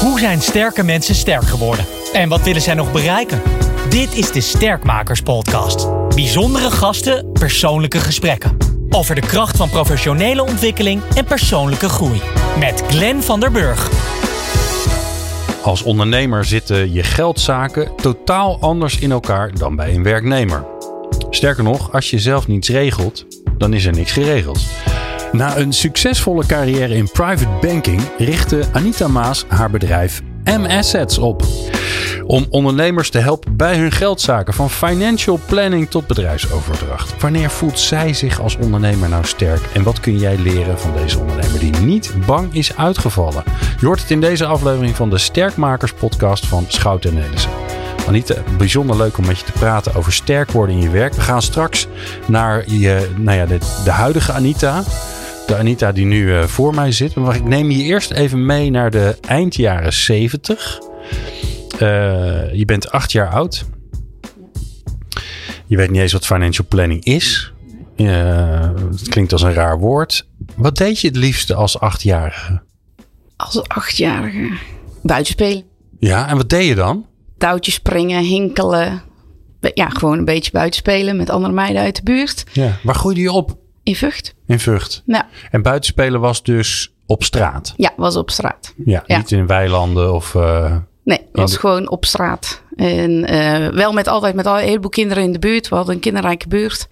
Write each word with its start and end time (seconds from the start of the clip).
Hoe 0.00 0.18
zijn 0.18 0.40
sterke 0.40 0.82
mensen 0.82 1.14
sterk 1.14 1.42
geworden? 1.42 1.84
En 2.12 2.28
wat 2.28 2.42
willen 2.42 2.62
zij 2.62 2.74
nog 2.74 2.92
bereiken? 2.92 3.42
Dit 3.88 4.14
is 4.14 4.32
de 4.32 4.40
Sterkmakers 4.40 5.20
Podcast. 5.20 5.88
Bijzondere 6.14 6.70
gasten, 6.70 7.32
persoonlijke 7.32 7.98
gesprekken. 7.98 8.56
Over 8.90 9.14
de 9.14 9.20
kracht 9.20 9.56
van 9.56 9.70
professionele 9.70 10.42
ontwikkeling 10.42 11.02
en 11.14 11.24
persoonlijke 11.24 11.88
groei. 11.88 12.20
Met 12.58 12.82
Glenn 12.88 13.22
van 13.22 13.40
der 13.40 13.50
Burg. 13.50 13.90
Als 15.62 15.82
ondernemer 15.82 16.44
zitten 16.44 16.92
je 16.92 17.02
geldzaken 17.02 17.96
totaal 17.96 18.60
anders 18.60 18.98
in 18.98 19.10
elkaar 19.10 19.54
dan 19.54 19.76
bij 19.76 19.94
een 19.94 20.02
werknemer. 20.02 20.66
Sterker 21.30 21.64
nog, 21.64 21.92
als 21.92 22.10
je 22.10 22.18
zelf 22.18 22.46
niets 22.46 22.68
regelt, 22.68 23.26
dan 23.58 23.74
is 23.74 23.84
er 23.84 23.92
niks 23.92 24.12
geregeld. 24.12 24.60
Na 25.32 25.56
een 25.56 25.72
succesvolle 25.72 26.46
carrière 26.46 26.94
in 26.94 27.10
private 27.12 27.58
banking 27.60 28.00
richtte 28.18 28.64
Anita 28.72 29.08
Maas 29.08 29.44
haar 29.48 29.70
bedrijf 29.70 30.22
M-Assets 30.44 31.18
op. 31.18 31.42
Om 32.26 32.46
ondernemers 32.50 33.10
te 33.10 33.18
helpen 33.18 33.56
bij 33.56 33.76
hun 33.76 33.92
geldzaken, 33.92 34.54
van 34.54 34.70
financial 34.70 35.40
planning 35.46 35.90
tot 35.90 36.06
bedrijfsoverdracht. 36.06 37.20
Wanneer 37.20 37.50
voelt 37.50 37.78
zij 37.78 38.14
zich 38.14 38.40
als 38.40 38.56
ondernemer 38.56 39.08
nou 39.08 39.24
sterk? 39.24 39.60
En 39.74 39.82
wat 39.82 40.00
kun 40.00 40.18
jij 40.18 40.38
leren 40.38 40.78
van 40.78 40.92
deze 40.96 41.18
ondernemer 41.18 41.58
die 41.58 41.76
niet 41.76 42.12
bang 42.26 42.54
is 42.54 42.76
uitgevallen? 42.76 43.42
Je 43.80 43.86
hoort 43.86 44.00
het 44.00 44.10
in 44.10 44.20
deze 44.20 44.46
aflevering 44.46 44.96
van 44.96 45.10
de 45.10 45.18
Sterkmakers 45.18 45.92
podcast 45.92 46.46
van 46.46 46.64
Schout 46.68 47.04
en 47.04 47.14
Nelissen. 47.14 47.50
Anita, 48.06 48.34
bijzonder 48.56 48.96
leuk 48.96 49.18
om 49.18 49.26
met 49.26 49.38
je 49.38 49.44
te 49.44 49.52
praten 49.52 49.94
over 49.94 50.12
sterk 50.12 50.50
worden 50.50 50.74
in 50.74 50.82
je 50.82 50.90
werk. 50.90 51.14
We 51.14 51.20
gaan 51.20 51.42
straks 51.42 51.86
naar 52.26 52.64
je, 52.66 53.10
nou 53.16 53.38
ja, 53.38 53.46
de 53.84 53.90
huidige 53.90 54.32
Anita. 54.32 54.82
De 55.50 55.56
Anita 55.56 55.92
die 55.92 56.04
nu 56.04 56.26
uh, 56.26 56.42
voor 56.42 56.74
mij 56.74 56.92
zit. 56.92 57.14
Maar 57.14 57.34
ik 57.34 57.44
neem 57.44 57.70
je 57.70 57.82
eerst 57.82 58.10
even 58.10 58.46
mee 58.46 58.70
naar 58.70 58.90
de 58.90 59.16
eind 59.20 59.54
jaren 59.54 59.92
70. 59.92 60.78
Uh, 61.72 62.54
je 62.54 62.64
bent 62.64 62.90
acht 62.90 63.12
jaar 63.12 63.28
oud. 63.28 63.64
Je 65.66 65.76
weet 65.76 65.90
niet 65.90 66.00
eens 66.00 66.12
wat 66.12 66.26
financial 66.26 66.66
planning 66.68 67.04
is. 67.04 67.52
Uh, 67.96 68.70
het 68.90 69.08
klinkt 69.08 69.32
als 69.32 69.42
een 69.42 69.52
raar 69.52 69.78
woord. 69.78 70.28
Wat 70.56 70.76
deed 70.76 71.00
je 71.00 71.06
het 71.06 71.16
liefste 71.16 71.54
als 71.54 71.78
achtjarige? 71.78 72.62
Als 73.36 73.68
achtjarige? 73.68 74.50
Buitenspelen. 75.02 75.64
Ja, 75.98 76.28
en 76.28 76.36
wat 76.36 76.48
deed 76.48 76.68
je 76.68 76.74
dan? 76.74 77.06
Touwtjes 77.38 77.74
springen, 77.74 78.22
hinkelen. 78.22 79.02
Ja, 79.74 79.88
gewoon 79.88 80.18
een 80.18 80.24
beetje 80.24 80.52
buitenspelen 80.52 81.16
met 81.16 81.30
andere 81.30 81.52
meiden 81.52 81.82
uit 81.82 81.96
de 81.96 82.02
buurt. 82.02 82.44
Ja, 82.52 82.78
waar 82.82 82.94
groeide 82.94 83.20
je 83.20 83.32
op? 83.32 83.59
In 83.82 83.96
Vught. 83.96 84.34
In 84.46 84.58
Vught. 84.60 85.02
Ja. 85.06 85.28
En 85.50 85.62
buitenspelen 85.62 86.20
was 86.20 86.42
dus 86.42 86.92
op 87.06 87.24
straat? 87.24 87.74
Ja, 87.76 87.92
was 87.96 88.16
op 88.16 88.30
straat. 88.30 88.74
Ja, 88.84 89.02
Ja. 89.06 89.16
niet 89.16 89.32
in 89.32 89.46
weilanden 89.46 90.14
of... 90.14 90.34
uh, 90.34 90.76
Nee, 91.04 91.20
was 91.32 91.52
de- 91.52 91.58
gewoon 91.58 91.88
op 91.90 92.04
straat. 92.04 92.62
En 92.76 93.24
eh, 93.26 93.68
wel 93.68 93.92
met 93.92 94.08
altijd 94.08 94.34
met 94.34 94.46
al 94.46 94.58
een 94.58 94.64
heleboel 94.64 94.90
kinderen 94.90 95.22
in 95.24 95.32
de 95.32 95.38
buurt. 95.38 95.68
We 95.68 95.74
hadden 95.74 95.94
een 95.94 96.00
kinderrijke 96.00 96.48
buurt. 96.48 96.88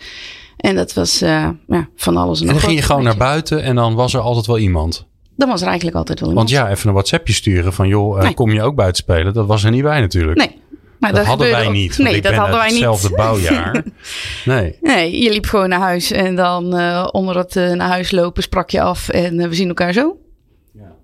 En 0.56 0.76
dat 0.76 0.92
was 0.94 1.20
eh, 1.20 1.48
ja, 1.68 1.88
van 1.96 2.16
alles 2.16 2.40
en 2.40 2.46
En 2.46 2.52
dan 2.52 2.62
ging 2.62 2.76
je 2.78 2.82
gewoon 2.82 3.02
naar 3.02 3.16
buiten 3.16 3.62
en 3.62 3.74
dan 3.74 3.94
was 3.94 4.14
er 4.14 4.20
altijd 4.20 4.46
wel 4.46 4.58
iemand. 4.58 5.06
Dan 5.36 5.48
was 5.48 5.60
er 5.60 5.66
eigenlijk 5.66 5.96
altijd 5.96 6.20
wel 6.20 6.34
Want 6.34 6.48
iemand. 6.50 6.66
ja, 6.68 6.72
even 6.74 6.88
een 6.88 6.94
WhatsAppje 6.94 7.32
sturen 7.32 7.72
van 7.72 7.88
joh, 7.88 8.20
Nee. 8.22 8.34
kom 8.34 8.50
je 8.52 8.62
ook 8.62 8.74
buiten 8.74 9.02
spelen? 9.02 9.32
Dat 9.34 9.46
was 9.46 9.64
er 9.64 9.70
niet 9.70 9.82
bij 9.82 10.00
natuurlijk. 10.00 10.38
Nee. 10.38 10.60
Maar 10.98 11.12
dat 11.12 11.24
hadden 11.26 11.50
wij 11.50 11.66
ook- 11.66 11.72
niet. 11.72 11.98
Nee, 11.98 12.14
ik 12.16 12.22
dat 12.22 12.32
ben 12.32 12.40
hadden 12.40 12.58
wij 12.58 12.66
niet. 12.66 12.74
hetzelfde 12.74 13.10
bouwjaar. 13.16 13.82
Nee. 14.44 14.76
Nee, 14.80 15.22
je 15.22 15.30
liep 15.30 15.46
gewoon 15.46 15.68
naar 15.68 15.80
huis 15.80 16.10
en 16.10 16.34
dan 16.36 16.76
eh, 16.76 17.08
onder 17.12 17.36
het 17.36 17.56
eh, 17.56 17.70
naar 17.70 17.88
huis 17.88 18.10
lopen 18.10 18.42
sprak 18.42 18.70
je 18.70 18.80
af 18.80 19.08
en 19.08 19.40
eh, 19.40 19.48
we 19.48 19.54
zien 19.54 19.68
elkaar 19.68 19.92
zo. 19.92 20.16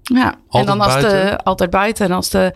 Ja, 0.03 0.33
en 0.33 0.39
Altijd 0.48 0.67
dan 0.67 0.81
als 0.81 0.95
de, 0.95 1.01
buiten? 1.03 1.42
altijd 1.42 1.70
buiten 1.70 2.05
en 2.06 2.12
als 2.12 2.31
de, 2.31 2.53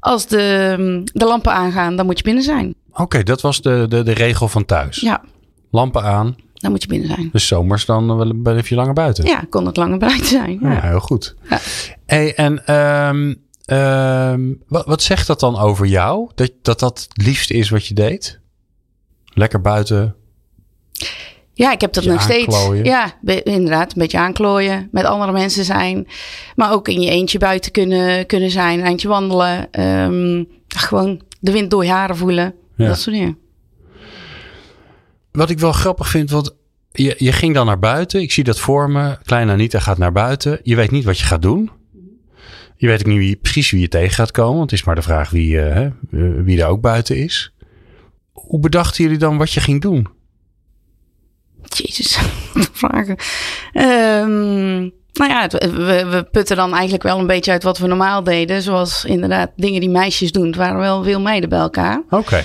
als 0.00 0.26
de, 0.26 0.74
mm, 0.78 1.04
de 1.04 1.24
lampen 1.24 1.52
aangaan, 1.52 1.96
dan 1.96 2.06
moet 2.06 2.18
je 2.18 2.24
binnen 2.24 2.42
zijn. 2.42 2.74
Oké, 2.92 3.22
dat 3.22 3.40
was 3.40 3.62
de, 3.62 3.86
de, 3.88 4.02
de 4.02 4.12
regel 4.12 4.48
van 4.48 4.64
thuis. 4.64 5.00
Ja, 5.00 5.20
Lampen 5.70 6.02
aan, 6.02 6.36
dan 6.54 6.70
moet 6.70 6.82
je 6.82 6.88
binnen 6.88 7.08
zijn. 7.08 7.28
dus 7.32 7.46
zomers 7.46 7.84
dan 7.84 8.16
wel- 8.16 8.32
blijf 8.34 8.68
je 8.68 8.74
langer 8.74 8.92
buiten. 8.94 9.24
Ja, 9.24 9.44
kon 9.50 9.66
het 9.66 9.76
langer 9.76 9.98
bereikt 10.04 10.26
zijn. 10.26 10.58
Ja, 10.62 10.72
Ja. 10.72 10.80
heel 10.80 11.00
goed. 11.00 11.34
Ja. 11.50 11.58
Hey, 12.06 12.34
en 12.34 12.66
ehm, 12.66 13.34
ehm, 13.70 14.52
wat, 14.68 14.86
wat 14.86 15.02
zegt 15.02 15.26
dat 15.26 15.40
dan 15.40 15.58
over 15.58 15.86
jou? 15.86 16.30
Dat, 16.34 16.52
dat 16.62 16.80
dat 16.80 17.08
het 17.08 17.26
liefste 17.26 17.54
is 17.54 17.70
wat 17.70 17.86
je 17.86 17.94
deed? 17.94 18.40
Lekker 19.34 19.60
buiten. 19.60 20.14
Ja, 21.52 21.72
ik 21.72 21.80
heb 21.80 21.92
dat 21.92 22.04
nog 22.04 22.22
steeds. 22.22 22.54
aanklooien. 22.56 22.84
Ja, 22.84 23.12
inderdaad. 23.42 23.92
Een 23.92 23.98
beetje 23.98 24.18
aanklooien. 24.18 24.88
Met 24.90 25.04
andere 25.04 25.32
mensen 25.32 25.64
zijn. 25.64 26.06
Maar 26.56 26.72
ook 26.72 26.88
in 26.88 27.00
je 27.00 27.10
eentje 27.10 27.38
buiten 27.38 27.72
kunnen, 27.72 28.26
kunnen 28.26 28.50
zijn. 28.50 28.78
Een 28.78 28.84
eindje 28.84 29.08
wandelen. 29.08 29.70
ehm, 29.72 30.44
gewoon 30.68 31.20
de 31.40 31.52
wind 31.52 31.70
door 31.70 31.84
je 31.84 31.90
haren 31.90 32.16
voelen. 32.16 32.54
Ja. 32.76 32.86
Dat 32.86 32.98
soort 33.00 33.16
dingen. 33.16 33.38
Wat 35.32 35.50
ik 35.50 35.58
wel 35.58 35.72
grappig 35.72 36.08
vind, 36.08 36.30
want 36.30 36.54
je, 36.92 37.14
je 37.18 37.32
ging 37.32 37.54
dan 37.54 37.66
naar 37.66 37.78
buiten. 37.78 38.20
Ik 38.20 38.32
zie 38.32 38.44
dat 38.44 38.58
voor 38.58 38.90
me. 38.90 39.18
Kleine 39.24 39.52
Anita 39.52 39.78
gaat 39.78 39.98
naar 39.98 40.12
buiten. 40.12 40.60
Je 40.62 40.76
weet 40.76 40.90
niet 40.90 41.04
wat 41.04 41.18
je 41.18 41.24
gaat 41.24 41.42
doen. 41.42 41.70
Je 42.80 42.86
weet 42.86 43.00
ook 43.00 43.06
niet 43.06 43.18
wie, 43.18 43.36
precies 43.36 43.70
wie 43.70 43.80
je 43.80 43.88
tegen 43.88 44.14
gaat 44.14 44.30
komen. 44.30 44.56
Want 44.58 44.70
het 44.70 44.80
is 44.80 44.86
maar 44.86 44.94
de 44.94 45.02
vraag 45.02 45.30
wie, 45.30 45.60
eh, 45.60 45.74
hè, 45.74 45.84
eh, 45.84 46.44
wie 46.44 46.60
er 46.60 46.66
ook 46.66 46.80
buiten 46.80 47.16
is. 47.16 47.52
Hoe 48.32 48.60
bedachten 48.60 49.04
jullie 49.04 49.18
dan 49.18 49.38
wat 49.38 49.52
je 49.52 49.60
ging 49.60 49.80
doen? 49.80 50.08
Jezus, 51.62 52.18
vragen. 52.72 53.16
Ehm, 53.72 54.78
nou 55.12 55.30
ja, 55.30 55.46
we, 55.48 56.06
we 56.10 56.28
putten 56.30 56.56
dan 56.56 56.72
eigenlijk 56.72 57.02
wel 57.02 57.18
een 57.18 57.26
beetje 57.26 57.50
uit 57.52 57.62
wat 57.62 57.78
we 57.78 57.86
normaal 57.86 58.24
deden. 58.24 58.62
Zoals 58.62 59.04
inderdaad 59.04 59.50
dingen 59.56 59.80
die 59.80 59.90
meisjes 59.90 60.32
doen. 60.32 60.46
Het 60.46 60.56
waren 60.56 60.78
wel 60.78 61.02
veel 61.02 61.20
meiden 61.20 61.48
bij 61.48 61.58
elkaar. 61.58 62.02
Oké. 62.10 62.42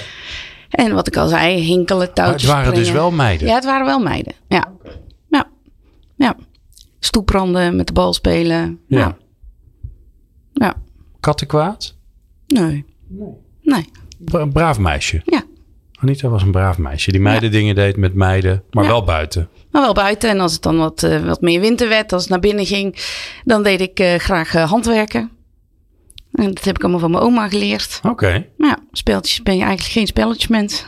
En 0.69 0.93
wat 0.93 1.07
ik 1.07 1.17
al 1.17 1.27
zei, 1.27 1.59
hinkelen, 1.59 1.97
Maar 1.97 2.07
het 2.07 2.15
touwtjes 2.15 2.49
waren 2.49 2.73
dus 2.73 2.91
wel 2.91 3.11
meiden. 3.11 3.47
Ja, 3.47 3.55
het 3.55 3.65
waren 3.65 3.85
wel 3.85 3.99
meiden. 3.99 4.33
Ja. 4.47 4.73
Ja. 5.29 5.47
Ja. 6.17 6.35
Stoepranden, 6.99 7.75
met 7.75 7.87
de 7.87 7.93
bal 7.93 8.13
spelen. 8.13 8.79
Ja. 8.87 9.17
Kattenkwaad? 11.25 11.95
Nee. 12.47 12.85
Nee. 13.61 13.89
Bra- 14.17 14.39
Een 14.41 14.51
braaf 14.51 14.79
meisje. 14.79 15.21
Ja. 15.25 15.43
Anita 15.99 16.27
was 16.29 16.41
een 16.41 16.51
braaf 16.51 16.77
meisje. 16.77 17.11
Die 17.11 17.21
meiden 17.21 17.51
dingen 17.51 17.75
deed 17.75 17.97
met 17.97 18.13
meiden, 18.13 18.63
maar 18.71 18.83
Ja. 18.83 18.89
wel 18.89 19.03
buiten. 19.03 19.49
Maar 19.71 19.81
wel 19.81 19.93
buiten. 19.93 20.29
En 20.29 20.39
als 20.39 20.53
het 20.53 20.61
dan 20.61 20.77
wat, 20.77 21.03
eh, 21.03 21.25
wat 21.25 21.41
meer 21.41 21.59
winter 21.59 21.87
werd, 21.89 22.13
als 22.13 22.21
het 22.21 22.31
naar 22.31 22.39
binnen 22.39 22.65
ging, 22.65 22.95
dan 23.43 23.63
deed 23.63 23.81
ik 23.81 23.99
eh, 23.99 24.15
graag 24.15 24.55
eh, 24.55 24.69
handwerken. 24.69 25.31
En 26.31 26.53
dat 26.53 26.63
heb 26.63 26.75
ik 26.75 26.81
allemaal 26.81 26.99
van 26.99 27.11
mijn 27.11 27.23
oma 27.23 27.47
geleerd. 27.49 27.99
Oké. 28.03 28.45
Maar 28.57 28.69
ja, 28.69 28.77
spelletjes 28.91 29.41
ben 29.43 29.53
je 29.57 29.63
eigenlijk 29.63 29.91
geen 29.93 30.07
spelletjesmens. 30.07 30.85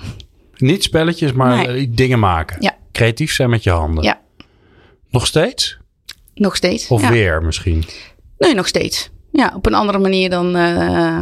Niet 0.58 0.84
spelletjes, 0.84 1.32
maar 1.32 1.68
Nee. 1.68 1.90
dingen 1.90 2.20
maken. 2.20 2.62
Ja. 2.62 2.76
Creatief 2.92 3.32
zijn 3.34 3.50
met 3.50 3.64
je 3.64 3.70
handen. 3.70 4.04
Ja. 4.04 4.22
Nog 5.10 5.28
steeds? 5.28 5.78
Nog 6.34 6.56
steeds. 6.56 6.88
Of 6.88 7.02
ja. 7.02 7.10
weer 7.12 7.42
misschien? 7.44 7.84
Nee, 8.38 8.54
nog 8.56 8.68
steeds. 8.68 9.10
Ja, 9.38 9.52
op 9.56 9.66
een 9.66 9.74
andere 9.74 10.00
manier 10.00 10.30
dan, 10.30 10.54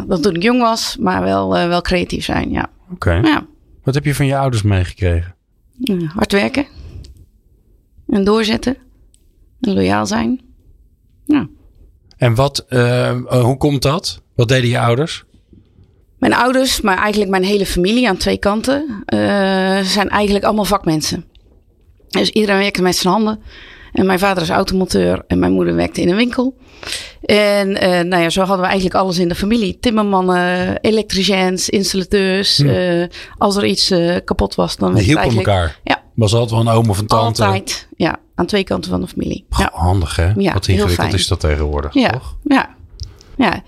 dan 0.08 0.22
toen 0.22 0.36
ik 0.36 0.44
jong 0.44 0.62
was. 0.62 0.98
Maar 1.00 1.24
wel, 1.24 1.58
eh, 1.58 1.68
wel 1.68 1.82
creatief 1.82 2.24
zijn, 2.24 2.50
ja. 2.50 2.70
Oké. 2.92 3.14
Ja. 3.14 3.46
Wat 3.84 3.94
heb 3.94 4.06
je 4.06 4.16
van 4.16 4.26
je 4.26 4.38
ouders 4.38 4.62
meegekregen? 4.62 5.36
Ja, 5.78 5.96
hard 6.16 6.32
werken. 6.32 6.66
En 8.08 8.24
doorzetten. 8.24 8.78
En 9.62 9.74
loyaal 9.74 10.06
zijn. 10.06 10.42
Ja. 11.26 11.48
En 12.18 12.36
wat, 12.36 12.66
eh, 12.68 13.18
hoe 13.28 13.58
komt 13.58 13.82
dat? 13.82 14.22
Wat 14.36 14.48
deden 14.48 14.70
je 14.70 14.80
ouders? 14.80 15.24
Mijn 16.20 16.34
ouders, 16.34 16.82
maar 16.82 16.98
eigenlijk 16.98 17.32
mijn 17.32 17.44
hele 17.44 17.66
familie 17.66 18.10
aan 18.10 18.18
twee 18.18 18.38
kanten, 18.38 19.04
zijn 19.84 20.10
eigenlijk 20.10 20.46
allemaal 20.46 20.66
vakmensen. 20.66 21.26
Dus 22.10 22.30
iedereen 22.30 22.58
werkte 22.58 22.82
met 22.82 22.96
zijn 22.96 23.14
handen. 23.14 23.40
En 23.94 24.06
mijn 24.06 24.20
vader 24.20 24.44
is 24.44 24.50
automonteur 24.50 25.24
en 25.28 25.40
mijn 25.40 25.52
moeder 25.52 25.76
werkte 25.76 26.02
in 26.02 26.10
een 26.10 26.16
winkel. 26.16 26.58
En 27.26 27.78
eh, 27.78 27.90
nou 28.04 28.22
ja, 28.24 28.30
zo 28.30 28.40
hadden 28.40 28.60
we 28.60 28.66
eigenlijk 28.66 28.96
alles 28.96 29.18
in 29.20 29.28
de 29.28 29.36
familie. 29.36 29.78
Timmermannen, 29.80 30.78
elektriciëns, 30.82 31.70
installateurs. 31.70 32.60
eh, 32.60 33.04
als 33.38 33.56
er 33.56 33.66
iets 33.66 33.90
eh, 33.92 34.16
kapot 34.26 34.56
was, 34.56 34.76
dan 34.76 34.96
hielpen 34.98 35.18
eigenlijk... 35.18 35.48
elkaar. 35.48 35.80
Ja, 35.84 36.02
Was 36.14 36.34
altijd 36.34 36.52
wel 36.52 36.60
een 36.60 36.80
oom 36.80 36.90
of 36.90 37.00
een 37.00 37.08
tante. 37.08 37.44
altijd. 37.46 37.88
Ja, 37.98 38.16
aan 38.36 38.46
twee 38.46 38.64
kanten 38.64 38.92
van 38.92 39.02
de 39.02 39.08
familie. 39.08 39.46
Goh, 39.50 39.60
Ja. 39.60 39.70
Handig 39.74 40.16
hè? 40.16 40.32
Ja, 40.36 40.54
Wat 40.54 40.68
ingewikkeld 40.68 41.14
is 41.14 41.28
dat 41.28 41.40
tegenwoordig, 41.40 41.94
Ja, 41.94 42.10
toch? 42.10 42.36
ja, 42.44 42.76
ja. 43.38 43.64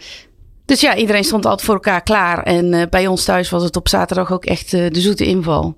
Dus 0.65 0.81
ja, 0.81 0.95
iedereen 0.95 1.23
stond 1.23 1.45
altijd 1.45 1.65
voor 1.65 1.73
elkaar 1.75 2.01
klaar. 2.03 2.43
En 2.43 2.87
bij 2.89 3.07
ons 3.07 3.23
thuis 3.23 3.49
was 3.49 3.63
het 3.63 3.75
op 3.75 3.87
zaterdag 3.87 4.31
ook 4.31 4.45
echt 4.45 4.71
de 4.71 4.89
zoete 5.01 5.25
inval. 5.25 5.77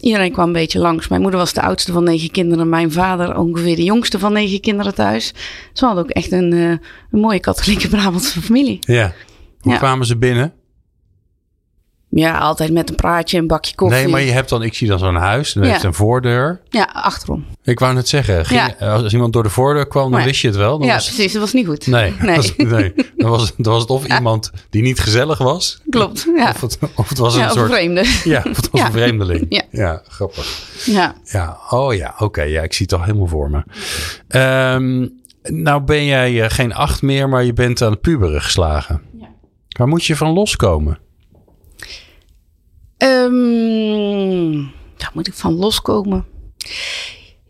Iedereen 0.00 0.32
kwam 0.32 0.46
een 0.46 0.52
beetje 0.52 0.78
langs. 0.78 1.08
Mijn 1.08 1.20
moeder 1.20 1.40
was 1.40 1.52
de 1.52 1.62
oudste 1.62 1.92
van 1.92 2.04
negen 2.04 2.30
kinderen. 2.30 2.68
Mijn 2.68 2.92
vader 2.92 3.38
ongeveer 3.38 3.76
de 3.76 3.84
jongste 3.84 4.18
van 4.18 4.32
negen 4.32 4.60
kinderen 4.60 4.94
thuis. 4.94 5.32
Ze 5.72 5.84
hadden 5.84 6.04
ook 6.04 6.10
echt 6.10 6.32
een, 6.32 6.52
eh, 6.52 6.68
een 7.10 7.20
mooie 7.20 7.40
katholieke 7.40 7.88
Brabantse 7.88 8.40
familie. 8.42 8.78
Ja. 8.80 9.12
Hoe 9.60 9.72
Ja. 9.72 9.78
kwamen 9.78 10.06
ze 10.06 10.16
binnen? 10.16 10.52
Ja, 12.10 12.38
altijd 12.38 12.72
met 12.72 12.88
een 12.90 12.94
praatje, 12.96 13.38
een 13.38 13.46
bakje 13.46 13.74
koffie. 13.74 13.98
Nee, 14.02 14.08
maar 14.08 14.20
je 14.20 14.30
hebt 14.30 14.48
dan, 14.48 14.62
ik 14.62 14.74
zie 14.74 14.88
dan 14.88 14.98
zo'n 14.98 15.14
huis. 15.14 15.54
En 15.54 15.60
dat 15.60 15.64
Ja. 15.68 15.72
heeft 15.74 15.84
een 15.86 15.94
voordeur. 15.94 16.60
Ja, 16.68 16.88
achterom. 16.92 17.46
Ik 17.62 17.78
wou 17.78 17.94
net 17.94 18.08
zeggen, 18.08 18.46
ging- 18.46 18.74
Ja. 18.78 18.92
als 18.92 19.12
iemand 19.12 19.32
door 19.32 19.42
de 19.42 19.48
voordeur 19.50 19.86
kwam, 19.88 20.10
dan 20.10 20.22
wist 20.22 20.40
je 20.40 20.46
het 20.48 20.56
wel. 20.56 20.78
Dan 20.78 20.86
ja, 20.86 20.94
was 20.94 21.06
precies. 21.14 21.32
Dat 21.32 21.42
was 21.42 21.52
niet 21.52 21.66
goed. 21.66 21.86
Nee, 21.86 22.14
Nee. 22.20 22.36
Was, 22.36 22.56
nee. 22.56 22.94
Dan, 23.16 23.30
was, 23.30 23.52
dan 23.56 23.72
was 23.72 23.80
het 23.82 23.90
of 23.90 24.06
iemand 24.06 24.50
die 24.70 24.82
niet 24.82 25.00
gezellig 25.00 25.38
was. 25.38 25.80
Klopt. 25.90 26.26
Ja. 26.36 26.48
Of, 26.50 26.60
het, 26.60 26.78
of 26.94 27.08
het 27.08 27.18
was 27.18 27.34
een 27.34 27.40
ja, 27.40 27.46
of 27.46 27.52
een 27.52 27.58
soort... 27.58 27.72
vreemde. 27.72 28.04
Ja, 28.24 28.42
of 28.50 28.56
het 28.56 28.70
was 28.70 28.80
een 28.80 28.92
vreemdeling. 28.92 29.62
Ja. 29.70 30.02
grappig. 30.08 30.62
Ja. 30.84 31.14
Ja, 31.24 31.58
oh 31.70 31.94
ja, 31.94 32.14
oké. 32.18 32.42
ja, 32.42 32.62
ik 32.62 32.72
zie 32.72 32.86
het 32.90 32.98
al 32.98 33.04
helemaal 33.04 33.26
voor 33.26 33.50
me. 33.50 33.62
Ehm, 34.28 35.06
nou 35.42 35.80
ben 35.82 36.04
jij 36.04 36.42
eh, 36.42 36.50
geen 36.50 36.74
acht 36.74 37.02
meer, 37.02 37.28
maar 37.28 37.44
je 37.44 37.52
bent 37.52 37.82
aan 37.82 37.90
het 37.90 38.00
puberen 38.00 38.42
geslagen. 38.42 39.00
Ja. 39.18 39.26
Waar 39.68 39.88
moet 39.88 40.04
je 40.04 40.16
van 40.16 40.32
loskomen? 40.32 40.98
Ehm, 42.98 44.52
daar 44.96 45.10
moet 45.14 45.26
ik 45.26 45.34
van 45.34 45.54
loskomen. 45.54 46.24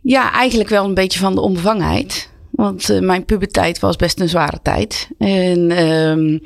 Ja, 0.03 0.33
eigenlijk 0.33 0.71
wel 0.71 0.85
een 0.85 0.95
beetje 0.95 1.19
van 1.19 1.35
de 1.35 1.41
onbevangenheid. 1.41 2.31
Want 2.59 2.91
eh, 2.91 3.01
mijn 3.01 3.25
puberteit 3.25 3.79
was 3.79 3.97
best 3.97 4.21
een 4.21 4.29
zware 4.29 4.59
tijd. 4.63 5.09
En 5.19 5.71
ehm, 5.71 6.39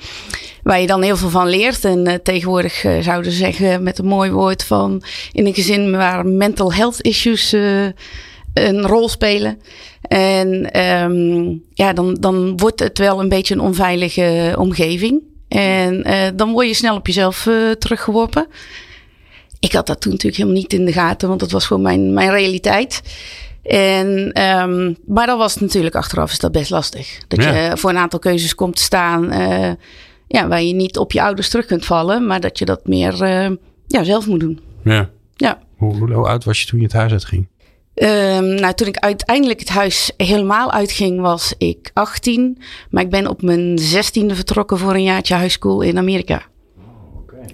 waar 0.62 0.80
je 0.80 0.86
dan 0.86 1.02
heel 1.02 1.16
veel 1.16 1.28
van 1.28 1.48
leert. 1.48 1.84
En 1.84 2.06
eh, 2.06 2.14
tegenwoordig 2.22 2.84
eh, 2.84 3.00
zouden 3.00 3.32
ze 3.32 3.38
zeggen 3.38 3.82
met 3.82 3.98
een 3.98 4.06
mooi 4.06 4.30
woord 4.30 4.64
van... 4.64 5.02
in 5.32 5.46
een 5.46 5.54
gezin 5.54 5.90
waar 5.90 6.26
mental 6.26 6.72
health 6.72 7.00
issues 7.00 7.52
een 8.52 8.82
rol 8.82 9.08
spelen. 9.08 9.60
En 10.02 10.70
ehm, 10.70 11.56
ja, 11.74 11.92
dan, 11.92 12.14
dan 12.20 12.56
wordt 12.56 12.80
het 12.80 12.98
wel 12.98 13.20
een 13.20 13.28
beetje 13.28 13.54
een 13.54 13.60
onveilige 13.60 14.54
omgeving. 14.58 15.22
En 15.48 16.04
dan 16.36 16.52
word 16.52 16.66
je 16.66 16.74
snel 16.74 16.96
op 16.96 17.06
jezelf 17.06 17.48
teruggeworpen. 17.78 18.46
Ik 19.62 19.72
had 19.72 19.86
dat 19.86 20.00
toen 20.00 20.12
natuurlijk 20.12 20.42
helemaal 20.42 20.60
niet 20.62 20.72
in 20.72 20.84
de 20.84 20.92
gaten, 20.92 21.28
want 21.28 21.40
dat 21.40 21.50
was 21.50 21.66
gewoon 21.66 21.82
mijn, 21.82 22.12
mijn 22.12 22.30
realiteit. 22.30 23.02
En, 23.62 24.32
ehm, 24.32 24.94
maar 25.06 25.26
dan 25.26 25.38
was 25.38 25.52
het 25.52 25.62
natuurlijk 25.62 25.94
achteraf 25.94 26.32
is 26.32 26.38
dat 26.38 26.52
best 26.52 26.70
lastig. 26.70 27.18
Dat 27.28 27.42
Ja. 27.42 27.50
je 27.56 27.76
voor 27.76 27.90
een 27.90 27.96
aantal 27.96 28.18
keuzes 28.18 28.54
komt 28.54 28.76
te 28.76 28.82
staan 28.82 29.30
eh, 29.30 29.70
ja, 30.28 30.48
waar 30.48 30.62
je 30.62 30.74
niet 30.74 30.98
op 30.98 31.12
je 31.12 31.22
ouders 31.22 31.48
terug 31.48 31.66
kunt 31.66 31.84
vallen, 31.84 32.26
maar 32.26 32.40
dat 32.40 32.58
je 32.58 32.64
dat 32.64 32.86
meer 32.86 33.22
eh, 33.22 33.50
ja, 33.86 34.04
zelf 34.04 34.26
moet 34.26 34.40
doen. 34.40 34.60
Ja. 34.84 35.10
Ja. 35.36 35.58
Hoe, 35.76 36.12
hoe 36.12 36.26
oud 36.28 36.44
was 36.44 36.60
je 36.60 36.66
toen 36.66 36.78
je 36.78 36.84
het 36.84 36.94
huis 36.94 37.12
uitging? 37.12 37.48
Ehm, 37.94 38.54
nou, 38.54 38.74
toen 38.74 38.86
ik 38.86 38.96
uiteindelijk 38.96 39.58
het 39.60 39.68
huis 39.68 40.12
helemaal 40.16 40.72
uitging, 40.72 41.20
was 41.20 41.54
ik 41.58 41.90
18. 41.92 42.58
Maar 42.90 43.02
ik 43.02 43.10
ben 43.10 43.26
op 43.26 43.42
mijn 43.42 43.78
16e 43.78 44.34
vertrokken 44.34 44.78
voor 44.78 44.94
een 44.94 45.02
jaartje 45.02 45.36
high 45.36 45.50
school 45.50 45.80
in 45.80 45.98
Amerika. 45.98 46.42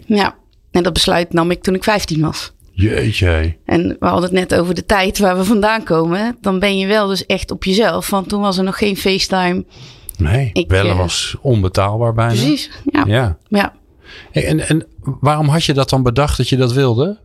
Ja, 0.07 0.37
en 0.79 0.85
dat 0.85 0.93
besluit 0.93 1.33
nam 1.33 1.51
ik 1.51 1.63
toen 1.63 1.75
ik 1.75 1.85
15 1.85 2.21
was. 2.21 2.53
Jeetje. 2.73 3.57
En 3.65 3.97
we 4.01 4.07
hadden 4.07 4.23
het 4.23 4.33
net 4.33 4.55
over 4.55 4.75
de 4.75 4.87
tijd 4.87 5.19
waar 5.19 5.37
we 5.37 5.45
vandaan 5.45 5.85
komen. 5.85 6.37
Dan 6.41 6.59
ben 6.59 6.79
je 6.79 6.87
wel 6.87 7.07
dus 7.07 7.27
echt 7.27 7.51
op 7.51 7.65
jezelf. 7.65 8.11
Want 8.11 8.29
toen 8.29 8.41
was 8.41 8.59
er 8.59 8.65
nog 8.65 8.79
geen 8.79 8.97
FaceTime. 8.97 9.65
Nee, 10.17 10.51
Ik, 10.53 10.69
bellen 10.69 10.93
eh, 10.93 10.99
was 10.99 11.37
onbetaalbaar 11.41 12.15
bijna. 12.15 12.33
Precies. 12.33 12.71
Ja. 12.93 13.05
ja. 13.07 13.39
Ja. 13.49 13.73
En, 14.33 14.69
en 14.69 14.87
waarom 15.03 15.49
had 15.49 15.65
je 15.65 15.75
dat 15.75 15.91
dan 15.91 16.03
bedacht 16.03 16.37
dat 16.37 16.49
je 16.49 16.57
dat 16.57 16.73
wilde? 16.73 17.19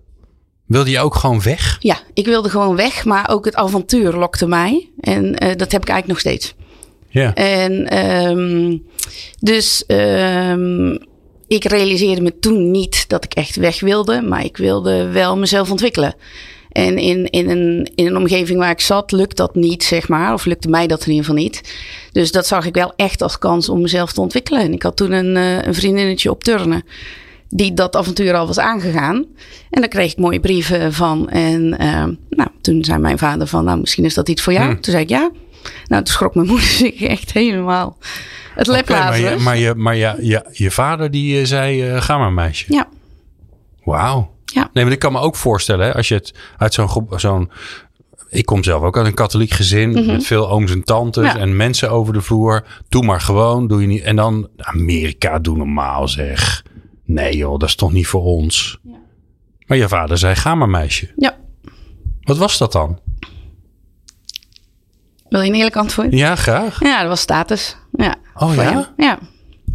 Wilde 0.65 0.89
je 0.89 0.99
ook 0.99 1.15
gewoon 1.15 1.41
weg? 1.41 1.77
Ja, 1.79 1.97
ik 2.13 2.25
wilde 2.25 2.49
gewoon 2.49 2.75
weg. 2.75 3.05
Maar 3.05 3.29
ook 3.29 3.45
het 3.45 3.55
avontuur 3.55 4.13
lokte 4.13 4.47
mij. 4.47 4.89
En 4.99 5.35
eh, 5.35 5.55
dat 5.55 5.71
heb 5.71 5.81
ik 5.81 5.89
eigenlijk 5.89 6.07
nog 6.07 6.19
steeds. 6.19 6.55
Ja. 7.09 7.33
En 7.33 7.87
ehm, 7.87 8.77
dus 9.39 9.85
ehm, 9.85 10.95
ik 11.53 11.65
realiseerde 11.65 12.21
me 12.21 12.39
toen 12.39 12.71
niet 12.71 13.09
dat 13.09 13.23
ik 13.23 13.33
echt 13.33 13.55
weg 13.55 13.79
wilde, 13.79 14.21
maar 14.21 14.43
ik 14.43 14.57
wilde 14.57 15.07
wel 15.07 15.37
mezelf 15.37 15.71
ontwikkelen. 15.71 16.15
En 16.73 16.97
in, 16.97 17.29
in, 17.29 17.49
een, 17.49 17.91
in 17.95 18.05
een 18.05 18.17
omgeving 18.17 18.59
waar 18.59 18.71
ik 18.71 18.79
zat, 18.79 19.11
lukt 19.11 19.37
dat 19.37 19.55
niet, 19.55 19.83
zeg 19.83 20.07
maar. 20.07 20.33
Of 20.33 20.45
lukte 20.45 20.69
mij 20.69 20.87
dat 20.87 21.01
in 21.01 21.11
ieder 21.11 21.25
geval 21.25 21.41
niet. 21.41 21.61
Dus 22.11 22.31
dat 22.31 22.47
zag 22.47 22.65
ik 22.65 22.73
wel 22.73 22.93
echt 22.95 23.21
als 23.21 23.37
kans 23.37 23.69
om 23.69 23.81
mezelf 23.81 24.13
te 24.13 24.21
ontwikkelen. 24.21 24.61
En 24.61 24.73
ik 24.73 24.83
had 24.83 24.97
toen 24.97 25.11
een, 25.11 25.37
eh, 25.37 25.61
een 25.61 25.73
vriendinnetje 25.73 26.29
op 26.29 26.43
turnen. 26.43 26.83
Die 27.49 27.73
dat 27.73 27.95
avontuur 27.95 28.33
al 28.33 28.47
was 28.47 28.59
aangegaan. 28.59 29.25
En 29.69 29.81
daar 29.81 29.89
kreeg 29.89 30.11
ik 30.11 30.17
mooie 30.17 30.39
brieven 30.39 30.93
van. 30.93 31.29
En 31.29 31.77
eh, 31.77 32.05
nou, 32.29 32.49
toen 32.61 32.83
zei 32.83 32.99
mijn 32.99 33.17
vader 33.17 33.47
van, 33.47 33.63
nou 33.63 33.79
misschien 33.79 34.05
is 34.05 34.13
dat 34.13 34.29
iets 34.29 34.41
voor 34.41 34.53
jou. 34.53 34.65
Hm. 34.65 34.79
Toen 34.79 34.91
zei 34.91 35.03
ik 35.03 35.09
ja. 35.09 35.31
Nou, 35.87 36.03
toen 36.03 36.13
schrok 36.13 36.35
mijn 36.35 36.47
moeder 36.51 36.67
zich 36.67 37.01
echt 37.01 37.33
helemaal 37.33 37.97
het 38.55 38.67
lep 38.67 38.81
Oké, 38.89 38.93
maar 38.93 39.19
je, 39.19 39.35
maar, 39.35 39.57
je, 39.57 39.73
maar 39.75 39.95
je, 39.95 40.15
je, 40.21 40.45
je 40.51 40.71
vader 40.71 41.11
die 41.11 41.39
eh, 41.39 41.45
zei, 41.45 41.89
eh, 41.89 42.01
ga 42.01 42.17
maar 42.17 42.33
meisje. 42.33 42.65
Ja, 42.73 42.87
Wauw. 43.83 44.31
Ja. 44.45 44.69
Nee, 44.73 44.83
maar 44.83 44.93
ik 44.93 44.99
kan 44.99 45.11
me 45.11 45.19
ook 45.19 45.35
voorstellen, 45.35 45.85
hè, 45.85 45.93
als 45.95 46.07
je 46.07 46.13
het 46.15 46.33
uit 46.57 46.73
zo'n 46.73 46.89
groep- 46.89 47.13
zo'n. 47.19 47.51
Ik 48.29 48.45
kom 48.45 48.63
zelf 48.63 48.83
ook 48.83 48.97
uit 48.97 49.05
een 49.05 49.13
katholiek 49.13 49.51
gezin 49.51 50.05
met 50.05 50.25
veel 50.25 50.49
ooms 50.49 50.71
en 50.71 50.83
tantes 50.83 51.25
Mhm. 51.27 51.35
Ja. 51.37 51.41
en 51.41 51.55
mensen 51.55 51.91
over 51.91 52.13
de 52.13 52.21
vloer. 52.21 52.65
Doe 52.89 53.03
maar 53.05 53.21
gewoon, 53.21 53.67
doe 53.67 53.81
je 53.81 53.87
niet. 53.87 54.01
En 54.03 54.15
dan 54.15 54.47
Amerika, 54.57 55.39
doe 55.39 55.57
normaal 55.57 56.07
zeg. 56.07 56.63
Nee 57.05 57.37
joh, 57.37 57.59
dat 57.59 57.69
is 57.69 57.75
toch 57.75 57.91
niet 57.91 58.07
voor 58.07 58.23
ons. 58.23 58.79
Maar 59.65 59.77
je 59.77 59.87
vader 59.87 60.17
zei, 60.17 60.35
ga 60.35 60.55
maar 60.55 60.69
meisje. 60.69 61.11
ja. 61.15 61.35
Wat 62.21 62.37
was 62.37 62.57
dat 62.57 62.71
dan? 62.71 62.99
Wil 65.29 65.41
je 65.41 65.49
een 65.49 65.55
eerlijk 65.55 65.75
antwoord? 65.75 66.11
Ja, 66.13 66.35
graag. 66.35 66.79
Ja, 66.79 66.99
dat 66.99 67.07
was 67.07 67.21
status. 67.21 67.77
Ja. 67.91 68.15
Oh 68.35 68.55
ja? 68.55 68.61
hem. 68.61 68.85
Ja, 68.97 69.19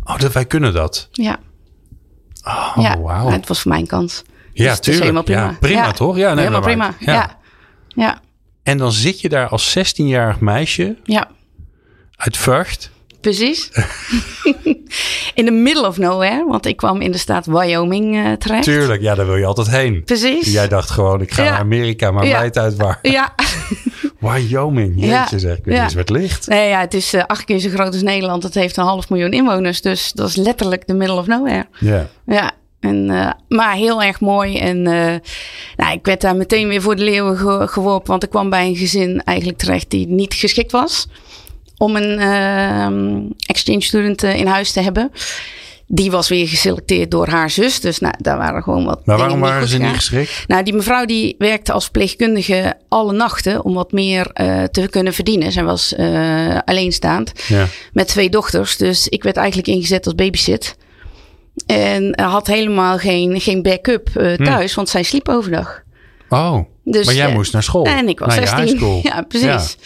Oh, 0.05 0.19
dat 0.19 0.33
wij 0.33 0.45
kunnen 0.47 0.73
dat. 0.73 1.09
ja. 1.13 1.39
Oh, 2.45 2.77
ja. 2.81 2.99
wauw. 3.01 3.25
Maar 3.25 3.33
Het 3.33 3.49
was 3.49 3.61
voor 3.61 3.71
mijn 3.71 3.87
kans. 3.87 4.23
Ja, 4.53 4.65
Dus 4.65 4.73
is 4.73 4.81
tuurlijk. 4.81 5.03
helemaal 5.03 5.23
prima. 5.23 5.41
Ja, 5.41 5.57
prima 5.61 5.83
Ja. 5.85 5.93
toch? 5.93 6.17
Ja, 6.17 6.29
nee, 6.29 6.39
helemaal 6.39 6.61
prima. 6.61 6.95
ja. 6.99 7.37
Ja. 7.89 8.21
En 8.63 8.79
dan 8.79 8.93
zit 8.93 9.21
je 9.21 9.29
daar 9.29 9.49
als 9.49 9.79
16-jarig 9.79 10.41
meisje 10.41 10.97
uit 12.17 12.37
Vught. 12.37 12.91
Precies. 13.21 13.71
in 15.35 15.45
the 15.45 15.51
middle 15.51 15.87
of 15.87 15.99
nowhere, 15.99 16.45
want 16.49 16.67
ik 16.67 16.77
kwam 16.77 17.01
in 17.01 17.13
de 17.13 17.19
staat 17.19 17.47
Wyoming 17.47 18.17
eh, 18.17 18.33
terecht. 18.33 18.63
Tuurlijk, 18.65 19.03
ja, 19.03 19.15
daar 19.15 19.27
wil 19.27 19.37
je 19.37 19.45
altijd 19.47 19.71
heen. 19.71 20.05
Precies. 20.05 20.53
Jij 20.53 20.69
dacht 20.69 20.91
gewoon, 20.91 21.21
ik 21.21 21.33
ga 21.33 21.43
Ja. 21.43 21.51
naar 21.51 21.59
Amerika, 21.59 22.11
maar 22.11 22.27
Ja. 22.27 22.51
uit 22.53 22.77
waar. 22.77 22.99
Ja. 23.03 23.35
Wyoming, 24.21 24.93
jeetje 24.95 25.09
Ja. 25.09 25.39
zeg. 25.39 25.57
Ik 25.59 25.65
weet 25.65 25.75
Ja. 25.75 25.81
niet 25.81 25.83
eens 25.83 25.95
waar 25.95 26.03
het 26.03 26.11
ligt. 26.11 26.47
Nee, 26.49 26.69
ja, 26.69 26.81
het 26.81 26.95
is 26.95 27.13
eh, 27.15 27.23
acht 27.27 27.45
keer 27.45 27.59
zo 27.59 27.69
groot 27.69 27.93
als 27.93 28.03
Nederland. 28.03 28.43
Het 28.43 28.55
heeft 28.55 28.77
een 28.77 28.85
half 28.85 29.09
miljoen 29.11 29.33
inwoners. 29.33 29.81
Dus 29.81 30.13
dat 30.13 30.29
is 30.29 30.37
letterlijk 30.37 30.85
the 30.85 30.95
middle 30.95 31.17
of 31.17 31.27
nowhere. 31.27 31.67
Ja. 31.79 32.09
Ja, 32.27 32.51
en, 32.81 33.11
eh, 33.11 33.31
maar 33.49 33.75
heel 33.75 34.03
erg 34.03 34.21
mooi. 34.21 34.59
En 34.59 34.87
eh, 34.87 35.15
nou, 35.77 35.93
ik 35.93 36.05
werd 36.07 36.21
daar 36.21 36.37
meteen 36.37 36.69
weer 36.69 36.83
voor 36.83 36.97
de 36.97 37.03
leeuwen 37.05 37.37
ge- 37.37 37.67
geworpen. 37.69 38.11
Want 38.11 38.23
ik 38.23 38.31
kwam 38.31 38.51
bij 38.51 38.67
een 38.67 38.77
gezin 38.77 39.23
eigenlijk 39.25 39.59
terecht 39.59 39.91
die 39.91 40.07
niet 40.09 40.35
geschikt 40.35 40.73
was. 40.73 41.09
Om 41.79 41.97
een 41.97 42.19
ehm, 42.19 43.21
exchange 43.47 43.81
student 43.81 44.23
eh, 44.23 44.35
in 44.35 44.47
huis 44.47 44.73
te 44.73 44.81
hebben. 44.81 45.13
Die 45.91 46.11
was 46.11 46.29
weer 46.29 46.49
geselecteerd 46.49 47.11
door 47.11 47.29
haar 47.29 47.51
zus. 47.51 47.81
Dus 47.81 47.99
nou, 47.99 48.15
daar 48.19 48.37
waren 48.37 48.63
gewoon 48.63 48.85
wat 48.85 49.07
Maar 49.07 49.19
waarom 49.19 49.41
waren 49.41 49.69
ze 49.69 49.79
niet 49.79 49.95
geschikt? 49.95 50.45
Nou, 50.47 50.63
die 50.63 50.75
mevrouw 50.75 51.05
die 51.05 51.35
werkte 51.39 51.73
als 51.73 51.83
verpleegkundige 51.83 52.75
alle 52.89 53.13
nachten 53.13 53.65
om 53.65 53.75
wat 53.75 53.93
meer 53.93 54.31
eh, 54.33 54.63
te 54.65 54.89
kunnen 54.89 55.13
verdienen. 55.13 55.53
Zij 55.53 55.65
was 55.65 55.95
eh, 55.95 56.59
alleenstaand 56.65 57.33
Ja. 57.47 57.67
met 57.93 58.09
twee 58.09 58.31
dochters. 58.31 58.77
Dus 58.77 59.09
ik 59.09 59.23
werd 59.23 59.37
eigenlijk 59.37 59.69
ingezet 59.69 60.05
als 60.05 60.15
babysit. 60.15 60.77
En 61.67 62.21
had 62.21 62.47
helemaal 62.47 62.99
geen, 62.99 63.41
geen 63.41 63.63
backup 63.63 64.09
eh, 64.17 64.33
thuis, 64.35 64.75
want 64.75 64.89
zij 64.89 65.03
sliep 65.03 65.29
overdag. 65.29 65.83
Oh, 66.29 66.59
Dus, 66.85 67.07
maar 67.07 67.15
jij 67.15 67.33
moest 67.33 67.53
naar 67.53 67.63
school. 67.63 67.85
En 67.85 68.09
ik 68.09 68.19
was 68.19 68.29
naar 68.29 68.41
je 68.41 68.47
16. 68.47 68.67
high 68.67 68.77
school. 68.79 69.01
Ja, 69.13 69.23
precies. 69.23 69.77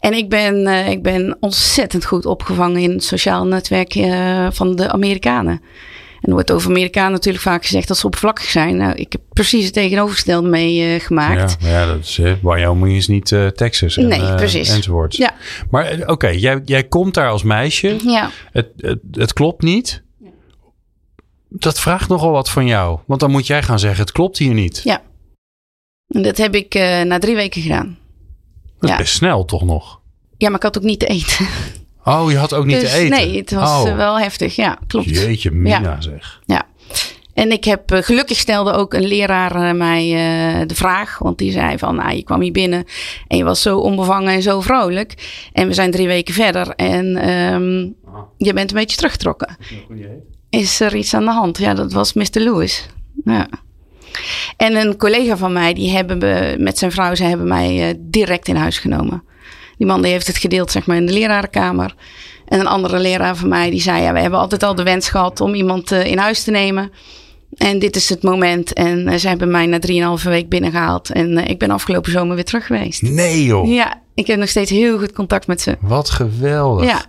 En 0.00 0.12
ik 0.12 0.28
ben, 0.28 0.66
eh, 0.66 0.90
ik 0.90 1.02
ben 1.02 1.36
ontzettend 1.40 2.04
goed 2.04 2.26
opgevangen 2.26 2.80
in 2.80 2.90
het 2.90 3.04
sociaal 3.04 3.46
netwerk 3.46 3.94
eh, 3.94 4.46
van 4.50 4.76
de 4.76 4.90
Amerikanen. 4.92 5.60
En 6.16 6.28
er 6.28 6.32
wordt 6.32 6.52
over 6.52 6.70
Amerikanen 6.70 7.12
natuurlijk 7.12 7.44
vaak 7.44 7.64
gezegd 7.64 7.88
dat 7.88 7.96
ze 7.96 8.04
oppervlakkig 8.06 8.44
zijn. 8.44 8.76
Nou, 8.76 8.94
ik 8.94 9.12
heb 9.12 9.20
precies 9.32 9.64
het 9.64 9.72
tegenovergestelde 9.72 10.48
meegemaakt. 10.48 11.56
Ja, 11.60 11.68
ja, 11.68 11.86
dat 11.86 11.98
is, 11.98 12.18
eh, 12.18 12.32
Wyoming 12.42 12.96
is 12.96 13.06
niet 13.08 13.32
eh, 13.32 13.46
Texas. 13.46 13.96
En, 13.96 14.06
Nee, 14.08 14.20
eh, 14.20 14.34
precies. 14.34 14.68
Enzovoort. 14.74 15.16
Ja. 15.16 15.34
Maar 15.70 15.84
eh, 15.84 16.08
oké, 16.08 16.28
jij, 16.28 16.60
jij 16.64 16.84
komt 16.84 17.14
daar 17.14 17.28
als 17.28 17.42
meisje. 17.42 17.96
ja. 18.04 18.30
Het, 18.52 18.68
het, 18.76 18.98
het 19.10 19.32
klopt 19.32 19.62
niet. 19.62 20.02
Dat 21.48 21.80
vraagt 21.80 22.08
nogal 22.08 22.30
wat 22.30 22.50
van 22.50 22.66
jou. 22.66 22.98
Want 23.06 23.20
dan 23.20 23.30
moet 23.30 23.46
jij 23.46 23.62
gaan 23.62 23.78
zeggen, 23.78 24.00
het 24.00 24.12
klopt 24.12 24.38
hier 24.38 24.54
niet. 24.54 24.80
Ja. 24.84 25.02
En 26.08 26.22
dat 26.22 26.36
heb 26.36 26.54
ik 26.54 26.74
eh, 26.74 27.02
na 27.02 27.18
drie 27.18 27.34
weken 27.34 27.62
gedaan. 27.62 27.98
Dat 28.86 28.94
is 28.94 28.96
Ja. 28.96 29.02
best 29.02 29.14
snel 29.14 29.44
toch 29.44 29.62
nog? 29.64 30.00
Ja, 30.36 30.48
maar 30.48 30.56
ik 30.56 30.62
had 30.62 30.78
ook 30.78 30.84
niet 30.84 31.00
te 31.00 31.06
eten. 31.06 31.46
Oh, 32.08 32.30
je 32.30 32.36
had 32.36 32.54
ook 32.54 32.64
niet 32.64 32.80
dus 32.80 32.90
te 32.90 32.96
eten? 32.96 33.10
nee, 33.18 33.36
het 33.36 33.50
was 33.50 33.82
oh. 33.82 33.88
eh, 33.88 33.96
wel 33.96 34.18
heftig. 34.18 34.56
Ja, 34.56 34.78
klopt. 34.86 35.08
Jeetje, 35.08 35.50
Mina 35.50 36.00
zeg. 36.00 36.40
Ja. 36.44 36.66
En 37.36 37.50
ik 37.52 37.64
heb 37.64 37.90
eh, 37.90 38.02
gelukkig 38.02 38.36
stelde 38.36 38.72
ook 38.72 38.94
een 38.94 39.06
leraar 39.06 39.68
eh, 39.68 39.74
mij 39.74 40.02
eh, 40.02 40.66
de 40.66 40.74
vraag. 40.74 41.18
Want 41.18 41.38
die 41.38 41.52
zei 41.52 41.78
van, 41.78 41.94
nou, 41.94 42.16
je 42.16 42.22
kwam 42.22 42.40
hier 42.40 42.52
binnen 42.52 42.84
en 43.26 43.36
je 43.36 43.44
was 43.44 43.62
zo 43.62 43.78
onbevangen 43.78 44.34
en 44.34 44.42
zo 44.42 44.60
vrolijk. 44.60 45.14
En 45.52 45.66
we 45.66 45.74
zijn 45.74 45.90
drie 45.90 46.06
weken 46.06 46.34
verder 46.34 46.68
en 46.68 47.16
ehm, 47.16 47.78
je 48.36 48.52
bent 48.52 48.70
een 48.70 48.76
beetje 48.76 48.96
teruggetrokken. 48.96 49.56
Is 50.50 50.80
er 50.80 50.96
iets 50.96 51.14
aan 51.14 51.24
de 51.24 51.30
hand? 51.30 51.58
Ja, 51.58 51.74
dat 51.74 51.92
was 51.92 52.12
Mr. 52.12 52.26
Lewis. 52.32 52.88
Ja. 53.24 53.48
En 54.56 54.74
een 54.74 54.96
collega 54.96 55.36
van 55.36 55.52
mij, 55.52 55.74
die 55.74 55.90
hebben 55.90 56.18
me, 56.18 56.56
met 56.58 56.78
zijn 56.78 56.92
vrouw, 56.92 57.14
ze 57.14 57.24
hebben 57.24 57.48
mij 57.48 57.88
uh, 57.88 57.94
direct 57.98 58.48
in 58.48 58.56
huis 58.56 58.78
genomen. 58.78 59.22
Die 59.78 59.86
man 59.86 60.02
die 60.02 60.10
heeft 60.10 60.26
het 60.26 60.36
gedeeld 60.36 60.70
zeg 60.70 60.86
maar, 60.86 60.96
in 60.96 61.06
de 61.06 61.12
lerarenkamer. 61.12 61.94
En 62.46 62.60
een 62.60 62.66
andere 62.66 62.98
leraar 62.98 63.36
van 63.36 63.48
mij 63.48 63.70
die 63.70 63.80
zei: 63.80 64.02
ja, 64.02 64.12
We 64.12 64.20
hebben 64.20 64.40
altijd 64.40 64.62
al 64.62 64.74
de 64.74 64.82
wens 64.82 65.08
gehad 65.08 65.40
om 65.40 65.54
iemand 65.54 65.92
uh, 65.92 66.06
in 66.06 66.18
huis 66.18 66.42
te 66.42 66.50
nemen. 66.50 66.90
En 67.56 67.78
dit 67.78 67.96
is 67.96 68.08
het 68.08 68.22
moment. 68.22 68.72
En 68.72 69.08
uh, 69.08 69.14
ze 69.14 69.28
hebben 69.28 69.50
mij 69.50 69.66
na 69.66 69.78
3,5 70.18 70.24
week 70.24 70.48
binnengehaald. 70.48 71.10
En 71.10 71.38
ik 71.38 71.58
ben 71.58 71.70
afgelopen 71.70 72.12
zomer 72.12 72.34
weer 72.34 72.44
terug 72.44 72.66
geweest. 72.66 73.02
Nee, 73.02 73.44
joh. 73.44 73.68
Ja, 73.68 74.02
ik 74.14 74.26
heb 74.26 74.38
nog 74.38 74.48
steeds 74.48 74.70
heel 74.70 74.98
goed 74.98 75.12
contact 75.12 75.46
met 75.46 75.60
ze. 75.60 75.76
Wat 75.80 76.10
geweldig. 76.10 76.86
Ja. 76.86 77.04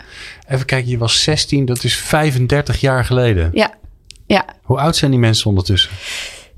Even 0.48 0.66
kijken, 0.66 0.90
je 0.90 0.98
was 0.98 1.24
16, 1.24 1.66
dat 1.66 1.84
is 1.84 1.98
35 1.98 2.82
jaar 2.82 3.06
geleden. 3.06 3.50
Ja. 3.54 3.74
ja. 4.26 4.46
Hoe 4.62 4.78
oud 4.78 4.96
zijn 4.96 5.12
die 5.12 5.20
mensen 5.20 5.50
ondertussen? 5.50 5.92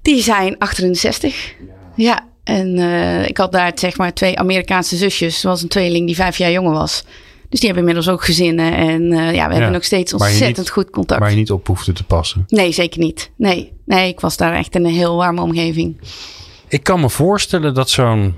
Die 0.09 0.21
zijn 0.21 0.57
68. 0.57 1.53
Ja. 1.95 2.27
En 2.43 2.77
uh, 2.77 3.27
ik 3.27 3.37
had 3.37 3.51
daar 3.51 3.71
zeg 3.75 3.97
maar 3.97 4.13
twee 4.13 4.39
Amerikaanse 4.39 4.95
zusjes. 4.95 5.43
Was 5.43 5.61
een 5.61 5.67
tweeling 5.67 6.05
die 6.05 6.15
vijf 6.15 6.37
jaar 6.37 6.51
jonger 6.51 6.71
was. 6.71 7.03
Dus 7.49 7.59
die 7.59 7.69
hebben 7.69 7.87
inmiddels 7.87 8.09
ook 8.09 8.23
gezinnen. 8.23 8.73
En 8.73 9.01
uh, 9.01 9.17
ja, 9.17 9.27
we 9.27 9.35
ja, 9.35 9.49
hebben 9.49 9.71
nog 9.71 9.83
steeds 9.83 10.13
ontzettend 10.13 10.57
niet, 10.57 10.69
goed 10.69 10.89
contact. 10.89 11.19
Waar 11.19 11.29
je 11.29 11.35
niet 11.35 11.51
op 11.51 11.67
hoefde 11.67 11.93
te 11.93 12.03
passen. 12.03 12.43
Nee, 12.47 12.71
zeker 12.71 12.99
niet. 12.99 13.31
Nee, 13.35 13.73
nee, 13.85 14.09
ik 14.09 14.19
was 14.19 14.37
daar 14.37 14.53
echt 14.53 14.75
in 14.75 14.85
een 14.85 14.93
heel 14.93 15.15
warme 15.15 15.41
omgeving. 15.41 16.01
Ik 16.67 16.83
kan 16.83 16.99
me 16.99 17.09
voorstellen 17.09 17.73
dat 17.73 17.89
zo'n... 17.89 18.35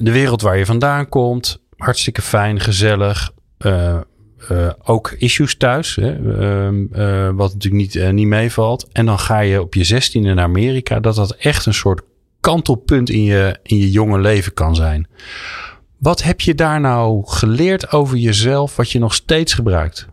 De 0.00 0.12
wereld 0.12 0.42
waar 0.42 0.58
je 0.58 0.66
vandaan 0.66 1.08
komt, 1.08 1.58
hartstikke 1.76 2.22
fijn, 2.22 2.60
gezellig. 2.60 3.30
Uh, 3.58 4.00
uh, 4.50 4.70
ook 4.84 5.14
issues 5.18 5.56
thuis, 5.56 5.96
hè, 5.96 6.18
uh, 6.18 7.30
wat 7.34 7.52
natuurlijk 7.52 7.94
niet, 7.94 8.12
niet 8.12 8.26
meevalt. 8.26 8.88
En 8.92 9.06
dan 9.06 9.18
ga 9.18 9.40
je 9.40 9.60
op 9.60 9.74
je 9.74 9.84
zestiende 9.84 10.34
naar 10.34 10.44
Amerika. 10.44 11.00
Dat 11.00 11.14
dat 11.14 11.30
echt 11.36 11.66
een 11.66 11.74
soort 11.74 12.00
kantelpunt 12.40 13.10
in 13.10 13.24
je, 13.24 13.56
in 13.62 13.76
je 13.76 13.90
jonge 13.90 14.20
leven 14.20 14.54
kan 14.54 14.74
zijn. 14.74 15.06
Wat 15.98 16.22
heb 16.22 16.40
je 16.40 16.54
daar 16.54 16.80
nou 16.80 17.22
geleerd 17.24 17.92
over 17.92 18.16
jezelf, 18.16 18.76
wat 18.76 18.90
je 18.90 18.98
nog 18.98 19.14
steeds 19.14 19.54
gebruikt? 19.54 20.06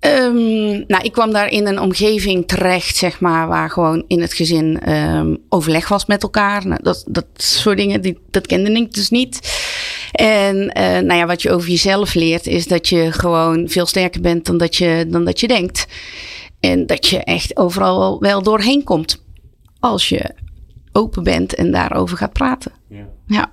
Um, 0.00 0.84
nou, 0.86 1.02
ik 1.02 1.12
kwam 1.12 1.32
daar 1.32 1.48
in 1.48 1.66
een 1.66 1.80
omgeving 1.80 2.46
terecht, 2.46 2.96
zeg 2.96 3.20
maar, 3.20 3.48
waar 3.48 3.70
gewoon 3.70 4.04
in 4.06 4.20
het 4.20 4.32
gezin 4.32 4.92
um, 4.92 5.38
overleg 5.48 5.88
was 5.88 6.06
met 6.06 6.22
elkaar. 6.22 6.66
Nou, 6.66 6.82
dat, 6.82 7.04
dat 7.08 7.26
soort 7.34 7.76
dingen, 7.76 8.00
die, 8.00 8.18
dat 8.30 8.46
kende 8.46 8.72
ik 8.72 8.92
dus 8.94 9.10
niet. 9.10 9.38
En 10.12 10.56
uh, 10.56 10.82
nou 10.82 11.14
ja, 11.14 11.26
wat 11.26 11.42
je 11.42 11.50
over 11.50 11.68
jezelf 11.68 12.14
leert, 12.14 12.46
is 12.46 12.66
dat 12.66 12.88
je 12.88 13.12
gewoon 13.12 13.68
veel 13.68 13.86
sterker 13.86 14.20
bent 14.20 14.46
dan 14.46 14.58
dat 14.58 14.76
je, 14.76 15.06
dan 15.08 15.24
dat 15.24 15.40
je 15.40 15.48
denkt. 15.48 15.86
En 16.60 16.86
dat 16.86 17.06
je 17.06 17.18
echt 17.18 17.56
overal 17.56 18.20
wel 18.20 18.42
doorheen 18.42 18.84
komt. 18.84 19.24
Als 19.80 20.08
je 20.08 20.34
open 20.92 21.22
bent 21.22 21.54
en 21.54 21.70
daarover 21.70 22.16
gaat 22.16 22.32
praten. 22.32 22.72
Ja. 22.88 23.08
ja. 23.26 23.52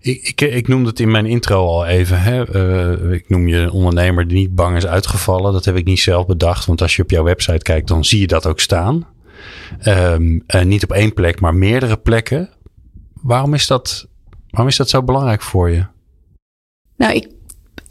Ik, 0.00 0.28
ik, 0.28 0.40
ik 0.40 0.68
noemde 0.68 0.88
het 0.88 1.00
in 1.00 1.10
mijn 1.10 1.26
intro 1.26 1.66
al 1.66 1.86
even. 1.86 2.20
Hè? 2.22 2.56
Uh, 2.56 3.12
ik 3.12 3.28
noem 3.28 3.48
je 3.48 3.56
een 3.56 3.70
ondernemer 3.70 4.28
die 4.28 4.38
niet 4.38 4.54
bang 4.54 4.76
is 4.76 4.86
uitgevallen. 4.86 5.52
Dat 5.52 5.64
heb 5.64 5.76
ik 5.76 5.84
niet 5.84 6.00
zelf 6.00 6.26
bedacht. 6.26 6.66
Want 6.66 6.82
als 6.82 6.96
je 6.96 7.02
op 7.02 7.10
jouw 7.10 7.24
website 7.24 7.62
kijkt, 7.62 7.88
dan 7.88 8.04
zie 8.04 8.20
je 8.20 8.26
dat 8.26 8.46
ook 8.46 8.60
staan. 8.60 9.06
Um, 9.86 10.42
uh, 10.46 10.62
niet 10.62 10.82
op 10.82 10.92
één 10.92 11.14
plek, 11.14 11.40
maar 11.40 11.54
meerdere 11.54 11.96
plekken. 11.96 12.50
Waarom 13.22 13.54
is 13.54 13.66
dat, 13.66 14.08
waarom 14.52 14.70
is 14.70 14.76
dat 14.76 14.88
zo 14.88 15.02
belangrijk 15.02 15.42
voor 15.42 15.70
je? 15.70 15.86
Nou, 16.96 17.14
ik 17.14 17.28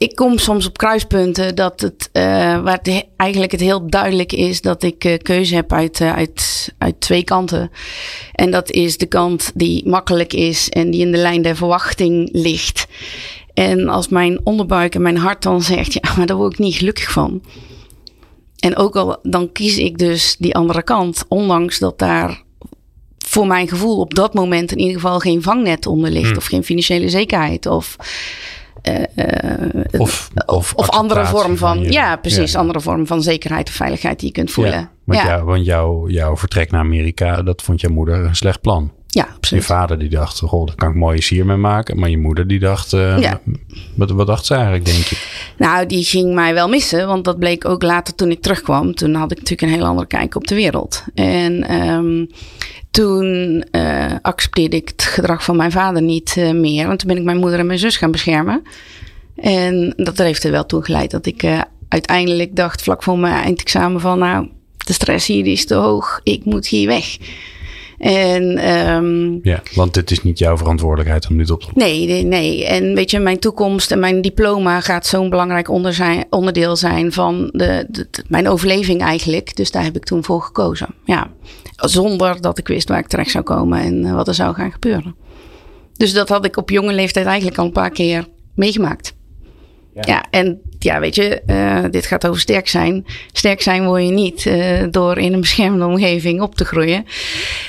ik 0.01 0.15
kom 0.15 0.37
soms 0.37 0.67
op 0.67 0.77
kruispunten 0.77 1.55
dat 1.55 1.81
het, 1.81 2.09
uh, 2.13 2.23
waar 2.63 2.79
het 2.81 3.05
eigenlijk 3.17 3.51
het 3.51 3.61
heel 3.61 3.89
duidelijk 3.89 4.31
is 4.31 4.61
dat 4.61 4.83
ik 4.83 5.05
uh, 5.05 5.17
keuze 5.17 5.55
heb 5.55 5.73
uit, 5.73 5.99
uh, 5.99 6.13
uit, 6.13 6.73
uit 6.77 7.01
twee 7.01 7.23
kanten. 7.23 7.71
En 8.33 8.51
dat 8.51 8.71
is 8.71 8.97
de 8.97 9.05
kant 9.05 9.51
die 9.53 9.89
makkelijk 9.89 10.33
is 10.33 10.69
en 10.69 10.91
die 10.91 11.01
in 11.01 11.11
de 11.11 11.17
lijn 11.17 11.41
der 11.41 11.55
verwachting 11.55 12.29
ligt. 12.31 12.87
En 13.53 13.89
als 13.89 14.07
mijn 14.07 14.39
onderbuik 14.43 14.95
en 14.95 15.01
mijn 15.01 15.17
hart 15.17 15.43
dan 15.43 15.61
zegt, 15.61 15.93
ja, 15.93 16.13
maar 16.17 16.25
daar 16.25 16.37
word 16.37 16.53
ik 16.53 16.59
niet 16.59 16.75
gelukkig 16.75 17.11
van. 17.11 17.43
En 18.59 18.75
ook 18.77 18.95
al 18.95 19.17
dan 19.23 19.51
kies 19.51 19.77
ik 19.77 19.97
dus 19.97 20.35
die 20.39 20.55
andere 20.55 20.83
kant, 20.83 21.25
ondanks 21.27 21.79
dat 21.79 21.99
daar 21.99 22.43
voor 23.31 23.47
mijn 23.47 23.67
gevoel 23.67 23.99
op 23.99 24.13
dat 24.13 24.33
moment 24.33 24.71
in 24.71 24.79
ieder 24.79 24.93
geval 24.93 25.19
geen 25.19 25.41
vangnet 25.41 25.85
onder 25.87 26.11
ligt, 26.11 26.27
hmm. 26.27 26.37
of 26.37 26.45
geen 26.45 26.63
financiële 26.63 27.09
zekerheid, 27.09 27.65
of 27.65 27.95
uh, 28.89 30.01
of, 30.01 30.29
of, 30.45 30.73
of 30.73 30.89
andere 30.89 31.25
vorm 31.25 31.57
van, 31.57 31.83
ja, 31.83 32.15
precies, 32.15 32.51
ja. 32.51 32.59
andere 32.59 32.81
vorm 32.81 33.07
van 33.07 33.21
zekerheid 33.21 33.67
of 33.67 33.73
veiligheid 33.73 34.19
die 34.19 34.27
je 34.27 34.33
kunt 34.33 34.51
voelen. 34.51 34.73
Ja, 34.73 34.91
want, 35.03 35.19
ja. 35.19 35.27
Jou, 35.27 35.45
want 35.45 35.65
jouw, 35.65 36.07
jouw 36.07 36.37
vertrek 36.37 36.71
naar 36.71 36.81
Amerika, 36.81 37.41
dat 37.41 37.61
vond 37.61 37.81
jouw 37.81 37.91
moeder 37.91 38.15
een 38.15 38.35
slecht 38.35 38.61
plan. 38.61 38.91
Ja, 39.13 39.27
absoluut. 39.35 39.63
Je 39.63 39.73
vader 39.73 39.99
die 39.99 40.09
dacht, 40.09 40.39
goh, 40.39 40.65
daar 40.65 40.75
kan 40.75 40.89
ik 40.89 40.95
mooie 40.95 41.21
sier 41.21 41.45
mee 41.45 41.57
maken. 41.57 41.99
Maar 41.99 42.09
je 42.09 42.17
moeder 42.17 42.47
die 42.47 42.59
dacht, 42.59 42.93
uh, 42.93 43.19
ja. 43.19 43.41
wat, 43.95 44.11
wat 44.11 44.27
dacht 44.27 44.45
ze 44.45 44.53
eigenlijk, 44.53 44.85
denk 44.85 45.03
je? 45.03 45.15
Nou, 45.57 45.85
die 45.85 46.03
ging 46.03 46.33
mij 46.33 46.53
wel 46.53 46.69
missen. 46.69 47.07
Want 47.07 47.25
dat 47.25 47.39
bleek 47.39 47.65
ook 47.65 47.81
later 47.81 48.15
toen 48.15 48.31
ik 48.31 48.41
terugkwam. 48.41 48.95
Toen 48.95 49.13
had 49.13 49.31
ik 49.31 49.37
natuurlijk 49.37 49.61
een 49.71 49.77
heel 49.79 49.87
andere 49.87 50.07
kijk 50.07 50.35
op 50.35 50.47
de 50.47 50.55
wereld. 50.55 51.03
En 51.13 51.73
um, 51.81 52.29
toen 52.91 53.25
uh, 53.71 54.05
accepteerde 54.21 54.75
ik 54.75 54.89
het 54.89 55.03
gedrag 55.03 55.43
van 55.43 55.55
mijn 55.55 55.71
vader 55.71 56.01
niet 56.01 56.35
uh, 56.37 56.51
meer. 56.51 56.87
Want 56.87 56.99
toen 56.99 57.07
ben 57.07 57.17
ik 57.17 57.23
mijn 57.23 57.37
moeder 57.37 57.59
en 57.59 57.65
mijn 57.65 57.79
zus 57.79 57.97
gaan 57.97 58.11
beschermen. 58.11 58.63
En 59.35 59.93
dat 59.97 60.17
heeft 60.17 60.43
er 60.43 60.51
wel 60.51 60.65
toe 60.65 60.83
geleid 60.83 61.11
dat 61.11 61.25
ik 61.25 61.43
uiteindelijk 61.87 62.55
dacht, 62.55 62.81
vlak 62.81 63.03
voor 63.03 63.19
mijn 63.19 63.43
eindexamen, 63.43 64.01
van 64.01 64.19
nou, 64.19 64.47
de 64.77 64.93
stress 64.93 65.27
hier 65.27 65.45
is 65.45 65.65
te 65.65 65.75
hoog, 65.75 66.19
ik 66.23 66.45
moet 66.45 66.67
hier 66.67 66.87
weg. 66.87 67.17
En, 68.01 68.69
um, 68.69 69.39
ja, 69.43 69.61
want 69.75 69.95
het 69.95 70.11
is 70.11 70.23
niet 70.23 70.39
jouw 70.39 70.57
verantwoordelijkheid 70.57 71.27
om 71.29 71.37
dit 71.37 71.51
op 71.51 71.59
te 71.61 71.69
lossen. 71.73 71.93
Nee, 71.93 72.07
nee, 72.07 72.23
nee. 72.23 72.65
En 72.65 72.95
weet 72.95 73.11
je, 73.11 73.19
mijn 73.19 73.39
toekomst 73.39 73.91
en 73.91 73.99
mijn 73.99 74.21
diploma 74.21 74.79
gaat 74.79 75.05
zo'n 75.05 75.29
belangrijk 75.29 75.69
onder 75.69 75.93
zijn, 75.93 76.25
onderdeel 76.29 76.75
zijn 76.75 77.11
van 77.11 77.49
de, 77.53 77.85
de, 77.89 78.07
de, 78.11 78.23
mijn 78.27 78.49
overleving 78.49 79.01
eigenlijk. 79.01 79.55
Dus 79.55 79.71
daar 79.71 79.83
heb 79.83 79.95
ik 79.95 80.03
toen 80.03 80.23
voor 80.23 80.41
gekozen. 80.41 80.87
Ja. 81.05 81.31
Zonder 81.75 82.41
dat 82.41 82.57
ik 82.57 82.67
wist 82.67 82.89
waar 82.89 82.99
ik 82.99 83.07
terecht 83.07 83.31
zou 83.31 83.43
komen 83.43 83.79
en 83.79 84.15
wat 84.15 84.27
er 84.27 84.33
zou 84.33 84.53
gaan 84.53 84.71
gebeuren. 84.71 85.15
Dus 85.93 86.13
dat 86.13 86.29
had 86.29 86.45
ik 86.45 86.57
op 86.57 86.69
jonge 86.69 86.93
leeftijd 86.93 87.25
eigenlijk 87.25 87.57
al 87.57 87.65
een 87.65 87.71
paar 87.71 87.91
keer 87.91 88.27
meegemaakt. 88.55 89.13
Ja. 89.93 90.01
ja, 90.05 90.25
en 90.29 90.61
ja, 90.79 90.99
weet 90.99 91.15
je, 91.15 91.41
uh, 91.47 91.83
dit 91.91 92.05
gaat 92.05 92.27
over 92.27 92.41
sterk 92.41 92.67
zijn. 92.67 93.05
Sterk 93.31 93.61
zijn 93.61 93.85
word 93.85 94.03
je 94.03 94.11
niet 94.11 94.45
uh, 94.45 94.83
door 94.91 95.17
in 95.17 95.33
een 95.33 95.39
beschermde 95.39 95.85
omgeving 95.85 96.41
op 96.41 96.55
te 96.55 96.65
groeien. 96.65 97.05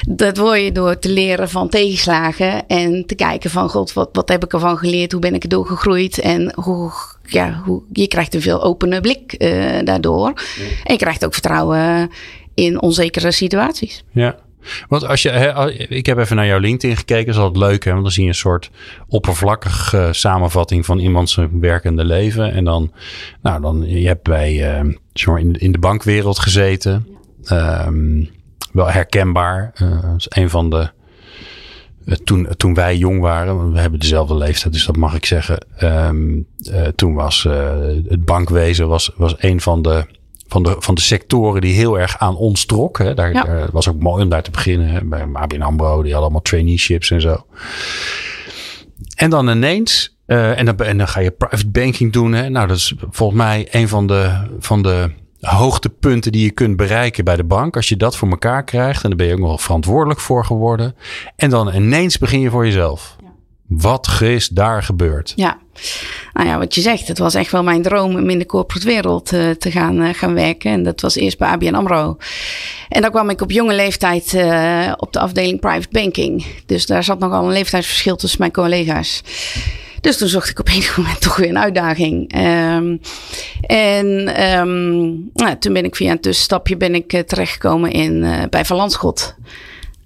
Dat 0.09 0.37
word 0.37 0.61
je 0.61 0.73
door 0.73 0.99
te 0.99 1.09
leren 1.09 1.49
van 1.49 1.69
tegenslagen 1.69 2.67
en 2.67 3.07
te 3.07 3.15
kijken 3.15 3.51
van, 3.51 3.69
god, 3.69 3.93
wat, 3.93 4.09
wat 4.13 4.29
heb 4.29 4.45
ik 4.45 4.53
ervan 4.53 4.79
geleerd? 4.79 5.13
Hoe 5.13 5.21
ben 5.21 5.35
ik 5.35 5.43
erdoor 5.43 5.67
gegroeid? 5.67 6.19
En 6.19 6.53
hoe, 6.55 6.93
ja, 7.23 7.63
hoe, 7.65 7.83
je 7.93 8.09
krijgt 8.09 8.35
een 8.35 8.43
veel 8.43 8.63
opene 8.63 9.01
blik 9.01 9.35
uh, 9.39 9.79
daardoor. 9.85 10.29
Ja. 10.29 10.65
En 10.85 10.93
je 10.93 10.97
krijgt 10.97 11.25
ook 11.25 11.33
vertrouwen 11.33 12.11
in 12.55 12.81
onzekere 12.81 13.33
situaties. 13.33 14.05
Ja. 14.11 14.37
Want 14.89 15.07
als 15.07 15.23
je, 15.23 15.87
ik 15.89 16.07
heb 16.07 16.19
even 16.19 16.37
naar 16.37 16.47
jouw 16.47 16.59
LinkedIn 16.59 16.97
gekeken, 16.97 17.33
is 17.33 17.39
altijd 17.39 17.71
leuk, 17.71 17.85
hè? 17.85 17.91
want 17.91 18.03
dan 18.03 18.13
zie 18.13 18.23
je 18.23 18.29
een 18.29 18.35
soort 18.35 18.71
oppervlakkige 19.09 20.09
samenvatting 20.11 20.87
van 20.87 20.99
iemands 20.99 21.39
werkende 21.61 22.05
leven. 22.05 22.53
En 22.53 22.65
dan, 22.65 22.93
nou, 23.43 23.61
dan 23.61 23.89
je 23.89 24.07
hebt 24.07 24.23
bij, 24.23 24.81
uh, 24.83 24.93
zeg 25.13 25.27
maar 25.27 25.41
in, 25.41 25.53
in 25.53 25.73
de 25.73 25.79
bankwereld 25.79 26.39
gezeten. 26.39 27.07
Um, 27.53 28.31
wel 28.73 28.91
herkenbaar. 28.91 29.73
Uh, 29.83 30.03
dat 30.03 30.15
is 30.17 30.27
een 30.29 30.51
van 30.51 30.71
de. 30.71 30.91
Uh, 32.05 32.15
toen, 32.15 32.49
toen 32.57 32.75
wij 32.75 32.97
jong 32.97 33.21
waren, 33.21 33.73
we 33.73 33.79
hebben 33.79 34.01
dezelfde 34.01 34.35
leeftijd, 34.35 34.73
dus 34.73 34.87
dat 34.87 34.97
mag 34.97 35.15
ik 35.15 35.25
zeggen. 35.25 35.67
Um, 35.83 36.47
uh, 36.71 36.87
toen 36.87 37.15
was 37.15 37.43
het 38.09 38.25
bankwezen 38.25 38.89
was, 38.89 39.11
was 39.17 39.35
een 39.39 39.61
van 39.61 39.83
de 39.83 40.07
van 40.53 40.63
de, 40.63 40.77
van 40.79 40.95
de 40.95 41.01
sectoren 41.01 41.61
die 41.61 41.75
heel 41.75 41.99
erg 41.99 42.19
aan 42.19 42.37
ons 42.37 42.65
trok. 42.65 42.99
Hè. 42.99 43.15
Daar, 43.15 43.33
ja. 43.33 43.45
daar 43.45 43.69
was 43.73 43.89
ook 43.89 43.99
mooi 43.99 44.23
om 44.23 44.29
daar 44.29 44.43
te 44.43 44.51
beginnen. 44.51 45.09
Bij 45.09 45.27
ABN 45.33 45.61
AMRO, 45.61 45.87
die 45.87 46.13
hadden 46.13 46.21
allemaal 46.21 46.43
traineeships 46.43 47.11
en 47.11 47.21
zo. 47.21 47.47
En 49.17 49.31
dan 49.31 49.49
ineens, 49.49 50.17
uh, 50.27 50.59
en, 50.59 50.65
dan, 50.65 50.77
en 50.77 50.99
dan 50.99 51.09
ga 51.09 51.21
je 51.21 51.31
private 51.31 51.69
banking 51.69 52.13
doen. 52.13 52.33
Hè. 52.33 52.49
Nou, 52.49 52.67
dat 52.67 52.77
is 52.77 52.95
volgens 53.11 53.39
mij 53.39 53.69
een 53.71 53.89
van 53.89 54.07
de, 54.07 54.47
van 54.59 54.83
de 54.83 55.11
hoogtepunten 55.41 56.33
die 56.33 56.45
je 56.45 56.51
kunt 56.51 56.77
bereiken 56.77 57.25
bij 57.25 57.37
de 57.37 57.45
bank. 57.45 57.77
Als 57.77 57.89
je 57.89 57.97
dat 57.97 58.17
voor 58.17 58.29
elkaar 58.29 58.65
krijgt, 58.65 59.03
en 59.03 59.09
dan 59.09 59.19
ben 59.19 59.27
je 59.27 59.33
ook 59.33 59.39
nog 59.39 59.63
verantwoordelijk 59.63 60.21
voor 60.21 60.45
geworden. 60.45 60.97
En 61.37 61.51
dan 61.51 61.75
ineens 61.75 62.19
begin 62.19 62.41
je 62.41 62.51
voor 62.51 62.65
jezelf. 62.65 63.17
Wat 63.77 64.19
is 64.21 64.49
daar 64.49 64.83
gebeurd? 64.83 65.33
Ja, 65.37 65.59
nou 66.33 66.49
ja, 66.49 66.59
wat 66.59 66.75
je 66.75 66.81
zegt, 66.81 67.09
het 67.09 67.19
was 67.19 67.35
echt 67.35 67.51
wel 67.51 67.63
mijn 67.63 67.83
droom 67.83 68.17
om 68.17 68.31
in 68.31 68.39
de 68.39 68.47
corporate 68.47 68.87
wereld 68.87 69.33
uh, 69.33 69.51
te 69.51 69.71
gaan, 69.71 70.03
uh, 70.03 70.15
gaan 70.15 70.35
werken. 70.35 70.71
En 70.71 70.83
dat 70.83 71.01
was 71.01 71.15
eerst 71.15 71.39
bij 71.39 71.49
ABN 71.49 71.75
AMRO. 71.75 72.17
En 72.89 73.03
dan 73.03 73.11
kwam 73.11 73.31
ik 73.31 73.41
op 73.41 73.51
jonge 73.51 73.75
leeftijd 73.75 74.33
uh, 74.33 74.93
op 74.97 75.13
de 75.13 75.19
afdeling 75.19 75.61
private 75.61 75.89
banking. 75.91 76.47
Dus 76.67 76.87
daar 76.87 77.05
zat 77.05 77.19
nogal 77.19 77.45
een 77.45 77.53
leeftijdsverschil 77.53 78.17
tussen 78.17 78.41
mijn 78.41 78.53
collega's. 78.53 79.23
Dus 80.01 80.17
toen 80.19 80.29
zocht 80.29 80.49
ik 80.49 80.59
op 80.59 80.69
enig 80.69 80.97
moment 80.97 81.21
toch 81.21 81.37
weer 81.37 81.49
een 81.49 81.59
uitdaging. 81.59 82.33
Ehm, 82.33 82.97
en 83.67 84.35
ehm, 84.35 85.01
nou, 85.33 85.59
toen 85.59 85.73
ben 85.73 85.85
ik 85.85 85.97
via 85.97 86.11
een 86.11 86.21
tussenstapje 86.21 86.77
ben 86.77 86.95
ik, 86.95 87.23
terechtgekomen 87.27 87.91
in, 87.91 88.47
bij 88.51 88.65
Van 88.65 88.77
Landschot 88.77 89.35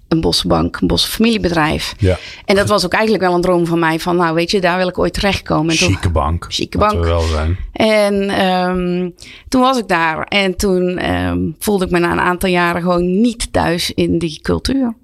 een 0.07 0.21
bosbank, 0.21 0.77
een 0.81 0.87
bosfamiliebedrijf. 0.87 1.93
Ja. 1.97 2.17
En 2.45 2.55
dat 2.55 2.69
was 2.69 2.85
ook 2.85 2.93
eigenlijk 2.93 3.23
wel 3.23 3.33
een 3.33 3.41
droom 3.41 3.65
van 3.65 3.79
mij. 3.79 3.99
Van 3.99 4.15
nou 4.15 4.35
weet 4.35 4.51
je, 4.51 4.61
daar 4.61 4.77
wil 4.77 4.87
ik 4.87 4.99
ooit 4.99 5.13
terechtkomen. 5.13 5.69
En 5.69 5.77
chique 5.77 6.09
bank. 6.09 6.45
Chique 6.49 6.77
bank. 6.77 7.03
wel 7.03 7.21
zijn. 7.21 7.57
En 7.73 8.45
um, 8.45 9.15
toen 9.47 9.61
was 9.61 9.77
ik 9.77 9.87
daar. 9.87 10.23
En 10.23 10.55
toen 10.55 11.11
um, 11.13 11.55
voelde 11.59 11.85
ik 11.85 11.91
me 11.91 11.99
na 11.99 12.11
een 12.11 12.19
aantal 12.19 12.49
jaren 12.49 12.81
gewoon 12.81 13.21
niet 13.21 13.53
thuis 13.53 13.91
in 13.91 14.17
die 14.17 14.39
cultuur. 14.41 14.85
En, 14.85 14.95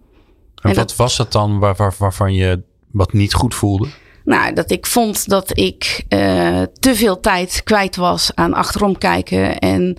en 0.62 0.76
wat 0.76 0.76
dat, 0.76 0.96
was 0.96 1.18
dat 1.18 1.32
dan 1.32 1.60
waar, 1.60 1.76
waar, 1.76 1.94
waarvan 1.98 2.34
je 2.34 2.62
wat 2.92 3.14
niet 3.14 3.34
goed 3.34 3.56
voelde? 3.56 3.88
Nou, 4.24 4.54
dat 4.54 4.72
ik 4.72 4.86
vond 4.86 5.30
dat 5.30 5.58
ik 5.58 6.04
uh, 6.10 6.62
te 6.80 6.96
veel 6.96 7.20
tijd 7.20 7.62
kwijt 7.64 7.96
was 7.96 8.32
aan 8.36 8.54
achterom 8.54 8.98
kijken. 8.98 9.60
En 9.60 9.98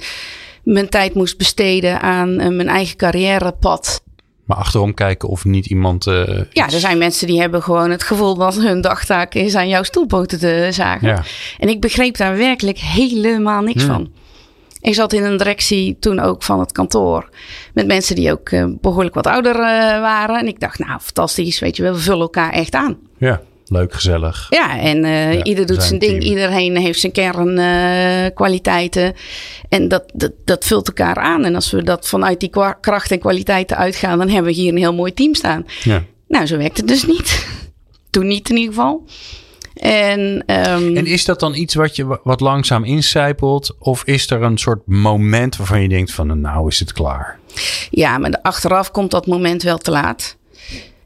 mijn 0.62 0.88
tijd 0.88 1.14
moest 1.14 1.38
besteden 1.38 2.00
aan 2.00 2.28
uh, 2.28 2.49
mijn 2.49 2.68
eigen 2.68 2.96
carrièrepad. 2.96 4.02
Maar 4.45 4.57
achterom 4.57 4.95
kijken 4.95 5.29
of 5.29 5.45
niet 5.45 5.67
iemand. 5.67 6.07
Uh, 6.07 6.41
ja, 6.53 6.65
er 6.65 6.81
zijn 6.81 6.99
mensen 6.99 7.27
die 7.27 7.41
hebben 7.41 7.63
gewoon 7.63 7.91
het 7.91 8.03
gevoel 8.03 8.35
dat 8.35 8.55
hun 8.55 8.81
dagtaak 8.81 9.35
is 9.35 9.55
aan 9.55 9.69
jouw 9.69 9.83
stoelpoten 9.83 10.39
te 10.39 10.69
zagen. 10.71 11.09
Ja. 11.09 11.23
En 11.59 11.69
ik 11.69 11.81
begreep 11.81 12.17
daar 12.17 12.37
werkelijk 12.37 12.79
helemaal 12.79 13.63
niks 13.63 13.83
Hmm. 13.85 13.93
van. 13.93 14.13
Ik 14.81 14.95
zat 14.95 15.13
in 15.13 15.25
een 15.25 15.37
directie 15.37 15.97
toen 16.01 16.21
ook 16.21 16.43
van 16.43 16.61
het 16.61 16.73
kantoor. 16.73 17.29
Met 17.75 17.87
mensen 17.87 18.15
die 18.15 18.33
ook 18.33 18.51
uh, 18.51 18.65
behoorlijk 18.81 19.15
wat 19.15 19.27
ouder 19.27 19.55
uh, 19.57 19.63
waren. 20.01 20.39
En 20.39 20.47
ik 20.47 20.61
dacht, 20.61 20.79
nou 20.79 21.01
fantastisch, 21.01 21.59
weet 21.59 21.77
je 21.77 21.83
wel, 21.83 21.93
we 21.93 21.99
vullen 21.99 22.21
elkaar 22.21 22.53
echt 22.53 22.75
aan. 22.75 22.97
Ja, 23.19 23.41
leuk, 23.66 23.94
gezellig. 23.94 24.47
Ja, 24.50 24.78
en 24.78 25.04
uh, 25.04 25.35
ja, 25.35 25.42
ieder 25.42 25.66
doet 25.66 25.83
zijn 25.83 25.99
ding. 25.99 26.21
Team. 26.21 26.30
Iedereen 26.30 26.76
heeft 26.76 27.00
zijn 27.00 27.12
kernkwaliteiten. 27.12 29.14
en 29.68 29.88
dat, 29.88 30.04
dat, 30.14 30.33
dat 30.44 30.64
vult 30.64 30.87
elkaar 30.87 31.16
aan. 31.16 31.44
En 31.44 31.54
als 31.54 31.71
we 31.71 31.83
dat 31.83 32.09
vanuit 32.09 32.40
die 32.40 32.50
kracht 32.80 33.11
en 33.11 33.18
kwaliteiten 33.18 33.76
uitgaan, 33.76 34.18
dan 34.18 34.28
hebben 34.28 34.52
we 34.52 34.59
hier 34.59 34.73
een 34.73 34.78
heel 34.78 34.94
mooi 34.94 35.14
team 35.14 35.35
staan. 35.35 35.66
Ja. 35.83 36.04
Nou, 36.28 36.47
zo 36.47 36.56
werkt 36.56 36.76
het 36.76 36.88
dus 36.88 37.06
niet. 37.06 37.47
Toen 38.11 38.26
niet 38.26 38.50
in 38.50 38.56
ieder 38.56 38.75
geval. 38.75 39.06
En, 39.75 40.44
um, 40.47 40.97
en 40.97 41.06
is 41.06 41.25
dat 41.25 41.40
dan 41.40 41.54
iets 41.54 41.75
wat 41.75 41.97
je 41.97 42.18
wat 42.23 42.40
langzaam 42.40 42.85
incijpelt? 42.85 43.76
Of 43.78 44.04
is 44.04 44.30
er 44.30 44.42
een 44.42 44.59
soort 44.59 44.87
moment 44.87 45.56
waarvan 45.56 45.83
je 45.83 45.88
denkt 45.88 46.12
van 46.12 46.40
nou 46.40 46.68
is 46.68 46.78
het 46.78 46.92
klaar? 46.92 47.38
Ja, 47.90 48.18
maar 48.18 48.38
achteraf 48.42 48.90
komt 48.90 49.11
dat 49.11 49.26
moment 49.26 49.62
wel 49.62 49.78
te 49.78 49.90
laat. 49.90 50.37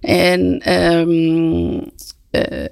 En 0.01 0.73
um, 0.73 1.91
uh, 2.31 2.65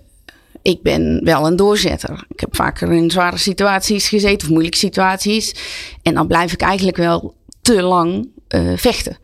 ik 0.63 0.83
ben 0.83 1.21
wel 1.25 1.47
een 1.47 1.57
doorzetter. 1.57 2.25
Ik 2.29 2.41
heb 2.41 2.57
vaker 2.57 2.93
in 2.93 3.11
zware 3.11 3.39
situaties 3.39 4.09
gezeten 4.09 4.47
of 4.47 4.49
moeilijke 4.49 4.79
situaties. 4.79 5.55
En 6.03 6.15
dan 6.15 6.27
blijf 6.27 6.53
ik 6.53 6.61
eigenlijk 6.61 6.97
wel 6.97 7.35
te 7.63 7.83
lang 7.83 8.29
uh, 8.49 8.77
vechten. 8.77 9.19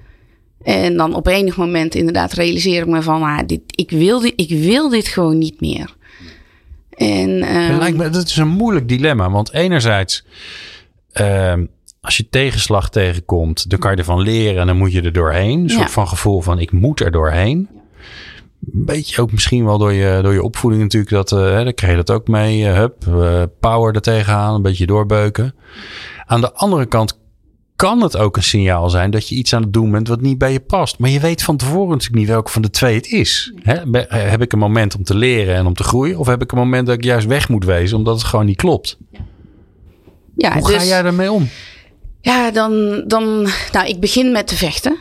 En 0.62 0.96
dan 0.96 1.14
op 1.14 1.26
enig 1.26 1.56
moment 1.56 1.94
inderdaad 1.94 2.32
realiseer 2.32 2.82
ik 2.82 2.88
me 2.88 3.02
van, 3.02 3.22
ah, 3.22 3.38
dit, 3.46 3.60
ik, 3.66 3.90
wil 3.90 4.20
dit, 4.20 4.32
ik 4.36 4.50
wil 4.50 4.88
dit 4.88 5.08
gewoon 5.08 5.38
niet 5.38 5.60
meer. 5.60 5.96
En, 6.90 7.42
het 7.42 7.78
lijkt 7.78 7.96
me, 7.96 8.10
dat 8.10 8.26
is 8.26 8.36
een 8.36 8.48
moeilijk 8.48 8.88
dilemma. 8.88 9.30
Want 9.30 9.52
enerzijds, 9.52 10.24
uh, 11.20 11.54
als 12.00 12.16
je 12.16 12.28
tegenslag 12.28 12.90
tegenkomt, 12.90 13.70
dan 13.70 13.78
kan 13.78 13.90
je 13.90 13.96
ervan 13.96 14.20
leren 14.20 14.60
en 14.60 14.66
dan 14.66 14.76
moet 14.76 14.92
je 14.92 15.02
er 15.02 15.12
doorheen. 15.12 15.60
Een 15.60 15.70
soort 15.70 15.90
van 15.90 16.08
gevoel 16.08 16.40
van 16.40 16.58
ik 16.58 16.72
moet 16.72 17.00
er 17.00 17.10
doorheen. 17.10 17.68
Een 18.72 18.84
beetje 18.84 19.22
ook 19.22 19.32
misschien 19.32 19.64
wel 19.64 19.78
door 19.78 19.92
je, 19.92 20.18
door 20.22 20.32
je 20.32 20.42
opvoeding 20.42 20.82
natuurlijk. 20.82 21.12
Dat, 21.12 21.32
uh, 21.32 21.38
hè, 21.38 21.64
dan 21.64 21.74
krijg 21.74 21.92
je 21.92 22.04
dat 22.04 22.16
ook 22.16 22.28
mee. 22.28 22.60
Uh, 22.60 22.74
hup, 22.74 23.04
uh, 23.08 23.42
power 23.60 23.94
er 23.94 24.00
tegenaan, 24.00 24.54
een 24.54 24.62
beetje 24.62 24.86
doorbeuken. 24.86 25.54
Aan 26.26 26.40
de 26.40 26.52
andere 26.52 26.86
kant 26.86 27.20
kan 27.76 28.02
het 28.02 28.16
ook 28.16 28.36
een 28.36 28.42
signaal 28.42 28.90
zijn 28.90 29.10
dat 29.10 29.28
je 29.28 29.34
iets 29.34 29.54
aan 29.54 29.62
het 29.62 29.72
doen 29.72 29.90
bent 29.90 30.08
wat 30.08 30.20
niet 30.20 30.38
bij 30.38 30.52
je 30.52 30.60
past. 30.60 30.98
Maar 30.98 31.10
je 31.10 31.20
weet 31.20 31.42
van 31.42 31.56
tevoren 31.56 31.88
natuurlijk 31.88 32.18
niet 32.18 32.28
welke 32.28 32.50
van 32.50 32.62
de 32.62 32.70
twee 32.70 32.94
het 32.94 33.06
is. 33.06 33.52
Heb 34.08 34.42
ik 34.42 34.52
een 34.52 34.58
moment 34.58 34.96
om 34.96 35.04
te 35.04 35.14
leren 35.14 35.54
en 35.54 35.66
om 35.66 35.74
te 35.74 35.84
groeien? 35.84 36.18
Of 36.18 36.26
heb 36.26 36.42
ik 36.42 36.52
een 36.52 36.58
moment 36.58 36.86
dat 36.86 36.96
ik 36.96 37.04
juist 37.04 37.26
weg 37.26 37.48
moet 37.48 37.64
wezen 37.64 37.96
omdat 37.96 38.14
het 38.14 38.24
gewoon 38.24 38.46
niet 38.46 38.56
klopt? 38.56 38.98
ja, 40.36 40.52
Hoe 40.52 40.68
ga 40.68 40.78
dus- 40.78 40.88
jij 40.88 41.02
daarmee 41.02 41.32
om? 41.32 41.48
Ja, 42.20 42.50
dan, 42.50 43.04
dan, 43.06 43.48
nou, 43.72 43.86
ik 43.86 44.00
begin 44.00 44.32
met 44.32 44.46
te 44.46 44.56
vechten. 44.56 44.96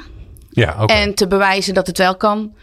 Ja, 0.49 0.75
oké. 0.79 0.93
En 0.93 1.13
te 1.13 1.27
bewijzen 1.27 1.73
dat 1.73 1.87
het 1.87 1.97
wel 1.97 2.15
kan. 2.15 2.53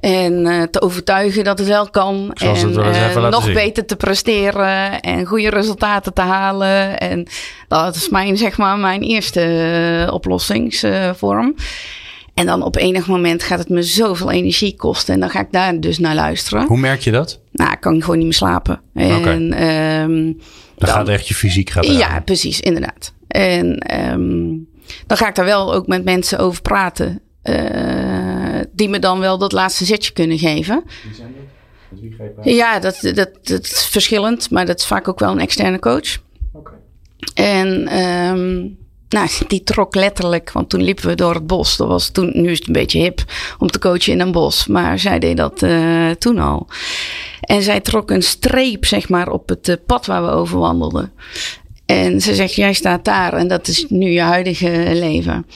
En 0.00 0.46
uh, 0.46 0.62
te 0.62 0.80
overtuigen 0.80 1.44
dat 1.44 1.58
het 1.58 1.68
wel 1.68 1.90
kan. 1.90 2.30
Zoals 2.34 2.62
en 2.62 2.68
het 2.68 2.76
uh, 2.76 2.84
laten 2.84 3.30
nog 3.30 3.44
zien. 3.44 3.54
beter 3.54 3.86
te 3.86 3.96
presteren. 3.96 5.00
En 5.00 5.26
goede 5.26 5.50
resultaten 5.50 6.14
te 6.14 6.20
halen. 6.20 6.98
En 6.98 7.26
dat 7.68 7.94
is 7.94 8.08
mijn, 8.08 8.36
zeg 8.36 8.58
maar, 8.58 8.78
mijn 8.78 9.02
eerste 9.02 9.40
uh, 10.06 10.12
oplossingsvorm. 10.14 11.54
En 12.34 12.46
dan 12.46 12.62
op 12.62 12.76
enig 12.76 13.06
moment 13.06 13.42
gaat 13.42 13.58
het 13.58 13.68
me 13.68 13.82
zoveel 13.82 14.30
energie 14.30 14.76
kosten. 14.76 15.14
En 15.14 15.20
dan 15.20 15.30
ga 15.30 15.40
ik 15.40 15.52
daar 15.52 15.80
dus 15.80 15.98
naar 15.98 16.14
luisteren. 16.14 16.66
Hoe 16.66 16.78
merk 16.78 17.00
je 17.00 17.10
dat? 17.10 17.40
Nou, 17.52 17.72
ik 17.72 17.80
kan 17.80 18.00
gewoon 18.00 18.16
niet 18.16 18.26
meer 18.26 18.34
slapen. 18.34 18.80
En, 18.94 19.62
um, 19.62 20.40
Dan, 20.76 20.88
gaat 20.88 21.08
echt 21.08 21.28
je 21.28 21.34
fysiek 21.34 21.70
eraan. 21.70 21.96
Ja, 21.96 22.20
precies, 22.20 22.60
inderdaad. 22.60 23.12
En 23.28 23.84
um, 24.12 24.68
dan 25.06 25.16
ga 25.16 25.28
ik 25.28 25.34
daar 25.34 25.44
wel 25.44 25.74
ook 25.74 25.86
met 25.86 26.04
mensen 26.04 26.38
over 26.38 26.62
praten. 26.62 27.20
Uh, 27.44 28.27
die 28.78 28.88
me 28.88 28.98
dan 28.98 29.18
wel 29.18 29.38
dat 29.38 29.52
laatste 29.52 29.84
zetje 29.84 30.12
kunnen 30.12 30.38
geven. 30.38 30.84
Wie 31.04 31.14
zijn 31.14 31.34
dat? 31.36 32.44
Wie? 32.44 32.54
Ja, 32.54 32.78
dat, 32.78 33.00
dat, 33.00 33.30
dat 33.42 33.64
is 33.64 33.86
verschillend, 33.90 34.50
maar 34.50 34.66
dat 34.66 34.78
is 34.78 34.86
vaak 34.86 35.08
ook 35.08 35.18
wel 35.18 35.30
een 35.30 35.40
externe 35.40 35.78
coach. 35.78 36.18
Oké. 36.52 36.72
En 37.34 37.98
um, 37.98 38.76
nou, 39.08 39.28
die 39.48 39.62
trok 39.62 39.94
letterlijk, 39.94 40.52
want 40.52 40.68
toen 40.68 40.82
liepen 40.82 41.06
we 41.06 41.14
door 41.14 41.34
het 41.34 41.46
bos. 41.46 41.76
Dat 41.76 41.88
was 41.88 42.08
toen, 42.08 42.30
nu 42.34 42.50
is 42.50 42.58
het 42.58 42.66
een 42.66 42.72
beetje 42.72 43.00
hip 43.00 43.24
om 43.58 43.70
te 43.70 43.78
coachen 43.78 44.12
in 44.12 44.20
een 44.20 44.32
bos, 44.32 44.66
maar 44.66 44.98
zij 44.98 45.18
deed 45.18 45.36
dat 45.36 45.62
uh, 45.62 46.10
toen 46.10 46.38
al. 46.38 46.66
En 47.40 47.62
zij 47.62 47.80
trok 47.80 48.10
een 48.10 48.22
streep, 48.22 48.84
zeg 48.84 49.08
maar, 49.08 49.30
op 49.30 49.48
het 49.48 49.68
uh, 49.68 49.76
pad 49.86 50.06
waar 50.06 50.24
we 50.24 50.30
over 50.30 50.58
wandelden. 50.58 51.12
En 51.86 52.20
ze 52.20 52.34
zegt: 52.34 52.54
Jij 52.54 52.72
staat 52.72 53.04
daar 53.04 53.32
en 53.32 53.48
dat 53.48 53.68
is 53.68 53.86
nu 53.88 54.10
je 54.10 54.20
huidige 54.20 54.88
leven. 54.92 55.46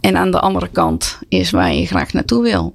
En 0.00 0.16
aan 0.16 0.30
de 0.30 0.40
andere 0.40 0.68
kant 0.68 1.18
is 1.28 1.50
waar 1.50 1.74
je 1.74 1.86
graag 1.86 2.12
naartoe 2.12 2.42
wil. 2.42 2.74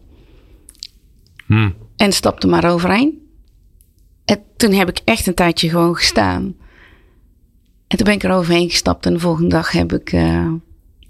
Hmm. 1.46 1.74
En 1.96 2.12
stapte 2.12 2.48
maar 2.48 2.72
overheen. 2.72 3.24
En 4.26 4.42
toen 4.58 4.72
heb 4.74 4.90
ik 4.90 5.00
echt 5.06 5.28
een 5.28 5.34
tijdje 5.34 5.70
gewoon 5.70 5.96
gestaan. 5.96 6.56
En 7.88 7.98
toen 7.98 8.06
ben 8.06 8.16
ik 8.16 8.24
er 8.24 8.32
overheen 8.32 8.70
gestapt. 8.70 9.06
En 9.06 9.14
de 9.14 9.20
volgende 9.20 9.50
dag 9.50 9.72
heb 9.72 9.94
ik 9.94 10.12
uh, 10.14 10.22
een 10.22 10.62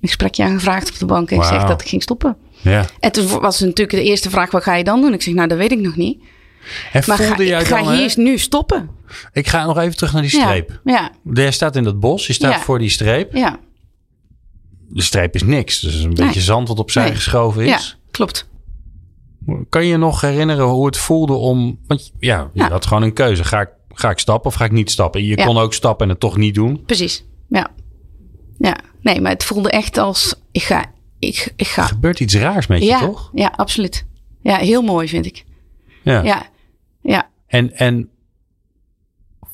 gesprekje 0.01 0.43
aangevraagd 0.43 0.89
op 0.91 0.97
de 0.99 1.05
bank. 1.05 1.29
En 1.31 1.37
Wauw. 1.37 1.49
gezegd 1.49 1.67
dat 1.67 1.81
ik 1.81 1.87
ging 1.87 2.01
stoppen. 2.01 2.37
Ja. 2.61 2.85
En 2.99 3.11
toen 3.11 3.27
was 3.39 3.59
natuurlijk 3.59 3.97
de 3.97 4.03
eerste 4.03 4.29
vraag: 4.29 4.51
wat 4.51 4.63
ga 4.63 4.75
je 4.75 4.83
dan 4.83 5.01
doen? 5.01 5.13
Ik 5.13 5.21
zeg: 5.21 5.33
Nou, 5.33 5.47
dat 5.47 5.57
weet 5.57 5.71
ik 5.71 5.79
nog 5.79 5.95
niet. 5.95 6.23
En 6.91 7.03
Maar 7.07 7.17
voelde 7.17 7.33
ga, 7.35 7.43
jij 7.43 7.59
ik 7.61 7.67
ga 7.67 7.83
dan, 7.83 7.93
hier 7.93 8.09
hè? 8.15 8.21
nu 8.21 8.37
stoppen. 8.37 8.89
Ik 9.33 9.47
ga 9.47 9.65
nog 9.65 9.77
even 9.77 9.95
terug 9.95 10.13
naar 10.13 10.21
die 10.21 10.31
streep. 10.31 10.79
Ja, 10.83 11.11
Jij 11.33 11.51
staat 11.51 11.75
in 11.75 11.83
dat 11.83 11.99
bos, 11.99 12.27
je 12.27 12.33
staat 12.33 12.51
Ja. 12.53 12.59
voor 12.59 12.79
die 12.79 12.89
streep. 12.89 13.35
ja, 13.35 13.59
De 14.95 15.01
streep 15.01 15.35
is 15.35 15.43
niks. 15.43 15.79
Dus 15.79 15.95
een 16.03 16.09
Nee. 16.13 16.25
beetje 16.25 16.41
zand 16.41 16.67
wat 16.67 16.79
opzij 16.79 17.03
Nee. 17.03 17.15
geschoven 17.15 17.65
ja, 17.65 17.75
is. 17.75 17.97
klopt. 18.11 18.47
Kan 19.69 19.85
je 19.85 19.97
nog 19.97 20.21
herinneren 20.21 20.65
hoe 20.65 20.85
het 20.85 20.97
voelde 20.97 21.33
om... 21.33 21.79
Want 21.87 22.11
ja, 22.19 22.49
je 22.53 22.59
Ja. 22.61 22.69
had 22.69 22.85
gewoon 22.85 23.03
een 23.03 23.13
keuze. 23.13 23.43
Ga 23.43 23.61
ik, 23.61 23.69
ga 23.89 24.09
ik 24.09 24.19
stappen 24.19 24.49
of 24.49 24.55
ga 24.55 24.65
ik 24.65 24.71
niet 24.71 24.91
stappen? 24.91 25.23
Je 25.23 25.37
Ja. 25.37 25.45
kon 25.45 25.57
ook 25.57 25.73
stappen 25.73 26.05
en 26.05 26.11
het 26.11 26.19
toch 26.19 26.37
niet 26.37 26.55
doen. 26.55 26.83
Precies. 26.85 27.25
Ja. 27.49 27.71
Ja, 28.57 28.77
nee, 29.01 29.21
maar 29.21 29.31
het 29.31 29.43
voelde 29.43 29.69
echt 29.69 29.97
als: 29.97 30.35
ik 30.51 30.63
ga. 30.63 30.85
Ik, 31.19 31.53
ik 31.55 31.67
ga. 31.67 31.81
Er 31.81 31.87
gebeurt 31.87 32.19
iets 32.19 32.35
raars 32.35 32.67
met 32.67 32.83
je, 32.83 32.97
toch? 32.99 33.29
ja, 33.33 33.53
absoluut. 33.55 34.05
Ja, 34.41 34.57
heel 34.57 34.81
mooi 34.81 35.07
vind 35.07 35.25
ik. 35.25 35.45
Ja. 36.03 36.23
Ja, 36.23 36.45
ja. 37.01 37.29
En, 37.47 37.73
en 37.75 38.09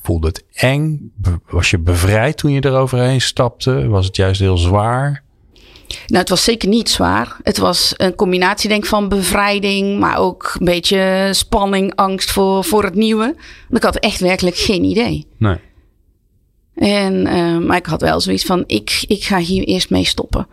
voelde 0.02 0.26
het 0.26 0.44
eng? 0.52 1.12
Was 1.46 1.70
je 1.70 1.78
bevrijd 1.78 2.36
toen 2.36 2.52
je 2.52 2.64
eroverheen 2.64 3.20
stapte? 3.20 3.88
Was 3.88 4.06
het 4.06 4.16
juist 4.16 4.40
heel 4.40 4.56
zwaar? 4.58 5.22
Nou, 6.06 6.20
het 6.20 6.28
was 6.28 6.44
zeker 6.44 6.68
niet 6.68 6.90
zwaar. 6.90 7.36
Het 7.42 7.58
was 7.58 7.94
een 7.96 8.14
combinatie, 8.14 8.68
denk 8.68 8.82
ik, 8.82 8.88
van 8.88 9.08
bevrijding, 9.08 9.98
maar 9.98 10.18
ook 10.18 10.54
een 10.58 10.64
beetje 10.64 11.28
spanning, 11.32 11.94
angst 11.94 12.30
voor, 12.30 12.64
voor 12.64 12.84
het 12.84 12.94
nieuwe. 12.94 13.24
Want 13.68 13.76
ik 13.76 13.82
had 13.82 13.96
echt 13.96 14.20
werkelijk 14.20 14.56
geen 14.56 14.84
idee. 14.84 15.26
Nee. 15.38 15.56
En, 16.74 17.26
uh, 17.26 17.58
maar 17.58 17.76
ik 17.76 17.86
had 17.86 18.00
wel 18.00 18.20
zoiets 18.20 18.44
van: 18.44 18.64
ik, 18.66 19.04
ik 19.06 19.24
ga 19.24 19.38
hier 19.38 19.64
eerst 19.64 19.90
mee 19.90 20.04
stoppen. 20.04 20.46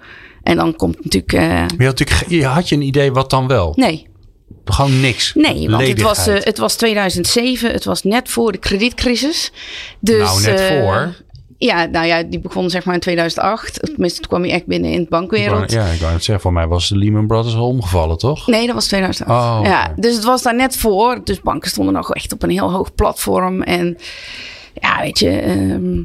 En 0.43 0.55
dan 0.55 0.75
komt 0.75 1.03
natuurlijk. 1.03 1.33
Uh, 1.33 1.39
Maar 1.41 1.75
je 1.77 1.85
had, 1.85 1.99
natuurlijk, 1.99 2.29
je 2.29 2.45
had 2.45 2.69
je 2.69 2.75
een 2.75 2.81
idee 2.81 3.11
wat 3.11 3.29
dan 3.29 3.47
wel? 3.47 3.73
nee, 3.75 4.07
Gewoon 4.65 4.99
niks. 4.99 5.33
nee, 5.35 5.69
want 5.69 5.87
het 5.87 6.01
was, 6.01 6.17
uh, 6.19 6.25
Ledigheid. 6.25 6.45
het 6.45 6.57
was 6.57 6.75
2007. 6.75 7.71
Het 7.71 7.85
was 7.85 8.03
net 8.03 8.29
voor 8.29 8.51
de 8.51 8.57
kredietcrisis. 8.57 9.51
Dus, 9.99 10.27
nou, 10.27 10.41
net 10.41 10.59
eh, 10.59 10.67
voor. 10.67 11.15
Ja, 11.59 11.85
nou 11.85 12.05
ja, 12.05 12.23
die 12.23 12.39
begon 12.39 12.69
zeg 12.69 12.85
maar 12.85 12.93
in 12.93 12.99
2008. 12.99 13.79
Tenminste, 13.81 14.19
toen 14.19 14.29
kwam 14.29 14.41
hij 14.41 14.51
echt 14.51 14.65
binnen 14.65 14.91
in 14.91 14.99
het 14.99 15.09
bankwereld. 15.09 15.71
Ja, 15.71 15.85
ik 15.85 15.99
wou 15.99 16.13
het 16.13 16.23
zeggen, 16.23 16.43
voor 16.43 16.53
mij 16.53 16.67
was 16.67 16.89
de 16.89 16.97
Lehman 16.97 17.27
Brothers 17.27 17.55
al 17.55 17.67
omgevallen, 17.67 18.17
toch? 18.17 18.47
Nee, 18.47 18.65
dat 18.65 18.75
was 18.75 18.87
2008. 18.87 19.41
Oh, 19.41 19.59
ja, 19.63 19.93
dus 19.95 20.15
het 20.15 20.23
was 20.23 20.41
daar 20.41 20.55
net 20.55 20.77
voor. 20.77 21.21
Dus 21.23 21.41
banken 21.41 21.69
stonden 21.69 21.93
nog 21.93 22.13
echt 22.13 22.33
op 22.33 22.43
een 22.43 22.49
heel 22.49 22.71
hoog 22.71 22.95
platform. 22.95 23.61
En 23.61 23.97
ja, 24.81 24.99
weet 25.01 25.19
je... 25.19 25.29
ehm, 25.29 26.01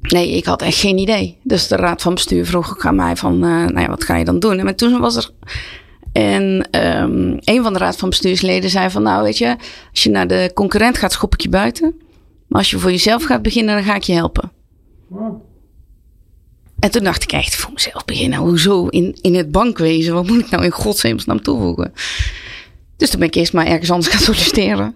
nee, 0.00 0.36
ik 0.36 0.44
had 0.44 0.62
echt 0.62 0.78
geen 0.78 0.98
idee. 0.98 1.38
Dus 1.42 1.68
de 1.68 1.76
raad 1.76 2.02
van 2.02 2.14
bestuur 2.14 2.46
vroeg 2.46 2.70
ook 2.70 2.86
aan 2.86 2.96
mij 2.96 3.16
van... 3.16 3.32
eh, 3.34 3.48
nou 3.50 3.80
ja, 3.80 3.88
wat 3.88 4.04
ga 4.04 4.16
je 4.16 4.24
dan 4.24 4.38
doen? 4.38 4.58
En 4.58 4.76
toen 4.76 5.00
was 5.00 5.16
er... 5.16 5.30
En 6.12 6.68
ehm, 6.70 7.36
een 7.38 7.62
van 7.62 7.72
de 7.72 7.78
raad 7.78 7.96
van 7.96 8.08
bestuursleden 8.08 8.70
zei 8.70 8.90
van... 8.90 9.02
Nou, 9.02 9.22
weet 9.22 9.38
je, 9.38 9.56
als 9.90 10.02
je 10.02 10.10
naar 10.10 10.26
de 10.26 10.50
concurrent 10.54 10.98
gaat, 10.98 11.12
schop 11.12 11.34
ik 11.34 11.40
je 11.40 11.48
buiten. 11.48 11.94
Maar 12.52 12.60
als 12.60 12.70
je 12.70 12.78
voor 12.78 12.90
jezelf 12.90 13.24
gaat 13.24 13.42
beginnen, 13.42 13.74
dan 13.74 13.84
ga 13.84 13.94
ik 13.94 14.02
je 14.02 14.12
helpen. 14.12 14.52
En 16.78 16.90
toen 16.90 17.04
dacht 17.04 17.22
ik 17.22 17.32
echt, 17.32 17.54
voor 17.54 17.72
mezelf 17.72 18.04
beginnen. 18.04 18.38
Hoezo? 18.38 18.86
In, 18.86 19.18
in 19.20 19.34
het 19.34 19.50
bankwezen, 19.50 20.14
wat 20.14 20.26
moet 20.26 20.40
ik 20.40 20.50
nou 20.50 20.64
in 20.64 20.70
godsnaam 20.70 21.42
toevoegen? 21.42 21.92
Dus 22.96 23.10
toen 23.10 23.18
ben 23.18 23.28
ik 23.28 23.34
eerst 23.34 23.52
maar 23.52 23.66
ergens 23.66 23.90
anders 23.90 24.12
gaan 24.14 24.20
solliciteren. 24.20 24.94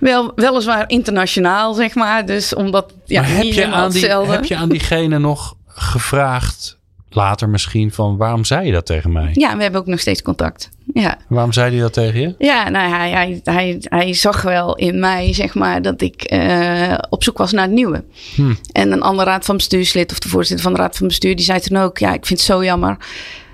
Wel, 0.00 0.32
weliswaar 0.34 0.88
internationaal, 0.90 1.74
zeg 1.74 1.94
maar. 1.94 2.26
Dus 2.26 2.54
omdat, 2.54 2.94
ja, 3.04 3.20
maar 3.20 3.30
heb 3.30 3.44
je, 3.44 3.66
aan 3.66 3.90
die, 3.90 4.06
heb 4.06 4.44
je 4.44 4.56
aan 4.56 4.68
diegene 4.68 5.18
nog 5.18 5.56
gevraagd, 5.66 6.77
later 7.10 7.48
misschien, 7.48 7.92
van 7.92 8.16
waarom 8.16 8.44
zei 8.44 8.66
je 8.66 8.72
dat 8.72 8.86
tegen 8.86 9.12
mij? 9.12 9.30
Ja, 9.32 9.56
we 9.56 9.62
hebben 9.62 9.80
ook 9.80 9.86
nog 9.86 10.00
steeds 10.00 10.22
contact. 10.22 10.68
Ja, 10.94 11.18
Waarom 11.28 11.52
zei 11.52 11.70
hij 11.72 11.80
dat 11.80 11.92
tegen 11.92 12.20
je? 12.20 12.34
ja 12.38 12.68
nou, 12.68 12.90
hij, 12.94 13.10
hij, 13.10 13.40
hij, 13.44 13.76
hij 13.80 14.14
zag 14.14 14.42
wel 14.42 14.76
in 14.76 14.98
mij, 15.00 15.34
zeg 15.34 15.54
maar, 15.54 15.82
dat 15.82 16.00
ik 16.00 16.22
eh, 16.22 16.94
op 17.10 17.22
zoek 17.24 17.38
was 17.38 17.52
naar 17.52 17.64
het 17.64 17.72
nieuwe. 17.72 18.04
Hm. 18.34 18.54
En 18.72 18.92
een 18.92 19.02
andere 19.02 19.28
raad 19.30 19.44
van 19.44 19.56
bestuurslid, 19.56 20.10
of 20.12 20.18
de 20.18 20.28
voorzitter 20.28 20.64
van 20.64 20.74
de 20.74 20.80
raad 20.80 20.96
van 20.96 21.06
bestuur, 21.06 21.36
die 21.36 21.44
zei 21.44 21.60
toen 21.60 21.76
ook: 21.78 21.98
Ja, 21.98 22.08
ik 22.14 22.26
vind 22.26 22.38
het 22.38 22.48
zo 22.48 22.64
jammer. 22.64 22.96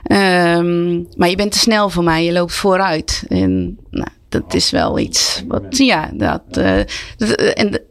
Ehm, 0.03 0.95
maar 1.17 1.29
je 1.29 1.37
bent 1.37 1.53
te 1.53 1.59
snel 1.59 1.89
voor 1.91 2.05
mij, 2.05 2.25
je 2.25 2.33
loopt 2.33 2.55
vooruit. 2.55 3.25
En 3.29 3.79
nou, 3.91 4.09
dat 4.29 4.55
is 4.55 4.71
wel 4.71 4.99
iets 4.99 5.45
wat, 5.49 5.63
ja, 5.77 6.11
dat. 6.15 6.43
eh, 6.51 6.77
dat 7.17 7.31
en 7.31 7.71
de- 7.71 7.87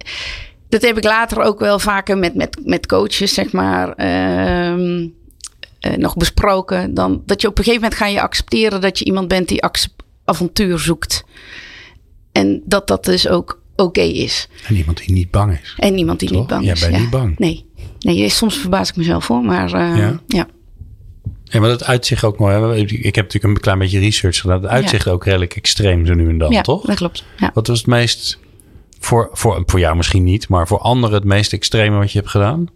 dat 0.70 0.82
heb 0.82 0.98
ik 0.98 1.04
later 1.04 1.42
ook 1.42 1.60
wel 1.60 1.80
vaker 1.80 2.18
met, 2.18 2.36
met, 2.36 2.58
met 2.66 2.86
coaches, 2.88 3.34
zeg 3.34 3.52
maar. 3.52 3.92
ehm, 3.94 5.08
eh, 5.84 5.98
nog 5.98 6.16
besproken. 6.18 6.94
Dan, 6.94 7.22
dat 7.26 7.42
je 7.42 7.48
op 7.48 7.58
een 7.58 7.64
gegeven 7.64 7.84
moment 7.84 8.02
ga 8.02 8.08
je 8.08 8.22
accepteren 8.22 8.82
dat 8.82 9.00
je 9.00 9.06
iemand 9.06 9.28
bent 9.28 9.48
die 9.48 9.64
avontuur 10.26 10.80
zoekt. 10.80 11.24
En 12.32 12.62
dat 12.66 12.88
dat 12.88 13.06
dus 13.06 13.28
ook 13.28 13.62
oké 13.76 14.02
is. 14.02 14.48
En 14.68 14.76
iemand 14.76 14.98
die 14.98 15.12
niet 15.14 15.32
bang 15.32 15.60
is. 15.62 15.76
En 15.78 15.94
niemand 15.94 16.20
die 16.20 16.30
Toch? 16.30 16.38
niet 16.38 16.48
bang 16.48 16.64
Jij 16.64 16.74
is. 16.74 16.80
bent 16.80 16.98
niet 17.00 17.10
bang. 17.10 17.38
Nee. 17.40 17.66
nee, 18.00 18.30
soms 18.30 18.58
verbaas 18.58 18.90
ik 18.90 18.96
mezelf 18.96 19.26
voor, 19.26 19.44
maar 19.44 19.74
eh, 19.74 19.98
Ja? 19.98 20.22
ja. 20.28 20.48
Ja, 21.44 21.60
maar 21.60 21.70
dat 21.70 21.84
uitzicht 21.84 22.24
ook 22.24 22.40
mooi. 22.40 22.82
Ik 22.82 23.16
heb 23.16 23.26
natuurlijk 23.26 23.54
een 23.56 23.60
klein 23.62 23.80
beetje 23.80 24.00
research 24.00 24.40
gedaan. 24.40 24.62
Het 24.62 24.72
uitzicht 24.72 25.08
ook 25.08 25.26
redelijk 25.26 25.56
extreem 25.56 26.06
zo 26.06 26.14
nu 26.14 26.30
en 26.30 26.38
dan, 26.38 26.52
ja, 26.52 26.62
toch? 26.62 26.86
dat 26.86 26.96
klopt. 26.96 27.24
Ja. 27.38 27.52
Wat 27.54 27.68
was 27.68 27.78
het 27.78 27.88
meest, 27.88 28.40
voor, 29.00 29.30
voor, 29.32 29.64
voor 29.66 29.80
jou 29.80 29.96
misschien 29.96 30.24
niet, 30.24 30.48
maar 30.48 30.68
voor 30.68 30.80
anderen 30.80 31.16
het 31.16 31.24
meest 31.24 31.54
extreme 31.54 31.98
wat 31.98 32.12
je 32.12 32.18
hebt 32.20 32.32
gedaan? 32.32 32.68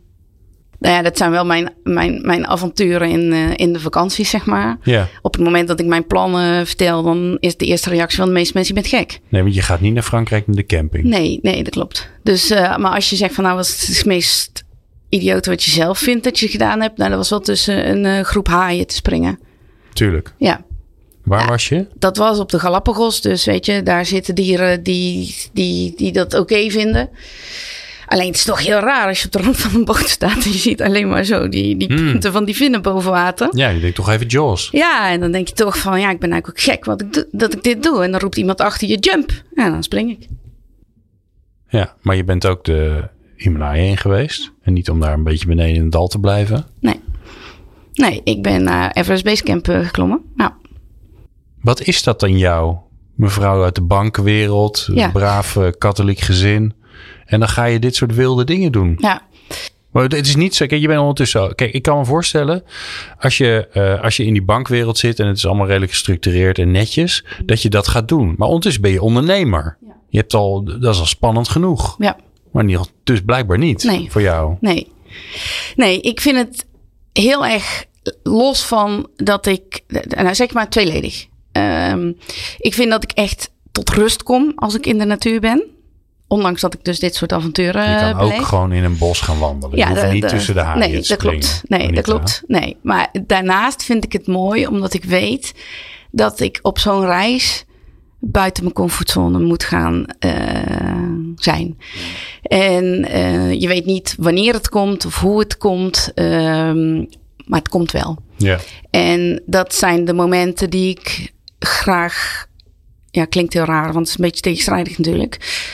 Nou 0.79 0.95
ja, 0.95 1.01
dat 1.01 1.17
zijn 1.17 1.31
wel 1.31 1.45
mijn, 1.45 1.69
mijn, 1.83 2.19
mijn 2.25 2.47
avonturen 2.47 3.09
in, 3.09 3.33
eh, 3.33 3.53
in 3.55 3.73
de 3.73 3.79
vakanties, 3.79 4.29
zeg 4.29 4.45
maar. 4.45 4.77
Ja. 4.83 5.07
Op 5.21 5.33
het 5.33 5.43
moment 5.43 5.67
dat 5.67 5.79
ik 5.79 5.85
mijn 5.85 6.07
plannen 6.07 6.67
vertel, 6.67 7.03
dan 7.03 7.37
is 7.39 7.57
de 7.57 7.65
eerste 7.65 7.89
reactie 7.89 8.17
van 8.17 8.27
de 8.27 8.33
meeste 8.33 8.53
mensen: 8.53 8.75
je 8.75 8.81
bent 8.81 8.93
gek. 8.93 9.19
Nee, 9.29 9.41
want 9.41 9.55
je 9.55 9.61
gaat 9.61 9.81
niet 9.81 9.93
naar 9.93 10.03
Frankrijk 10.03 10.47
naar 10.47 10.55
de 10.55 10.65
camping. 10.65 11.03
Nee, 11.03 11.39
nee, 11.41 11.63
dat 11.63 11.73
klopt. 11.73 12.09
Dus, 12.23 12.49
eh, 12.49 12.77
maar 12.77 12.91
als 12.91 13.09
je 13.09 13.15
zegt 13.15 13.33
van 13.33 13.43
nou, 13.43 13.55
wat 13.55 13.65
is 13.65 13.97
het 13.97 14.05
meest 14.05 14.63
idiote 15.09 15.49
wat 15.49 15.63
je 15.63 15.71
zelf 15.71 15.99
vindt 15.99 16.23
dat 16.23 16.39
je 16.39 16.47
gedaan 16.47 16.81
hebt? 16.81 16.97
Nou, 16.97 17.09
dat 17.09 17.19
was 17.19 17.29
wel 17.29 17.39
tussen 17.39 17.89
een 17.89 18.05
eh, 18.05 18.23
groep 18.23 18.47
haaien 18.47 18.87
te 18.87 18.95
springen. 18.95 19.39
Tuurlijk. 19.93 20.33
Ja, 20.37 20.65
Waar 21.23 21.41
Ja. 21.41 21.47
was 21.47 21.69
je? 21.69 21.87
dat 21.99 22.17
was 22.17 22.39
op 22.39 22.49
de 22.49 22.59
Galapagos. 22.59 23.21
Dus 23.21 23.45
weet 23.45 23.65
je, 23.65 23.83
daar 23.83 24.05
zitten 24.05 24.35
dieren 24.35 24.83
die, 24.83 25.35
die, 25.53 25.93
die 25.95 26.11
dat 26.11 26.33
oké 26.33 26.69
vinden. 26.69 27.09
Alleen 28.07 28.27
het 28.27 28.35
is 28.35 28.43
toch 28.43 28.65
heel 28.65 28.79
raar 28.79 29.07
als 29.07 29.19
je 29.19 29.25
op 29.25 29.31
de 29.31 29.37
rand 29.41 29.57
van 29.57 29.75
een 29.79 29.85
boot 29.85 30.09
staat 30.09 30.45
en 30.45 30.51
je 30.51 30.57
ziet 30.57 30.81
alleen 30.81 31.07
maar 31.09 31.23
zo 31.23 31.49
die, 31.49 31.77
die 31.77 31.93
Hmm. 31.93 32.11
punten 32.11 32.31
van 32.31 32.45
die 32.45 32.55
vinnen 32.55 32.81
boven 32.81 33.11
water. 33.11 33.47
Ja, 33.51 33.69
je 33.69 33.79
denkt 33.79 33.95
toch 33.95 34.09
even 34.09 34.27
Jaws. 34.27 34.69
Ja, 34.71 35.11
en 35.11 35.19
dan 35.19 35.31
denk 35.31 35.47
je 35.47 35.53
toch 35.53 35.77
van 35.77 35.99
ja, 35.99 36.09
ik 36.11 36.19
ben 36.19 36.31
eigenlijk 36.31 36.47
ook 36.59 36.73
gek 36.73 36.85
wat 36.85 37.01
ik 37.01 37.13
doe, 37.13 37.27
dat 37.31 37.53
ik 37.53 37.63
dit 37.63 37.83
doe. 37.83 38.03
En 38.03 38.11
dan 38.11 38.19
roept 38.19 38.37
iemand 38.37 38.61
achter 38.61 38.87
je 38.87 38.97
jump. 38.97 39.31
Ja, 39.55 39.69
dan 39.69 39.83
spring 39.83 40.09
ik. 40.11 40.27
Ja, 41.69 41.93
maar 42.01 42.15
je 42.15 42.23
bent 42.23 42.45
ook 42.47 42.63
de 42.65 43.07
Himalaya 43.35 43.83
in 43.83 43.97
geweest. 43.97 44.51
En 44.61 44.73
niet 44.73 44.89
om 44.89 44.99
daar 44.99 45.13
een 45.13 45.23
beetje 45.23 45.47
beneden 45.47 45.75
in 45.75 45.81
het 45.83 45.91
dal 45.91 46.07
te 46.07 46.19
blijven. 46.19 46.65
Nee. 46.79 46.99
Nee, 47.93 48.21
ik 48.23 48.41
ben 48.43 48.63
naar 48.63 48.91
Everest 48.91 49.23
Base 49.23 49.43
Camp 49.43 49.67
eh, 49.67 49.85
geklommen. 49.85 50.21
Nou, 50.35 50.51
Wat 51.61 51.81
is 51.81 52.03
dat 52.03 52.19
dan 52.19 52.37
jou? 52.37 52.75
Mevrouw 53.15 53.63
uit 53.63 53.75
de 53.75 53.81
bankenwereld, 53.81 54.89
Ja. 54.93 55.09
braaf 55.11 55.57
katholiek 55.77 56.19
gezin. 56.19 56.73
En 57.27 57.39
dan 57.39 57.49
ga 57.49 57.65
je 57.65 57.79
dit 57.79 57.95
soort 57.95 58.15
wilde 58.15 58.43
dingen 58.43 58.71
doen. 58.71 58.95
ja. 58.99 59.21
Maar 59.91 60.03
het 60.05 60.27
is 60.27 60.35
niet 60.35 60.55
zo. 60.55 60.65
Kijk, 60.65 60.81
je 60.81 60.87
bent 60.87 60.99
ondertussen. 60.99 61.41
al- 61.41 61.55
Kijk, 61.55 61.73
ik 61.73 61.81
kan 61.81 61.97
me 61.97 62.05
voorstellen. 62.05 62.63
Als 63.19 63.37
je, 63.37 63.67
eh, 63.71 64.01
als 64.03 64.17
je 64.17 64.25
in 64.25 64.33
die 64.33 64.43
bankwereld 64.43 64.97
zit 64.97 65.19
en 65.19 65.27
het 65.27 65.37
is 65.37 65.45
allemaal 65.45 65.67
redelijk 65.67 65.91
gestructureerd 65.91 66.59
en 66.59 66.71
netjes. 66.71 67.25
Dat 67.45 67.61
je 67.61 67.69
dat 67.69 67.87
gaat 67.87 68.07
doen. 68.07 68.35
Maar 68.37 68.47
ondertussen 68.47 68.81
ben 68.81 68.91
je 68.91 69.01
ondernemer. 69.01 69.77
Je 70.09 70.17
hebt 70.17 70.33
al. 70.33 70.63
Dat 70.63 70.93
is 70.93 70.99
al 70.99 71.05
spannend 71.05 71.49
genoeg. 71.49 71.95
Ja. 71.99 72.17
Maar 72.51 72.63
niet, 72.63 72.91
dus 73.03 73.21
blijkbaar 73.21 73.57
niet 73.57 73.83
Nee. 73.83 74.11
voor 74.11 74.21
jou. 74.21 74.55
Nee. 74.59 74.87
Nee, 75.75 76.01
ik 76.01 76.21
vind 76.21 76.37
het 76.37 76.65
heel 77.13 77.45
erg 77.45 77.85
los 78.23 78.65
van 78.65 79.07
dat 79.15 79.45
ik. 79.45 79.81
Nou, 80.07 80.35
zeg 80.35 80.53
maar 80.53 80.69
tweeledig. 80.69 81.25
Ehm, 81.51 82.11
ik 82.57 82.73
vind 82.73 82.89
dat 82.89 83.03
ik 83.03 83.11
echt 83.11 83.51
tot 83.71 83.89
rust 83.89 84.23
kom 84.23 84.51
als 84.55 84.75
ik 84.75 84.85
in 84.85 84.97
de 84.97 85.05
natuur 85.05 85.39
ben. 85.39 85.63
Ondanks 86.27 86.61
dat 86.61 86.73
ik 86.73 86.83
dus 86.83 86.99
dit 86.99 87.15
soort 87.15 87.33
avonturen 87.33 87.89
Je 87.89 87.95
kan 87.97 88.09
eh, 88.09 88.21
ook 88.21 88.29
beleef. 88.29 88.45
gewoon 88.47 88.71
in 88.71 88.83
een 88.83 88.97
bos 88.97 89.21
gaan 89.21 89.39
wandelen. 89.39 89.77
je 89.77 89.87
hoeft 89.87 90.01
de- 90.01 90.07
niet 90.07 90.21
de- 90.21 90.27
tussen 90.27 90.53
de 90.53 90.59
haaien 90.61 90.79
Nee, 90.91 91.01
te 91.01 91.07
dat 91.07 91.17
klopt. 91.17 91.61
Nee, 91.67 91.91
dat 91.91 92.03
klopt. 92.03 92.43
Nee, 92.47 92.77
maar 92.81 93.09
daarnaast 93.25 93.83
vind 93.83 94.03
ik 94.03 94.11
het 94.13 94.27
mooi 94.27 94.67
omdat 94.67 94.93
ik 94.93 95.03
weet 95.03 95.53
dat 96.11 96.39
ik 96.39 96.59
op 96.61 96.79
zo'n 96.79 97.05
reis 97.05 97.65
buiten 98.19 98.63
mijn 98.63 98.75
comfortzone 98.75 99.39
moet 99.39 99.63
gaan 99.63 100.05
eh, 100.19 100.31
zijn. 101.35 101.77
En 102.41 103.05
eh, 103.05 103.53
je 103.61 103.67
weet 103.67 103.85
niet 103.85 104.15
wanneer 104.19 104.53
het 104.53 104.69
komt 104.69 105.05
of 105.05 105.19
hoe 105.19 105.39
het 105.39 105.57
komt, 105.57 106.11
ehm, 106.15 106.95
maar 107.45 107.59
het 107.59 107.69
komt 107.69 107.91
wel. 107.91 108.17
Ja. 108.37 108.57
En 108.89 109.41
dat 109.45 109.75
zijn 109.75 110.05
de 110.05 110.13
momenten 110.13 110.69
die 110.69 110.89
ik 110.89 111.33
graag. 111.59 112.45
Ja, 113.17 113.25
klinkt 113.25 113.53
heel 113.53 113.63
raar, 113.63 113.93
want 113.93 113.97
het 113.97 114.07
is 114.07 114.15
een 114.15 114.25
beetje 114.25 114.41
tegenstrijdig 114.41 114.97
natuurlijk. 114.97 115.33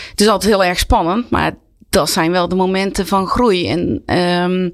Het 0.10 0.21
is 0.21 0.27
altijd 0.27 0.51
heel 0.51 0.63
erg 0.63 0.79
spannend, 0.79 1.29
maar 1.29 1.56
dat 1.89 2.10
zijn 2.10 2.32
wel 2.32 2.47
de 2.47 2.56
momenten 2.56 3.08
van 3.08 3.27
groei. 3.27 3.67
En 3.67 4.03
ehm, 4.06 4.69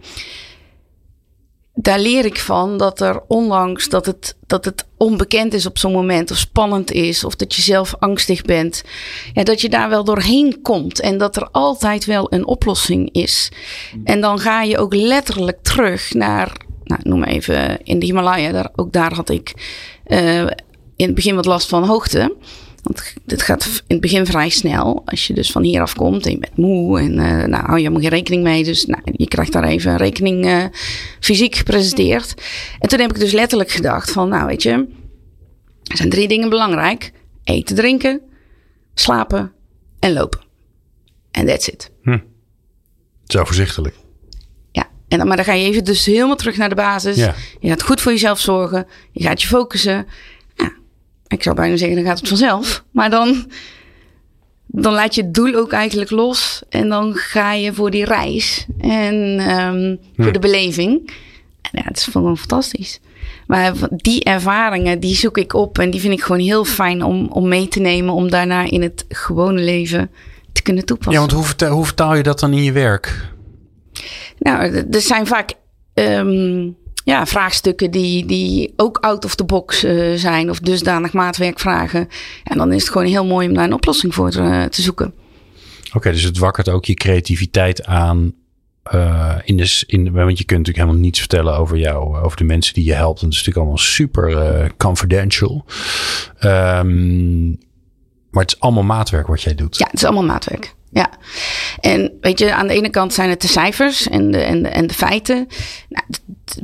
daar 1.73 1.99
leer 1.99 2.25
ik 2.25 2.39
van 2.39 2.77
dat 2.77 3.01
er, 3.01 3.21
ondanks 3.27 3.89
dat 3.89 4.05
het, 4.05 4.35
dat 4.47 4.65
het 4.65 4.87
onbekend 4.97 5.53
is 5.53 5.65
op 5.65 5.77
zo'n 5.77 5.91
moment, 5.91 6.31
of 6.31 6.37
spannend 6.37 6.91
is, 6.91 7.23
of 7.23 7.35
dat 7.35 7.55
je 7.55 7.61
zelf 7.61 7.95
angstig 7.99 8.41
bent, 8.41 8.83
ja, 9.33 9.43
dat 9.43 9.61
je 9.61 9.69
daar 9.69 9.89
wel 9.89 10.03
doorheen 10.03 10.61
komt 10.61 10.99
en 10.99 11.17
dat 11.17 11.35
er 11.35 11.47
altijd 11.51 12.05
wel 12.05 12.33
een 12.33 12.45
oplossing 12.45 13.11
is. 13.11 13.51
En 14.03 14.21
dan 14.21 14.39
ga 14.39 14.61
je 14.61 14.77
ook 14.77 14.93
letterlijk 14.93 15.61
terug 15.61 16.13
naar, 16.13 16.51
nou, 16.83 17.01
noem 17.03 17.23
even 17.23 17.83
in 17.83 17.99
de 17.99 18.05
Himalaya, 18.05 18.51
daar, 18.51 18.69
ook 18.75 18.91
daar 18.91 19.13
had 19.13 19.29
ik 19.29 19.53
eh, 20.03 20.45
in 20.99 21.05
het 21.05 21.15
begin 21.15 21.35
wat 21.35 21.45
last 21.45 21.69
van 21.69 21.83
hoogte. 21.83 22.35
Want 22.83 23.13
dit 23.25 23.41
gaat 23.41 23.65
in 23.65 23.81
het 23.87 24.01
begin 24.01 24.25
vrij 24.25 24.49
snel. 24.49 25.01
Als 25.05 25.27
je 25.27 25.33
dus 25.33 25.51
van 25.51 25.63
hier 25.63 25.81
afkomt 25.81 26.25
en 26.25 26.31
je 26.31 26.37
bent 26.37 26.57
moe. 26.57 26.99
En 26.99 27.19
eh, 27.19 27.47
nou, 27.47 27.65
hou 27.65 27.71
je 27.71 27.81
helemaal 27.81 28.01
geen 28.01 28.09
rekening 28.09 28.43
mee. 28.43 28.63
Dus 28.63 28.85
nou, 28.85 29.01
je 29.11 29.27
krijgt 29.27 29.51
daar 29.51 29.63
even 29.63 29.91
een 29.91 29.97
rekening 29.97 30.45
eh, 30.45 30.65
fysiek 31.19 31.55
gepresenteerd. 31.55 32.33
En 32.79 32.89
toen 32.89 32.99
heb 32.99 33.09
ik 33.09 33.19
dus 33.19 33.31
letterlijk 33.31 33.71
gedacht 33.71 34.11
van... 34.11 34.29
Nou 34.29 34.45
weet 34.45 34.63
je, 34.63 34.71
er 35.83 35.97
zijn 35.97 36.09
drie 36.09 36.27
dingen 36.27 36.49
belangrijk. 36.49 37.11
Eten, 37.43 37.75
drinken, 37.75 38.21
slapen 38.93 39.51
en 39.99 40.13
lopen. 40.13 40.39
En 41.31 41.45
that's 41.45 41.67
it. 41.67 41.91
Zo 43.25 43.43
voorzichtig. 43.43 43.91
Ja, 44.71 44.89
en 45.07 45.17
dan, 45.17 45.27
maar 45.27 45.35
dan 45.35 45.45
ga 45.45 45.53
je 45.53 45.67
even 45.67 45.83
dus 45.83 46.05
helemaal 46.05 46.35
terug 46.35 46.57
naar 46.57 46.69
de 46.69 46.75
basis. 46.75 47.15
Ja. 47.15 47.35
Je 47.59 47.69
gaat 47.69 47.83
goed 47.83 48.01
voor 48.01 48.11
jezelf 48.11 48.39
zorgen. 48.39 48.87
Je 49.11 49.23
gaat 49.23 49.41
je 49.41 49.47
focussen. 49.47 50.05
Ik 51.29 51.43
zou 51.43 51.55
bijna 51.55 51.77
zeggen, 51.77 51.97
dan 51.97 52.05
gaat 52.05 52.19
het 52.19 52.27
vanzelf. 52.27 52.83
Maar 52.91 53.09
dan, 53.09 53.51
dan 54.65 54.93
laat 54.93 55.15
je 55.15 55.21
het 55.21 55.33
doel 55.33 55.55
ook 55.55 55.71
eigenlijk 55.71 56.09
los. 56.09 56.63
En 56.69 56.89
dan 56.89 57.15
ga 57.15 57.53
je 57.53 57.73
voor 57.73 57.91
die 57.91 58.05
reis. 58.05 58.65
En 58.77 59.39
ehm, 59.39 59.95
voor 60.17 60.33
de 60.33 60.39
beleving. 60.39 61.11
En 61.61 61.71
ja, 61.71 61.83
het 61.83 61.97
is 61.97 62.03
gewoon 62.03 62.37
fantastisch. 62.37 62.99
Maar 63.47 63.73
die 63.89 64.23
ervaringen, 64.23 64.99
die 64.99 65.15
zoek 65.15 65.37
ik 65.37 65.53
op. 65.53 65.79
En 65.79 65.89
die 65.89 66.01
vind 66.01 66.13
ik 66.13 66.21
gewoon 66.21 66.41
heel 66.41 66.65
fijn 66.65 67.03
om, 67.03 67.27
om 67.27 67.47
mee 67.47 67.67
te 67.67 67.79
nemen. 67.79 68.13
Om 68.13 68.29
daarna 68.29 68.69
in 68.69 68.81
het 68.81 69.05
gewone 69.09 69.61
leven 69.61 70.11
te 70.51 70.61
kunnen 70.61 70.85
toepassen. 70.85 71.13
Ja, 71.13 71.19
want 71.19 71.31
hoe 71.31 71.43
vertaal, 71.43 71.71
hoe 71.71 71.85
vertaal 71.85 72.15
je 72.15 72.23
dat 72.23 72.39
dan 72.39 72.53
in 72.53 72.63
je 72.63 72.71
werk? 72.71 73.31
Nou, 74.39 74.85
er 74.91 75.01
zijn 75.01 75.27
vaak 75.27 75.53
ehm, 75.93 76.69
ja, 77.09 77.25
vraagstukken 77.25 77.91
die, 77.91 78.25
die 78.25 78.73
ook 78.75 78.97
out 78.97 79.25
of 79.25 79.35
the 79.35 79.43
box 79.43 79.83
eh, 79.83 80.13
zijn 80.15 80.49
of 80.49 80.59
dusdanig 80.59 81.13
maatwerk 81.13 81.59
vragen. 81.59 82.07
En 82.43 82.57
dan 82.57 82.71
is 82.71 82.81
het 82.81 82.91
gewoon 82.91 83.07
heel 83.07 83.25
mooi 83.25 83.47
om 83.47 83.53
daar 83.53 83.63
een 83.63 83.73
oplossing 83.73 84.13
voor 84.13 84.29
eh, 84.29 84.63
te 84.63 84.81
zoeken. 84.81 85.13
Oké, 85.93 86.11
dus 86.11 86.23
het 86.23 86.37
wakkert 86.37 86.69
ook 86.69 86.85
je 86.85 86.93
creativiteit 86.93 87.85
aan. 87.85 88.33
eh, 88.83 89.35
in 89.43 89.57
de, 89.57 89.83
in, 89.87 90.11
want 90.11 90.37
je 90.37 90.43
kunt 90.45 90.59
natuurlijk 90.59 90.77
helemaal 90.77 90.95
niets 90.95 91.19
vertellen 91.19 91.57
over 91.57 91.77
jou, 91.77 92.17
over 92.17 92.37
de 92.37 92.43
mensen 92.43 92.73
die 92.73 92.85
je 92.85 92.93
helpt. 92.93 93.21
En 93.21 93.29
dat 93.29 93.39
is 93.39 93.45
natuurlijk 93.45 93.65
allemaal 93.65 93.85
super 93.85 94.71
confidential. 94.77 95.65
Ehm, 96.39 97.47
maar 98.29 98.43
het 98.43 98.53
is 98.53 98.59
allemaal 98.59 98.83
maatwerk 98.83 99.27
wat 99.27 99.41
jij 99.41 99.55
doet. 99.55 99.77
Ja, 99.77 99.85
het 99.85 99.95
is 99.95 100.03
allemaal 100.03 100.23
maatwerk. 100.23 100.73
Ja. 100.91 101.09
En 101.79 102.17
weet 102.21 102.39
je, 102.39 102.53
aan 102.55 102.67
de 102.67 102.73
ene 102.73 102.89
kant 102.89 103.13
zijn 103.13 103.29
het 103.29 103.41
de 103.41 103.47
cijfers 103.47 104.07
en 104.07 104.31
de, 104.31 104.37
en 104.37 104.63
de, 104.63 104.69
en 104.69 104.87
de 104.87 104.93
feiten. 104.93 105.47
Nou, 105.89 106.05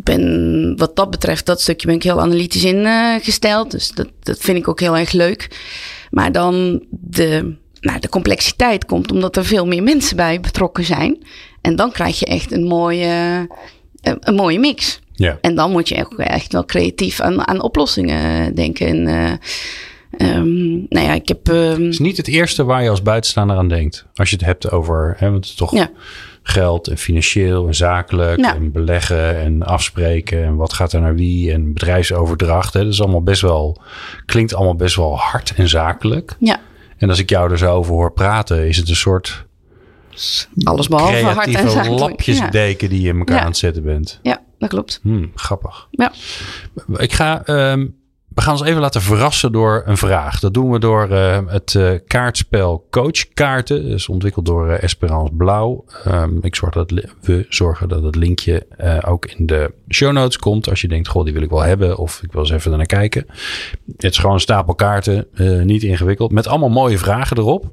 ben, 0.03 0.73
wat 0.77 0.95
dat 0.95 1.09
betreft, 1.09 1.45
dat 1.45 1.61
stukje 1.61 1.87
ben 1.87 1.95
ik 1.95 2.03
heel 2.03 2.21
analytisch 2.21 2.63
ingesteld. 2.63 3.71
dus 3.71 3.91
dat, 3.91 4.07
dat 4.19 4.37
vind 4.39 4.57
ik 4.57 4.67
ook 4.67 4.79
heel 4.79 4.97
erg 4.97 5.11
leuk. 5.11 5.59
Maar 6.11 6.31
dan 6.31 6.83
de, 6.89 7.55
nou, 7.79 7.99
de 7.99 8.09
complexiteit 8.09 8.85
komt 8.85 9.11
omdat 9.11 9.35
er 9.35 9.45
veel 9.45 9.65
meer 9.67 9.83
mensen 9.83 10.15
bij 10.15 10.39
betrokken 10.39 10.83
zijn. 10.83 11.17
En 11.61 11.75
dan 11.75 11.91
krijg 11.91 12.19
je 12.19 12.25
echt 12.25 12.51
een 12.51 12.63
mooie, 12.63 13.47
een, 14.01 14.17
een 14.19 14.35
mooie 14.35 14.59
mix. 14.59 14.99
Ja. 15.13 15.37
En 15.41 15.55
dan 15.55 15.71
moet 15.71 15.89
je 15.89 16.05
ook 16.05 16.19
echt 16.19 16.51
wel 16.51 16.65
creatief 16.65 17.21
aan, 17.21 17.47
aan 17.47 17.61
oplossingen 17.61 18.55
denken. 18.55 18.87
En, 18.87 19.07
eh, 19.07 19.31
ehm, 20.29 20.71
nou 20.89 21.05
ja, 21.05 21.13
ik 21.13 21.27
heb. 21.27 21.49
ehm, 21.49 21.81
Het 21.83 21.93
is 21.93 21.99
niet 21.99 22.17
het 22.17 22.27
eerste 22.27 22.63
waar 22.63 22.83
je 22.83 22.89
als 22.89 23.01
buitenstaander 23.01 23.57
aan 23.57 23.67
denkt. 23.69 24.05
Als 24.15 24.29
je 24.29 24.35
het 24.35 24.45
hebt 24.45 24.71
over, 24.71 25.15
hè, 25.17 25.25
want 25.31 25.35
het 25.39 25.45
is 25.45 25.55
toch 25.55 25.71
Ja. 25.71 25.91
Geld 26.47 26.87
en 26.87 26.97
financieel 26.97 27.67
en 27.67 27.75
zakelijk 27.75 28.39
en 28.41 28.71
beleggen 28.71 29.37
en 29.37 29.63
afspreken 29.63 30.43
en 30.43 30.55
wat 30.55 30.73
gaat 30.73 30.93
er 30.93 31.01
naar 31.01 31.15
wie 31.15 31.51
en 31.51 31.73
bedrijfsoverdracht. 31.73 32.73
Hè. 32.73 32.83
Dat 32.83 32.93
is 32.93 33.01
allemaal 33.01 33.23
best 33.23 33.41
wel, 33.41 33.81
klinkt 34.25 34.53
allemaal 34.55 34.75
best 34.75 34.95
wel 34.95 35.17
hard 35.17 35.53
en 35.55 35.69
zakelijk. 35.69 36.35
ja. 36.39 36.59
En 36.97 37.09
als 37.09 37.19
ik 37.19 37.29
jou 37.29 37.51
er 37.51 37.57
zo 37.57 37.73
over 37.73 37.93
hoor 37.93 38.11
praten, 38.11 38.67
is 38.67 38.77
het 38.77 38.89
een 38.89 38.95
soort 38.95 39.45
Alles 40.63 40.87
behalve 40.87 41.23
hard 41.25 41.55
en 41.55 41.69
zakelijk. 41.69 42.21
Ja. 42.21 42.73
die 42.87 43.01
je 43.01 43.09
in 43.09 43.17
elkaar 43.17 43.35
Ja. 43.35 43.41
aan 43.41 43.47
het 43.47 43.57
zetten 43.57 43.83
bent. 43.83 44.19
ja, 44.21 44.41
dat 44.59 44.69
klopt. 44.69 44.99
Hmm, 45.01 45.31
grappig. 45.35 45.87
Ja. 45.91 46.11
Ik 46.97 47.13
ga, 47.13 47.43
ehm, 47.45 47.87
we 48.35 48.41
gaan 48.41 48.51
ons 48.51 48.63
even 48.63 48.81
laten 48.81 49.01
verrassen 49.01 49.51
door 49.51 49.83
een 49.85 49.97
vraag. 49.97 50.39
Dat 50.39 50.53
doen 50.53 50.71
we 50.71 50.79
door 50.79 51.09
eh, 51.09 51.39
het 51.47 51.75
eh, 51.75 51.91
kaartspel 52.07 52.87
Coachkaarten. 52.89 53.83
Dat 53.83 53.99
is 53.99 54.09
ontwikkeld 54.09 54.45
door 54.45 54.69
eh, 54.69 54.83
Esperance 54.83 55.33
Blauw. 55.33 55.85
Ehm, 56.03 56.37
ik 56.41 56.55
zorg 56.55 56.73
dat 56.73 56.91
we 57.21 57.45
zorgen 57.49 57.89
dat 57.89 58.03
het 58.03 58.15
linkje 58.15 58.65
eh, 58.77 58.97
ook 59.05 59.25
in 59.25 59.45
de 59.45 59.73
show 59.89 60.11
notes 60.11 60.37
komt. 60.37 60.69
Als 60.69 60.81
je 60.81 60.87
denkt, 60.87 61.07
goh, 61.07 61.23
die 61.23 61.33
wil 61.33 61.41
ik 61.41 61.49
wel 61.49 61.61
hebben. 61.61 61.97
Of 61.97 62.23
ik 62.23 62.31
wil 62.31 62.41
eens 62.41 62.51
even 62.51 62.77
naar 62.77 62.85
kijken. 62.85 63.25
Het 63.97 64.11
is 64.11 64.17
gewoon 64.17 64.35
een 64.35 64.41
stapel 64.41 64.75
kaarten. 64.75 65.27
niet 65.63 65.83
ingewikkeld. 65.83 66.31
Met 66.31 66.47
allemaal 66.47 66.69
mooie 66.69 66.97
vragen 66.97 67.37
erop. 67.37 67.71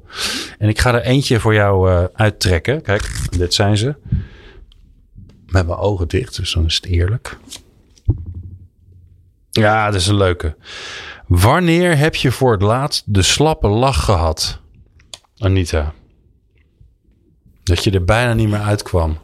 En 0.57 0.69
ik 0.69 0.79
ga 0.79 0.93
er 0.93 1.01
eentje 1.01 1.39
voor 1.39 1.53
jou 1.53 2.07
uittrekken. 2.13 2.81
Kijk, 2.81 3.27
dit 3.37 3.53
zijn 3.53 3.77
ze. 3.77 3.95
Met 5.47 5.67
mijn 5.67 5.79
ogen 5.79 6.07
dicht, 6.07 6.35
dus 6.35 6.53
dan 6.53 6.65
is 6.65 6.75
het 6.75 6.85
eerlijk. 6.85 7.37
Ja, 9.61 9.85
dat 9.91 10.01
is 10.01 10.07
een 10.07 10.17
leuke. 10.17 10.55
Wanneer 11.27 11.97
heb 11.97 12.15
je 12.15 12.31
voor 12.31 12.51
het 12.51 12.61
laatst 12.61 13.03
de 13.05 13.21
slappe 13.21 13.67
lach 13.67 14.03
gehad, 14.05 14.59
Anita? 15.37 15.93
Dat 17.63 17.83
je 17.83 17.91
er 17.91 18.03
bijna 18.03 18.33
niet 18.33 18.49
meer 18.49 18.59
uitkwam. 18.61 19.17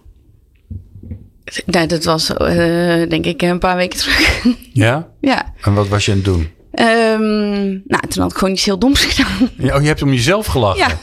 Nou, 1.65 1.87
dat 1.87 2.03
was 2.03 2.33
eh, 2.33 3.09
denk 3.09 3.25
ik 3.25 3.41
een 3.41 3.59
paar 3.59 3.75
weken 3.75 3.99
terug. 3.99 4.45
Ja? 4.73 5.07
ja. 5.21 5.53
En 5.61 5.73
wat 5.73 5.87
was 5.87 6.05
je 6.05 6.11
aan 6.11 6.17
het 6.17 6.25
doen? 6.25 6.49
Ehm, 6.71 7.67
nou, 7.67 8.07
toen 8.07 8.21
had 8.21 8.31
ik 8.31 8.37
gewoon 8.37 8.53
iets 8.53 8.65
heel 8.65 8.79
doms 8.79 9.05
gedaan. 9.05 9.49
Ja, 9.57 9.75
Oh, 9.75 9.81
je 9.81 9.87
hebt 9.87 10.01
om 10.01 10.13
jezelf 10.13 10.45
gelachen. 10.45 10.79
ja. 10.87 10.97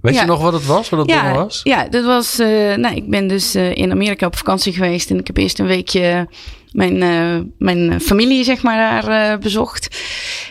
Weet 0.00 0.14
je 0.18 0.24
nog 0.24 0.40
wat 0.42 0.52
het 0.52 0.66
was? 0.66 0.88
Wat 0.88 1.00
het 1.00 1.10
Ja, 1.10 1.34
was? 1.34 1.60
ja, 1.62 1.88
dat 1.88 2.04
was. 2.04 2.38
eh, 2.38 2.74
nou, 2.74 2.94
ik 2.94 3.10
ben 3.10 3.26
dus 3.28 3.54
eh, 3.54 3.74
in 3.74 3.90
Amerika 3.90 4.26
op 4.26 4.36
vakantie 4.36 4.72
geweest. 4.72 5.10
En 5.10 5.18
ik 5.18 5.26
heb 5.26 5.36
eerst 5.36 5.58
een 5.58 5.66
weekje 5.66 6.28
mijn, 6.72 7.02
eh, 7.02 7.38
mijn 7.58 8.00
familie, 8.00 8.44
zeg 8.44 8.62
maar, 8.62 8.76
daar 8.76 9.32
eh, 9.32 9.38
bezocht. 9.38 10.02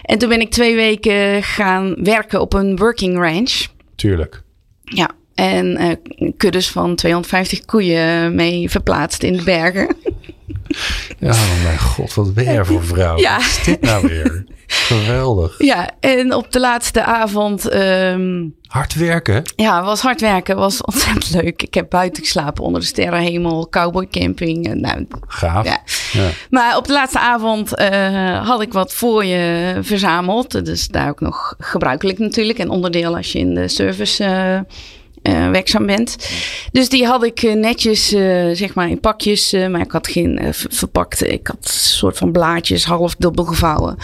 En 0.01 0.17
toen 0.17 0.29
ben 0.29 0.41
ik 0.41 0.51
twee 0.51 0.75
weken 0.75 1.43
gaan 1.43 1.95
werken 2.03 2.41
op 2.41 2.53
een 2.53 2.77
working 2.77 3.17
ranch. 3.17 3.65
Tuurlijk. 3.95 4.41
Ja. 4.83 5.09
En 5.35 5.77
eh, 5.77 5.95
kuddes 6.37 6.69
van 6.69 6.95
250 6.95 7.65
koeien 7.65 8.35
mee 8.35 8.69
verplaatst 8.69 9.23
in 9.23 9.37
de 9.37 9.43
bergen. 9.43 9.95
Ja, 11.19 11.29
oh 11.31 11.63
mijn 11.63 11.79
god, 11.79 12.13
wat 12.13 12.33
ben 12.33 12.43
jij 12.43 12.65
voor 12.65 12.83
vrouw? 12.85 13.17
Ja. 13.17 13.35
Wat 13.35 13.45
is 13.45 13.63
dit 13.63 13.81
nou 13.81 14.07
weer? 14.07 14.45
Geweldig. 14.67 15.55
Ja, 15.57 15.89
en 15.99 16.33
op 16.33 16.51
de 16.51 16.59
laatste 16.59 17.03
avond. 17.03 17.67
ehm, 17.69 18.45
Hard 18.67 18.93
werken. 18.95 19.43
ja, 19.55 19.83
was 19.83 20.01
hard 20.01 20.21
werken. 20.21 20.55
Was 20.55 20.81
ontzettend 20.81 21.29
leuk. 21.31 21.61
Ik 21.63 21.73
heb 21.73 21.89
buiten 21.89 22.23
geslapen 22.23 22.63
onder 22.63 22.81
de 22.81 22.87
sterrenhemel. 22.87 23.67
Cowboy 23.69 24.07
camping. 24.07 24.67
en 24.67 24.79
Nou, 24.81 25.05
Gaaf. 25.27 25.65
ja. 25.65 25.79
Ja. 26.11 26.29
Maar 26.49 26.77
op 26.77 26.87
de 26.87 26.93
laatste 26.93 27.19
avond 27.19 27.75
eh, 27.75 28.47
had 28.47 28.61
ik 28.61 28.73
wat 28.73 28.93
voor 28.93 29.25
je 29.25 29.77
verzameld. 29.81 30.65
Dus 30.65 30.87
daar 30.87 31.09
ook 31.09 31.19
nog 31.21 31.55
gebruikelijk 31.57 32.19
natuurlijk. 32.19 32.59
En 32.59 32.69
onderdeel 32.69 33.15
als 33.15 33.31
je 33.31 33.39
in 33.39 33.53
de 33.53 33.67
service 33.67 34.23
eh, 34.23 34.59
eh, 35.21 35.49
werkzaam 35.49 35.85
bent. 35.85 36.17
Dus 36.71 36.89
die 36.89 37.05
had 37.05 37.23
ik 37.23 37.43
eh, 37.43 37.53
netjes, 37.53 38.13
eh, 38.13 38.49
zeg 38.51 38.73
maar, 38.73 38.89
in 38.89 38.99
pakjes. 38.99 39.51
maar 39.51 39.81
ik 39.81 39.91
had 39.91 40.07
geen 40.07 40.39
ver- 40.51 40.71
verpakte. 40.73 41.27
Ik 41.27 41.47
had 41.47 41.57
een 41.61 41.69
soort 41.69 42.17
van 42.17 42.31
blaadjes, 42.31 42.85
half 42.85 43.15
dubbel 43.15 43.43
gevouwen. 43.43 43.97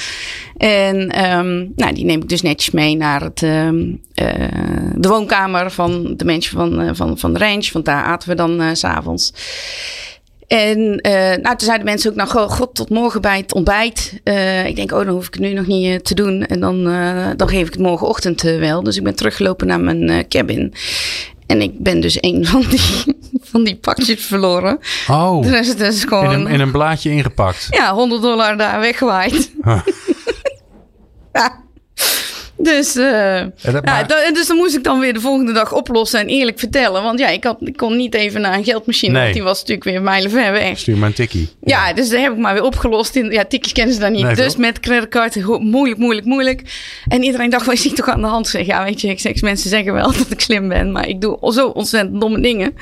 En 0.58 1.10
ehm, 1.10 1.66
nou, 1.76 1.94
die 1.94 2.06
neem 2.06 2.22
ik 2.22 2.30
dus 2.30 2.42
netjes 2.42 2.74
mee 2.74 2.96
naar 2.96 3.22
het, 3.22 3.44
ehm, 3.44 3.84
eh, 4.14 4.48
de 4.96 5.08
woonkamer 5.08 5.72
van 5.72 6.14
de 6.18 6.26
mensen 6.26 6.58
van, 6.58 6.96
van, 6.96 7.18
van 7.18 7.34
de 7.34 7.40
range. 7.40 7.70
Want 7.74 7.86
daar 7.86 8.04
aten 8.04 8.30
we 8.30 8.36
dan 8.36 8.76
s 8.76 8.80
s'avonds. 8.80 9.34
En 10.48 10.98
eh, 11.02 11.14
nou, 11.14 11.42
toen 11.42 11.68
zeiden 11.68 11.86
mensen 11.86 12.10
ook, 12.10 12.16
nou 12.16 12.50
god, 12.50 12.76
tot 12.76 12.90
morgen 12.90 13.22
bij 13.22 13.38
het 13.38 13.54
ontbijt. 13.54 14.20
Eh, 14.24 14.66
ik 14.66 14.76
denk, 14.76 14.92
oh, 14.92 14.98
dan 14.98 15.14
hoef 15.14 15.28
ik 15.28 15.34
het 15.34 15.44
nu 15.44 15.54
nog 15.54 15.66
niet 15.68 15.88
eh, 15.88 15.96
te 15.96 16.16
doen. 16.16 16.46
En 16.46 16.60
dan, 16.60 16.84
dan 17.38 17.50
geef 17.50 17.68
ik 17.68 17.74
het 17.74 17.82
morgenochtend 17.82 18.42
wel. 18.42 18.84
Dus 18.84 18.98
ik 18.98 19.04
ben 19.04 19.16
teruggelopen 19.16 19.68
naar 19.68 19.80
mijn 19.80 20.28
cabin. 20.28 20.74
En 21.46 21.62
ik 21.62 21.80
ben 21.80 22.00
dus 22.00 22.18
een 22.20 22.46
van 22.56 22.62
die, 22.70 22.82
van 23.42 23.64
die 23.64 23.76
pakjes 23.76 24.26
verloren. 24.26 24.80
Oh, 25.08 25.42
Dus 25.42 25.74
in 25.74 26.12
een, 26.12 26.48
in 26.48 26.60
een 26.60 26.72
blaadje 26.72 27.10
ingepakt. 27.10 27.68
ja, 27.70 27.94
100 27.94 28.22
dollar 28.22 28.58
daar 28.58 28.80
weggewaaid. 28.80 29.52
Huh. 29.64 29.82
ja. 31.34 31.63
Dus, 32.64 32.96
eh, 32.96 33.40
En 33.40 33.54
dat- 33.72 33.82
ja, 33.86 34.32
dus 34.34 34.48
dan 34.48 34.58
moest 34.58 34.76
ik 34.76 34.84
dan 34.84 35.00
weer 35.00 35.14
de 35.14 35.20
volgende 35.20 35.52
dag 35.52 35.74
oplossen 35.74 36.20
en 36.20 36.28
eerlijk 36.28 36.60
vertellen. 36.60 37.04
Want 37.04 37.20
ja, 37.20 37.28
ik, 37.28 37.44
had, 37.44 37.58
ik 37.60 37.78
kon 37.78 37.96
niet 37.98 38.14
even 38.14 38.42
naar 38.42 38.54
een 38.58 38.64
geldmachine, 38.64 39.12
Nee. 39.14 39.22
want 39.22 39.34
die 39.34 39.44
was 39.44 39.60
natuurlijk 39.60 39.84
weer 39.88 40.02
mijlen 40.02 40.32
ver 40.32 40.52
weg. 40.52 40.80
Stuur 40.80 40.98
maar 40.98 41.08
een 41.08 41.14
tikkie. 41.16 41.50
Ja, 41.64 41.94
dus 41.94 42.10
dat 42.10 42.20
heb 42.22 42.32
ik 42.32 42.38
maar 42.38 42.54
weer 42.54 42.64
opgelost. 42.64 43.16
In, 43.16 43.32
ja, 43.32 43.46
tikjes 43.46 43.72
kennen 43.74 43.94
ze 43.94 44.00
daar 44.00 44.12
niet. 44.12 44.24
Nee, 44.24 44.36
dus 44.36 44.56
met 44.56 44.80
creditcard, 44.80 45.60
moeilijk, 45.60 46.00
moeilijk, 46.00 46.26
moeilijk. 46.28 46.62
En 47.08 47.24
iedereen 47.24 47.50
dacht, 47.50 47.66
wat 47.66 47.76
is 47.76 47.84
hier 47.84 47.94
toch 47.96 48.10
aan 48.10 48.22
de 48.22 48.28
hand? 48.28 48.48
Zeg, 48.48 48.66
ja, 48.66 48.84
weet 48.84 49.02
je, 49.02 49.08
ik 49.08 49.20
zeg, 49.20 49.42
mensen 49.42 49.70
zeggen 49.70 49.94
wel 49.94 50.12
dat 50.18 50.26
ik 50.32 50.40
slim 50.42 50.68
ben, 50.68 50.92
maar 50.92 51.08
ik 51.08 51.22
doe 51.22 51.38
zo 51.54 51.68
ontzettend 51.68 52.22
domme 52.22 52.42
dingen. 52.42 52.76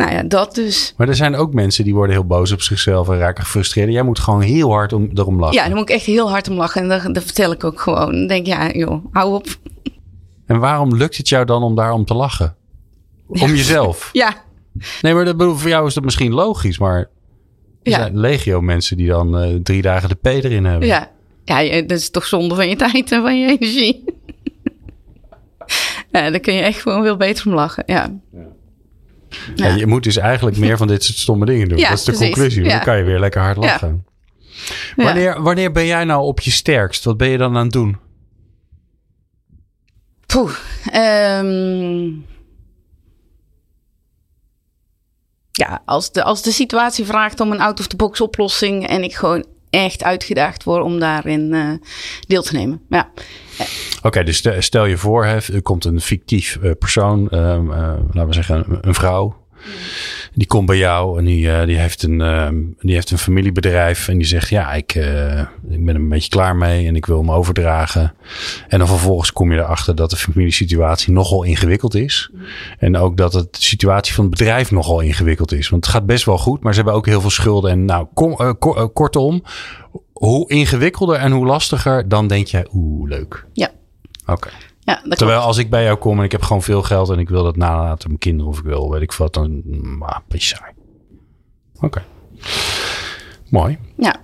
Nou 0.00 0.12
ja, 0.12 0.22
dat 0.22 0.54
dus. 0.54 0.94
Maar 0.96 1.08
er 1.08 1.14
zijn 1.14 1.34
ook 1.36 1.54
mensen 1.54 1.84
die 1.84 1.94
worden 1.94 2.14
heel 2.14 2.24
boos 2.26 2.52
op 2.52 2.60
zichzelf 2.62 3.08
en 3.08 3.18
raken 3.18 3.44
gefrustreerd. 3.44 3.92
Jij 3.92 4.02
moet 4.02 4.18
gewoon 4.18 4.40
heel 4.40 4.70
hard 4.72 4.92
om, 4.92 5.10
erom 5.14 5.38
lachen. 5.40 5.56
Ja, 5.56 5.66
daar 5.66 5.76
moet 5.76 5.88
ik 5.88 5.94
echt 5.94 6.04
heel 6.04 6.30
hard 6.30 6.48
om 6.48 6.56
lachen. 6.56 6.82
En 6.82 6.88
dat, 6.88 7.14
dat 7.14 7.24
vertel 7.24 7.52
ik 7.52 7.64
ook 7.64 7.80
gewoon. 7.80 8.10
Dan 8.12 8.26
denk 8.26 8.40
ik, 8.40 8.52
ja, 8.52 8.70
joh, 8.70 9.04
hou 9.12 9.34
op. 9.34 9.46
En 10.46 10.58
waarom 10.58 10.96
lukt 10.96 11.16
het 11.16 11.28
jou 11.28 11.44
dan 11.44 11.62
om 11.62 11.74
daarom 11.74 12.04
te 12.04 12.14
lachen? 12.14 12.56
Om 13.26 13.38
jezelf. 13.54 14.10
Ja, 14.12 14.34
Nee, 15.02 15.14
maar 15.14 15.24
dat 15.24 15.36
bedoel, 15.36 15.54
voor 15.56 15.68
jou 15.68 15.86
is 15.86 15.94
dat 15.94 16.04
misschien 16.04 16.32
logisch, 16.32 16.78
maar 16.78 16.98
er 16.98 17.08
Ja. 17.82 17.96
zijn 17.98 18.18
legio 18.18 18.60
mensen 18.60 18.96
die 18.96 19.08
dan 19.08 19.38
eh, 19.38 19.54
drie 19.62 19.82
dagen 19.82 20.08
de 20.08 20.14
P 20.14 20.26
erin 20.26 20.64
hebben. 20.64 20.88
ja. 20.88 21.10
Ja, 21.44 21.80
dat 21.82 21.98
is 21.98 22.10
toch 22.10 22.24
zonde 22.26 22.54
van 22.54 22.68
je 22.68 22.76
tijd 22.76 23.12
en 23.12 23.22
van 23.22 23.40
je 23.40 23.46
energie. 23.58 24.04
ja, 26.12 26.30
daar 26.30 26.40
kun 26.40 26.54
je 26.54 26.60
echt 26.60 26.80
gewoon 26.80 27.02
veel 27.02 27.16
beter 27.16 27.46
om 27.46 27.54
lachen. 27.54 27.82
Ja. 27.86 28.12
Ja, 28.32 28.38
je 29.54 29.86
moet 29.86 30.02
dus 30.02 30.16
eigenlijk 30.16 30.56
meer 30.56 30.76
van 30.76 30.86
dit 30.86 31.04
soort 31.04 31.18
stomme 31.18 31.46
dingen 31.46 31.68
doen. 31.68 31.78
Ja, 31.78 31.88
dat 31.88 31.98
is 31.98 32.04
de 32.04 32.10
precies. 32.12 32.30
conclusie. 32.34 32.62
Dan 32.62 32.72
Ja. 32.72 32.78
kan 32.78 32.96
je 32.96 33.02
weer 33.04 33.18
lekker 33.20 33.40
hard 33.40 33.56
lachen. 33.56 34.04
Ja. 34.96 35.04
Wanneer, 35.04 35.42
wanneer 35.42 35.72
ben 35.72 35.86
jij 35.86 36.04
nou 36.04 36.22
op 36.22 36.40
je 36.40 36.50
sterkst? 36.50 37.04
Wat 37.04 37.16
ben 37.16 37.28
je 37.28 37.38
dan 37.38 37.56
aan 37.56 37.62
het 37.62 37.72
doen? 37.72 37.96
Poeh. 40.26 40.52
ehm. 40.92 42.08
ja, 45.50 45.82
als 45.84 46.12
de, 46.12 46.22
als 46.22 46.42
de 46.42 46.50
situatie 46.52 47.04
vraagt 47.04 47.40
om 47.40 47.52
een 47.52 47.60
out-of-the-box 47.60 48.20
oplossing 48.20 48.86
en 48.86 49.02
ik 49.02 49.14
gewoon 49.14 49.44
echt 49.70 50.02
uitgedaagd 50.02 50.64
word 50.64 50.84
om 50.84 50.98
daarin 50.98 51.52
uh, 51.52 51.72
deel 52.26 52.42
te 52.42 52.54
nemen. 52.54 52.80
Ja. 52.88 53.10
Oké, 54.02 54.24
dus 54.24 54.48
stel 54.58 54.84
je 54.84 54.96
voor, 54.96 55.24
hè, 55.24 55.36
er 55.36 55.62
komt 55.62 55.84
een 55.84 56.00
fictief 56.00 56.58
uh, 56.62 56.70
persoon, 56.78 57.28
uh, 57.30 57.64
laten 58.10 58.26
we 58.26 58.32
zeggen 58.32 58.64
een, 58.68 58.78
een 58.80 58.94
vrouw. 58.94 59.38
Die 60.34 60.46
komt 60.46 60.66
bij 60.66 60.76
jou 60.76 61.18
en 61.18 61.24
die, 61.24 61.46
uh, 61.46 61.64
die, 61.64 61.78
heeft 61.78 62.02
een, 62.02 62.20
uh, 62.20 62.48
die 62.78 62.94
heeft 62.94 63.10
een 63.10 63.18
familiebedrijf. 63.18 64.08
En 64.08 64.18
die 64.18 64.26
zegt: 64.26 64.48
Ja, 64.48 64.72
ik, 64.72 64.94
uh, 64.94 65.40
ik 65.70 65.84
ben 65.84 65.88
er 65.88 65.94
een 65.94 66.08
beetje 66.08 66.28
klaar 66.28 66.56
mee 66.56 66.86
en 66.86 66.96
ik 66.96 67.06
wil 67.06 67.18
hem 67.18 67.30
overdragen. 67.30 68.14
En 68.68 68.78
dan 68.78 68.88
vervolgens 68.88 69.32
kom 69.32 69.52
je 69.52 69.58
erachter 69.58 69.94
dat 69.94 70.10
de 70.10 70.16
familiesituatie 70.16 71.12
nogal 71.12 71.42
ingewikkeld 71.42 71.94
is. 71.94 72.30
En 72.78 72.96
ook 72.96 73.16
dat 73.16 73.32
het, 73.32 73.54
de 73.54 73.62
situatie 73.62 74.14
van 74.14 74.24
het 74.24 74.38
bedrijf 74.38 74.70
nogal 74.70 75.00
ingewikkeld 75.00 75.52
is. 75.52 75.68
Want 75.68 75.84
het 75.84 75.94
gaat 75.94 76.06
best 76.06 76.24
wel 76.24 76.38
goed, 76.38 76.62
maar 76.62 76.72
ze 76.72 76.80
hebben 76.80 76.98
ook 76.98 77.06
heel 77.06 77.20
veel 77.20 77.30
schulden. 77.30 77.70
En 77.70 77.84
nou, 77.84 78.06
kom, 78.14 78.58
kortom, 78.92 79.42
hoe 80.12 80.48
ingewikkelder 80.48 81.16
en 81.16 81.32
hoe 81.32 81.46
lastiger, 81.46 82.08
dan 82.08 82.26
denk 82.26 82.46
jij: 82.46 82.66
Oeh, 82.72 83.08
leuk. 83.08 83.46
Ja. 83.52 83.70
Oké. 84.26 84.48
Ja, 84.90 85.02
Terwijl 85.08 85.40
als 85.40 85.58
ik 85.58 85.70
bij 85.70 85.84
jou 85.84 85.98
kom 85.98 86.18
en 86.18 86.24
ik 86.24 86.32
heb 86.32 86.42
gewoon 86.42 86.62
veel 86.62 86.82
geld 86.82 87.10
en 87.10 87.18
ik 87.18 87.28
wil 87.28 87.42
dat 87.42 87.56
nalaten 87.56 88.08
mijn 88.08 88.20
kinderen 88.20 88.50
of 88.50 88.58
ik 88.58 88.64
wil, 88.64 88.90
weet 88.90 89.02
ik 89.02 89.12
wat, 89.12 89.34
dan 89.34 89.62
maar, 89.98 90.16
een 90.16 90.22
beetje 90.28 90.56
saai. 90.56 90.72
Oké. 91.80 92.04
Mooi. 93.48 93.78
Ja. 93.96 94.16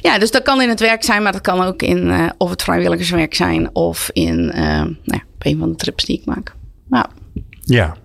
Ja, 0.00 0.18
dus 0.18 0.30
dat 0.30 0.42
kan 0.42 0.62
in 0.62 0.68
het 0.68 0.80
werk 0.80 1.02
zijn, 1.02 1.22
maar 1.22 1.32
dat 1.32 1.40
kan 1.40 1.60
ook 1.60 1.82
in 1.82 2.06
uh, 2.06 2.28
of 2.38 2.50
het 2.50 2.62
vrijwilligerswerk 2.62 3.34
zijn 3.34 3.74
of 3.74 4.10
in 4.12 4.38
uh, 4.38 4.54
nou 4.54 4.96
ja, 5.02 5.22
een 5.38 5.58
van 5.58 5.70
de 5.70 5.76
trips 5.76 6.04
die 6.04 6.18
ik 6.18 6.26
maak. 6.26 6.54
Nou. 6.88 7.06
Ja. 7.60 7.96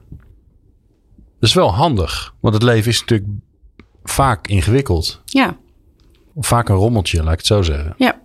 Dat 1.40 1.50
is 1.50 1.54
wel 1.54 1.74
handig, 1.74 2.34
want 2.40 2.54
het 2.54 2.64
leven 2.64 2.92
is 2.92 3.00
natuurlijk 3.00 3.30
vaak 4.04 4.48
ingewikkeld. 4.48 5.22
Ja. 5.26 5.58
Of 6.34 6.48
vaak 6.48 6.70
een 6.70 6.76
rommeltje, 6.76 7.24
laat 7.24 7.32
ik 7.32 7.38
het 7.38 7.48
zo 7.48 7.62
zeggen. 7.62 7.94
Ja. 7.98 8.22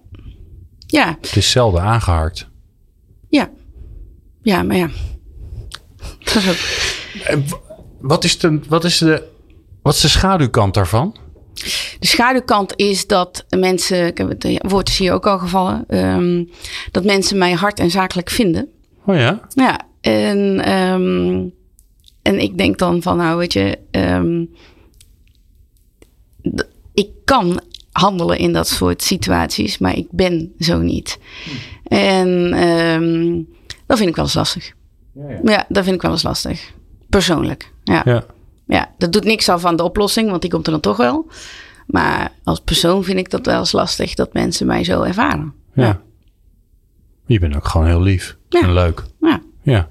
Ja. 0.87 1.17
Het 1.21 1.37
is 1.37 1.51
zelden 1.51 1.83
aangeharkt. 1.83 2.49
Ja. 4.43 4.63
Maar 4.63 4.77
ja. 4.77 4.89
Wat 8.01 8.25
is, 8.25 8.39
de, 8.39 8.61
wat, 8.69 8.85
is 8.85 8.99
de, 8.99 9.23
wat 9.83 9.95
is 9.95 10.01
de 10.01 10.09
schaduwkant 10.09 10.75
daarvan? 10.75 11.17
De 11.99 12.07
schaduwkant 12.07 12.73
is 12.77 13.07
dat 13.07 13.47
mensen, 13.49 14.07
ik 14.07 14.19
heb 14.19 14.29
het 14.29 14.59
woord 14.69 14.89
is 14.89 14.99
hier 14.99 15.13
ook 15.13 15.27
al 15.27 15.39
gevallen, 15.39 15.85
um, 15.89 16.51
dat 16.91 17.05
mensen 17.05 17.39
mij 17.39 17.53
hard 17.53 17.79
en 17.81 17.91
zakelijk 17.91 18.31
vinden. 18.31 18.69
Oh 19.05 19.17
ja? 19.17 19.49
Ja, 19.55 19.81
en, 20.01 20.73
um, 20.73 21.53
en 22.23 22.41
ik 22.41 22.59
denk 22.59 22.79
dan 22.79 23.03
van, 23.03 23.17
nou 23.17 23.39
weet 23.39 23.53
je, 23.53 23.79
um, 23.91 24.51
ik 26.95 27.09
kan 27.25 27.61
handelen 27.93 28.39
in 28.39 28.53
dat 28.53 28.69
soort 28.69 29.03
situaties, 29.03 29.79
maar 29.79 29.97
ik 29.97 30.07
ben 30.11 30.53
zo 30.59 30.79
niet. 30.79 31.19
En 31.85 32.29
um, 32.69 33.49
dat 33.89 33.97
vind 33.97 34.09
ik 34.09 34.17
wel 34.17 34.25
eens 34.25 34.35
lastig. 34.35 34.73
Ja, 35.15 35.29
ja. 35.29 35.41
ja, 35.45 35.65
dat 35.69 35.85
vind 35.85 35.97
ik 35.97 36.03
wel 36.03 36.11
eens 36.11 36.23
lastig. 36.23 36.73
Persoonlijk. 37.09 37.73
Ja. 37.85 38.03
ja. 38.05 38.25
Ja, 38.67 38.91
dat 38.99 39.13
doet 39.13 39.25
niks 39.25 39.49
af 39.49 39.65
aan 39.65 39.77
de 39.77 39.83
oplossing, 39.83 40.31
want 40.31 40.43
die 40.43 40.51
komt 40.51 40.67
er 40.67 40.73
dan 40.73 40.81
toch 40.81 40.97
wel. 40.97 41.27
Maar 41.87 42.33
als 42.45 42.61
persoon 42.61 43.05
vind 43.05 43.19
ik 43.19 43.31
dat 43.31 43.47
wel 43.47 43.59
eens 43.59 43.73
lastig 43.73 44.15
dat 44.15 44.33
mensen 44.33 44.67
mij 44.67 44.85
zo 44.85 45.03
ervaren. 45.03 45.55
Ja. 45.75 46.01
Je 47.27 47.39
bent 47.39 47.57
ook 47.57 47.69
gewoon 47.69 47.87
heel 47.87 48.03
lief 48.03 48.37
en 48.49 48.73
leuk. 48.73 49.05
Ja. 49.21 49.41
Ja. 49.63 49.89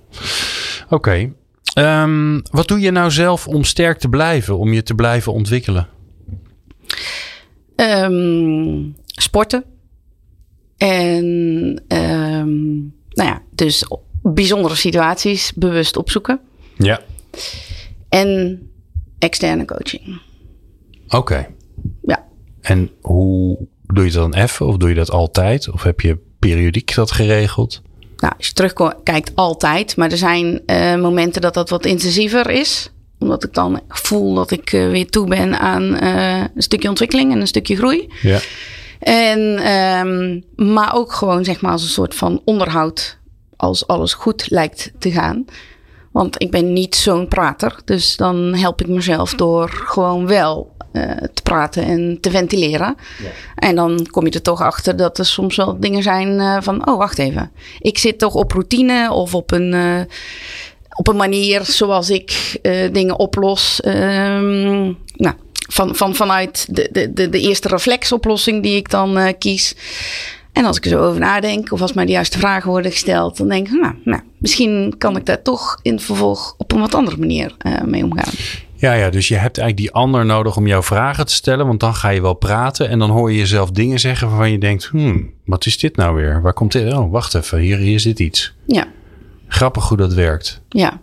Oké. 0.89 0.93
Okay. 0.93 1.33
Um, 2.03 2.41
wat 2.51 2.67
doe 2.67 2.79
je 2.79 2.91
nou 2.91 3.11
zelf 3.11 3.47
om 3.47 3.63
sterk 3.63 3.99
te 3.99 4.09
blijven, 4.09 4.57
om 4.57 4.73
je 4.73 4.83
te 4.83 4.95
blijven 4.95 5.33
ontwikkelen? 5.33 5.87
Um, 7.75 8.95
sporten. 9.05 9.63
En 10.77 11.25
um, 11.87 12.93
nou 13.09 13.29
ja, 13.29 13.41
dus 13.57 13.85
bijzondere 14.21 14.75
situaties 14.75 15.53
bewust 15.55 15.97
opzoeken. 15.97 16.39
Ja. 16.77 17.01
En 18.09 18.61
externe 19.19 19.65
coaching. 19.65 20.21
Oké. 21.07 21.47
Ja. 22.01 22.25
En 22.61 22.91
hoe 23.01 23.67
doe 23.85 24.05
je 24.05 24.11
dat 24.11 24.31
dan 24.31 24.41
even? 24.41 24.67
Of 24.67 24.77
doe 24.77 24.89
je 24.89 24.95
dat 24.95 25.11
altijd? 25.11 25.69
Of 25.69 25.83
heb 25.83 26.01
je 26.01 26.17
periodiek 26.39 26.95
dat 26.95 27.11
geregeld? 27.11 27.81
Nou, 28.17 28.33
als 28.37 28.47
je 28.47 28.53
terugkijkt, 28.53 29.31
altijd. 29.35 29.95
Maar 29.95 30.11
er 30.11 30.17
zijn 30.17 30.61
uh, 30.65 30.95
momenten 30.95 31.41
dat 31.41 31.53
dat 31.53 31.69
wat 31.69 31.85
intensiever 31.85 32.49
is. 32.49 32.91
Omdat 33.19 33.43
ik 33.43 33.53
dan 33.53 33.81
voel 33.87 34.33
dat 34.33 34.51
ik 34.51 34.71
uh, 34.71 34.89
weer 34.89 35.09
toe 35.09 35.27
ben 35.27 35.59
aan 35.59 36.03
uh, 36.03 36.39
een 36.55 36.61
stukje 36.61 36.89
ontwikkeling 36.89 37.31
en 37.31 37.39
een 37.39 37.47
stukje 37.47 37.75
groei. 37.75 38.13
Ja. 38.21 38.39
En, 38.99 39.71
um, 39.71 40.43
maar 40.55 40.95
ook 40.95 41.13
gewoon 41.13 41.45
zeg 41.45 41.61
maar 41.61 41.71
als 41.71 41.83
een 41.83 41.89
soort 41.89 42.15
van 42.15 42.41
onderhoud 42.45 43.16
als 43.57 43.87
alles 43.87 44.13
goed 44.13 44.49
lijkt 44.49 44.91
te 44.99 45.11
gaan. 45.11 45.45
Want 46.11 46.41
ik 46.41 46.51
ben 46.51 46.73
niet 46.73 46.95
zo'n 46.95 47.27
prater. 47.27 47.75
Dus 47.85 48.15
dan 48.15 48.53
help 48.53 48.81
ik 48.81 48.87
mezelf 48.87 49.33
door 49.33 49.69
gewoon 49.69 50.27
wel 50.27 50.75
uh, 50.93 51.11
te 51.33 51.41
praten 51.41 51.83
en 51.83 52.17
te 52.21 52.29
ventileren. 52.29 52.95
Ja. 53.23 53.29
En 53.55 53.75
dan 53.75 54.07
kom 54.11 54.25
je 54.25 54.31
er 54.31 54.41
toch 54.41 54.61
achter 54.61 54.95
dat 54.95 55.17
er 55.17 55.25
soms 55.25 55.55
wel 55.55 55.79
dingen 55.79 56.03
zijn 56.03 56.39
uh, 56.39 56.57
van... 56.61 56.87
oh, 56.87 56.97
wacht 56.97 57.19
even. 57.19 57.51
Ik 57.79 57.97
zit 57.97 58.19
toch 58.19 58.33
op 58.33 58.51
routine 58.51 59.11
of 59.11 59.35
op 59.35 59.51
een, 59.51 59.73
uh, 59.73 60.01
op 60.95 61.07
een 61.07 61.15
manier 61.15 61.65
zoals 61.65 62.09
ik 62.09 62.59
dingen 62.91 63.19
oplos. 63.19 63.81
Um, 63.85 64.97
nou, 65.15 65.35
van, 65.69 65.95
van, 65.95 66.15
vanuit 66.15 66.65
de, 66.69 67.09
de, 67.13 67.29
de 67.29 67.39
eerste 67.39 67.67
reflexoplossing 67.67 68.63
die 68.63 68.75
ik 68.75 68.89
dan 68.89 69.35
kies. 69.37 69.75
En 70.57 70.65
als 70.65 70.77
ik 70.77 70.83
er 70.83 70.89
zo 70.89 70.99
over 70.99 71.19
nadenk, 71.19 71.71
of 71.71 71.81
als 71.81 71.93
mij 71.93 72.05
de 72.05 72.11
juiste 72.11 72.39
vragen 72.39 72.69
worden 72.69 72.91
gesteld, 72.91 73.37
dan 73.37 73.49
denk 73.49 73.67
ik, 73.67 73.73
nou, 73.73 73.93
nou 74.03 74.21
misschien 74.37 74.95
kan 74.97 75.17
ik 75.17 75.25
daar 75.25 75.41
toch 75.41 75.79
in 75.81 75.93
het 75.93 76.03
vervolg 76.03 76.55
op 76.57 76.71
een 76.71 76.79
wat 76.79 76.95
andere 76.95 77.17
manier 77.17 77.55
uh, 77.65 77.81
mee 77.81 78.03
omgaan. 78.03 78.33
Ja, 78.75 78.93
ja, 78.93 79.09
dus 79.09 79.27
je 79.27 79.35
hebt 79.35 79.57
eigenlijk 79.57 79.77
die 79.77 80.01
ander 80.01 80.25
nodig 80.25 80.57
om 80.57 80.67
jouw 80.67 80.83
vragen 80.83 81.25
te 81.25 81.33
stellen, 81.33 81.67
want 81.67 81.79
dan 81.79 81.93
ga 81.95 82.09
je 82.09 82.21
wel 82.21 82.33
praten 82.33 82.89
en 82.89 82.99
dan 82.99 83.09
hoor 83.09 83.31
je 83.31 83.37
jezelf 83.37 83.71
dingen 83.71 83.99
zeggen 83.99 84.27
waarvan 84.27 84.51
je 84.51 84.57
denkt, 84.57 84.85
hmm, 84.85 85.33
wat 85.45 85.65
is 85.65 85.77
dit 85.77 85.95
nou 85.95 86.15
weer? 86.15 86.41
Waar 86.41 86.53
komt 86.53 86.71
dit? 86.71 86.93
Oh, 86.93 87.11
wacht 87.11 87.35
even, 87.35 87.59
hier, 87.59 87.77
hier 87.77 87.99
zit 87.99 88.19
iets. 88.19 88.53
Ja. 88.65 88.87
Grappig 89.47 89.87
hoe 89.87 89.97
dat 89.97 90.13
werkt. 90.13 90.61
Ja. 90.69 91.01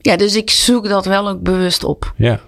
Ja, 0.00 0.16
dus 0.16 0.36
ik 0.36 0.50
zoek 0.50 0.88
dat 0.88 1.04
wel 1.04 1.28
ook 1.28 1.42
bewust 1.42 1.84
op. 1.84 2.12
Ja 2.16 2.40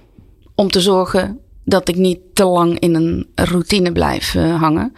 om 0.58 0.70
te 0.70 0.80
zorgen 0.80 1.38
dat 1.64 1.88
ik 1.88 1.96
niet 1.96 2.18
te 2.32 2.44
lang 2.44 2.78
in 2.78 2.94
een 2.94 3.26
routine 3.34 3.92
blijf 3.92 4.34
uh, 4.34 4.60
hangen. 4.60 4.92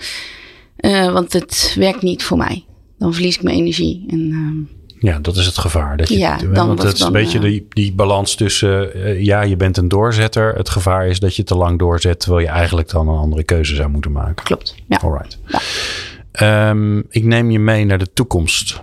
Uh, 0.80 1.12
want 1.12 1.32
het 1.32 1.74
werkt 1.78 2.02
niet 2.02 2.22
voor 2.22 2.36
mij. 2.36 2.64
Dan 2.98 3.14
verlies 3.14 3.36
ik 3.36 3.42
mijn 3.42 3.56
energie. 3.56 4.04
En, 4.08 4.20
uh, 4.20 5.12
ja, 5.12 5.18
dat 5.18 5.36
is 5.36 5.46
het 5.46 5.58
gevaar. 5.58 5.96
Dat 5.96 6.08
je, 6.08 6.18
ja, 6.18 6.36
dan 6.36 6.66
want 6.66 6.82
het 6.82 6.94
is 6.94 7.00
een 7.00 7.12
beetje 7.12 7.38
die, 7.38 7.66
die 7.68 7.92
balans 7.92 8.34
tussen, 8.34 9.24
ja, 9.24 9.42
je 9.42 9.56
bent 9.56 9.76
een 9.76 9.88
doorzetter. 9.88 10.54
Het 10.54 10.68
gevaar 10.68 11.06
is 11.06 11.20
dat 11.20 11.36
je 11.36 11.44
te 11.44 11.54
lang 11.56 11.78
doorzet, 11.78 12.20
terwijl 12.20 12.46
je 12.46 12.52
eigenlijk 12.52 12.90
dan 12.90 13.08
een 13.08 13.18
andere 13.18 13.44
keuze 13.44 13.74
zou 13.74 13.88
moeten 13.88 14.12
maken. 14.12 14.44
Klopt. 14.44 14.74
Ja. 14.88 14.96
Alright. 15.02 15.38
Ja. 15.46 16.70
Um, 16.70 17.04
ik 17.08 17.24
neem 17.24 17.50
je 17.50 17.58
mee 17.58 17.84
naar 17.84 17.98
de 17.98 18.12
toekomst. 18.12 18.80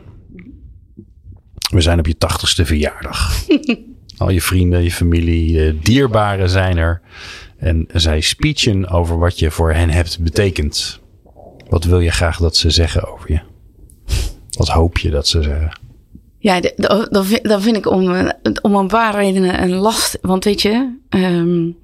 We 1.72 1.82
zijn 1.82 2.00
op 2.00 2.08
je 2.08 2.18
tachtigste 2.18 2.66
verjaardag. 2.66 3.34
Al 4.18 4.30
je 4.30 4.42
vrienden, 4.42 4.84
je 4.84 4.92
familie, 4.92 5.52
je 5.52 5.78
dierbaren 5.82 6.50
zijn 6.50 6.78
er. 6.78 7.02
En 7.58 7.88
zij 7.94 8.22
speechen 8.22 8.90
over 8.90 9.18
wat 9.18 9.40
je 9.40 9.52
voor 9.52 9.74
hen 9.74 9.90
hebt 9.90 10.20
betekend. 10.20 11.00
Wat 11.70 11.84
wil 11.84 12.00
je 12.00 12.12
graag 12.12 12.38
dat 12.38 12.56
ze 12.56 12.70
zeggen 12.70 13.14
over 13.14 13.32
je? 13.32 13.40
Wat 14.58 14.68
hoop 14.68 14.98
je 14.98 15.10
dat 15.10 15.28
ze 15.28 15.44
zeggen? 15.44 15.80
Ja, 16.40 16.60
dat 17.42 17.62
vind 17.62 17.78
ik 17.78 17.92
om, 17.92 18.32
om 18.62 18.76
een 18.76 18.88
paar 18.88 19.16
redenen 19.16 19.62
een 19.62 19.74
last. 19.74 20.18
Want 20.22 20.44
weet 20.44 20.62
je, 20.62 20.98
um, 21.10 21.78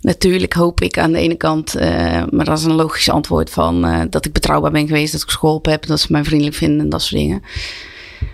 natuurlijk 0.00 0.52
hoop 0.52 0.80
ik 0.80 0.98
aan 0.98 1.12
de 1.12 1.18
ene 1.18 1.34
kant, 1.34 1.76
uh, 1.76 1.82
maar 2.30 2.44
dat 2.44 2.58
is 2.58 2.64
een 2.64 2.74
logisch 2.74 3.10
antwoord 3.10 3.50
van 3.50 3.86
uh, 3.86 4.00
dat 4.10 4.24
ik 4.24 4.32
betrouwbaar 4.32 4.70
ben 4.70 4.86
geweest, 4.86 5.12
dat 5.12 5.22
ik 5.22 5.30
geholpen 5.30 5.72
heb, 5.72 5.86
dat 5.86 6.00
ze 6.00 6.12
mij 6.12 6.24
vriendelijk 6.24 6.56
vinden 6.56 6.80
en 6.80 6.88
dat 6.88 7.02
soort 7.02 7.20
dingen. 7.20 7.42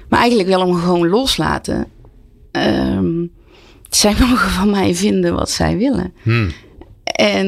Maar 0.09 0.19
eigenlijk 0.19 0.49
wel 0.49 0.67
om 0.67 0.75
gewoon 0.75 1.09
loslaten 1.09 1.87
um, 2.53 3.31
zij 3.91 4.15
mogen 4.21 4.51
van 4.51 4.71
mij 4.71 4.95
vinden 4.95 5.35
wat 5.35 5.51
zij 5.51 5.77
willen. 5.77 6.13
Hmm. 6.23 6.51
En 7.05 7.47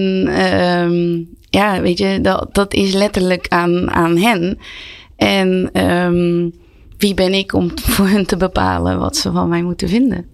um, 0.54 1.28
ja, 1.56 1.80
weet 1.80 1.98
je, 1.98 2.20
dat, 2.20 2.48
dat 2.52 2.74
is 2.74 2.92
letterlijk 2.92 3.48
aan, 3.48 3.90
aan 3.90 4.16
hen. 4.16 4.58
En 5.16 5.80
um, 5.90 6.52
wie 6.98 7.14
ben 7.14 7.34
ik 7.34 7.52
om 7.52 7.70
voor 7.94 8.06
hen 8.06 8.26
te 8.26 8.36
bepalen 8.36 8.98
wat 8.98 9.16
ze 9.16 9.32
van 9.32 9.48
mij 9.48 9.62
moeten 9.62 9.88
vinden? 9.88 10.26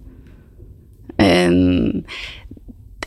En 1.15 2.05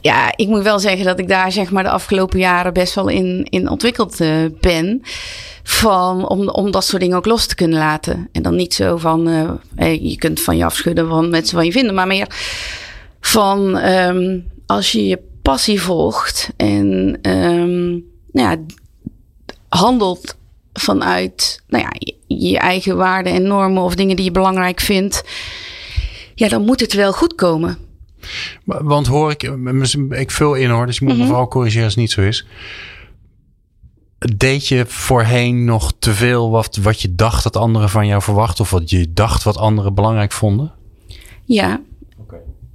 ja, 0.01 0.33
ik 0.37 0.49
moet 0.49 0.63
wel 0.63 0.79
zeggen 0.79 1.05
dat 1.05 1.19
ik 1.19 1.29
daar 1.29 1.53
zeg 1.53 1.71
maar 1.71 1.83
de 1.83 1.91
afgelopen 1.91 2.39
jaren 2.39 2.73
best 2.73 2.95
wel 2.95 3.09
in, 3.09 3.47
in 3.51 3.69
ontwikkeld 3.71 4.21
uh, 4.21 4.31
ben. 4.61 5.03
Van, 5.63 6.29
om, 6.29 6.49
om 6.49 6.71
dat 6.71 6.85
soort 6.85 7.03
dingen 7.03 7.17
ook 7.17 7.27
los 7.27 7.47
te 7.47 7.55
kunnen 7.55 7.79
laten. 7.79 8.29
En 8.33 8.43
dan 8.43 8.57
niet 8.57 8.75
zo 8.75 8.97
van, 8.97 9.29
uh, 9.29 9.95
je 10.11 10.17
kunt 10.17 10.41
van 10.41 10.57
je 10.57 10.65
afschudden 10.65 11.09
van 11.09 11.31
mensen 11.31 11.57
van 11.57 11.65
je 11.65 11.73
vinden, 11.73 11.95
maar 11.95 12.07
meer 12.07 12.29
van 13.21 13.77
um, 13.77 14.45
als 14.67 14.93
je 14.93 15.07
je 15.07 15.19
passie 15.47 15.81
volgt 15.83 16.51
en 16.57 17.19
um, 17.23 17.56
nou 18.37 18.49
ja, 18.51 18.75
handelt 19.69 20.37
vanuit 20.73 21.63
nou 21.69 21.85
ja, 21.85 21.91
je, 21.99 22.15
je 22.49 22.59
eigen 22.59 22.97
waarden 22.97 23.33
en 23.33 23.43
normen 23.43 23.83
of 23.83 23.95
dingen 23.95 24.17
die 24.17 24.25
je 24.25 24.31
belangrijk 24.31 24.81
vindt, 24.81 25.25
ja, 26.35 26.49
dan 26.49 26.65
moet 26.65 26.81
het 26.81 26.93
wel 26.93 27.13
goed 27.13 27.35
komen. 27.35 27.79
Want 28.65 29.07
hoor 29.07 29.31
ik, 29.31 29.43
ik 30.11 30.31
vul 30.31 30.55
in 30.55 30.71
hoor, 30.71 30.87
dus 30.87 30.99
je 30.99 31.05
moet 31.05 31.19
me 31.19 31.27
vooral 31.27 31.49
corrigeren 31.49 31.85
als 31.85 31.95
het 31.95 32.03
niet 32.03 32.13
zo 32.13 32.21
is. 32.21 32.47
Deed 34.37 34.69
je 34.69 34.85
voorheen 34.87 35.65
nog 35.65 35.93
te 35.99 36.15
veel 36.15 36.51
wat, 36.51 36.77
wat 36.77 37.01
je 37.01 37.15
dacht 37.15 37.43
dat 37.43 37.57
anderen 37.57 37.91
van 37.91 38.07
jou 38.07 38.23
verwachten? 38.23 38.65
Of 38.65 38.71
wat 38.71 38.91
je 38.91 39.13
dacht 39.13 39.43
wat 39.43 39.57
anderen 39.57 39.95
belangrijk 39.95 40.33
vonden? 40.33 40.73
Ja. 41.45 41.81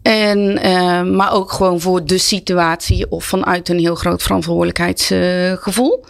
En, 0.02 0.58
eh, 0.58 1.04
maar 1.04 1.34
ook 1.34 1.52
gewoon 1.52 1.80
voor 1.80 2.06
de 2.06 2.18
situatie 2.18 3.10
of 3.10 3.26
vanuit 3.26 3.70
een 3.70 3.80
heel 3.80 3.96
groot 3.96 4.24
verantwoordelijkheidsgevoel. 4.24 6.06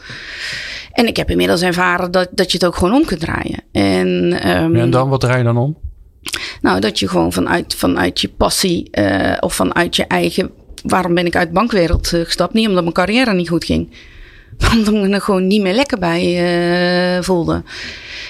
en 0.91 1.07
ik 1.07 1.17
heb 1.17 1.29
inmiddels 1.29 1.61
ervaren 1.61 2.11
dat, 2.11 2.27
dat 2.31 2.51
je 2.51 2.57
het 2.57 2.67
ook 2.67 2.75
gewoon 2.75 2.93
om 2.93 3.05
kunt 3.05 3.19
draaien. 3.19 3.63
En, 3.71 4.39
ehm, 4.41 4.75
En 4.75 4.89
dan, 4.89 5.09
wat 5.09 5.19
draai 5.19 5.37
je 5.37 5.43
dan 5.43 5.57
om? 5.57 5.77
Nou, 6.61 6.79
dat 6.79 6.99
je 6.99 7.07
gewoon 7.07 7.33
vanuit, 7.33 7.75
vanuit 7.75 8.21
je 8.21 8.29
passie 8.29 8.87
eh, 8.91 9.37
of 9.39 9.53
vanuit 9.53 9.95
je 9.95 10.05
eigen. 10.05 10.51
Waarom 10.83 11.13
ben 11.13 11.25
ik 11.25 11.35
uit 11.35 11.47
de 11.47 11.53
bankwereld 11.53 12.13
eh, 12.13 12.21
gestapt? 12.21 12.53
Niet 12.53 12.67
omdat 12.67 12.83
mijn 12.83 12.95
carrière 12.95 13.33
niet 13.33 13.49
goed 13.49 13.65
ging. 13.65 13.89
Maar 14.59 14.71
omdat 14.77 14.93
ik 14.93 14.99
me 15.01 15.09
er 15.09 15.21
gewoon 15.21 15.47
niet 15.47 15.61
meer 15.61 15.73
lekker 15.73 15.99
bij 15.99 16.21
eh, 17.17 17.23
voelde. 17.23 17.63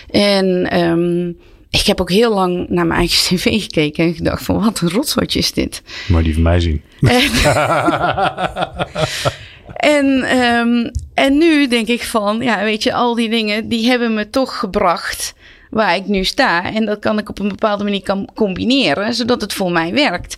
En 0.09 0.69
ehm, 0.69 1.31
ik 1.71 1.85
heb 1.85 2.01
ook 2.01 2.09
heel 2.09 2.33
lang 2.33 2.69
naar 2.69 2.85
mijn 2.85 2.99
eigen 2.99 3.17
cv 3.37 3.61
gekeken 3.61 4.05
en 4.05 4.13
gedacht 4.13 4.43
van 4.43 4.63
wat 4.63 4.81
een 4.81 4.89
rotzotje 4.89 5.39
is 5.39 5.51
dit. 5.51 5.81
Maar 6.07 6.23
die 6.23 6.33
van 6.33 6.43
mij 6.43 6.59
zien. 6.59 6.81
En, 9.81 10.23
ehm, 10.23 10.89
en 11.13 11.37
nu 11.37 11.67
denk 11.67 11.87
ik 11.87 12.03
van, 12.03 12.41
ja, 12.41 12.63
weet 12.63 12.83
je, 12.83 12.93
al 12.93 13.15
die 13.15 13.29
dingen 13.29 13.67
die 13.67 13.87
hebben 13.87 14.13
me 14.13 14.29
toch 14.29 14.59
gebracht 14.59 15.33
waar 15.71 15.95
ik 15.95 16.07
nu 16.07 16.23
sta. 16.23 16.73
En 16.73 16.85
dat 16.85 16.99
kan 16.99 17.17
ik 17.19 17.29
op 17.29 17.39
een 17.39 17.47
bepaalde 17.47 17.83
manier 17.83 18.03
kan 18.03 18.29
combineren, 18.35 19.13
zodat 19.13 19.41
het 19.41 19.53
voor 19.53 19.71
mij 19.71 19.93
werkt. 19.93 20.37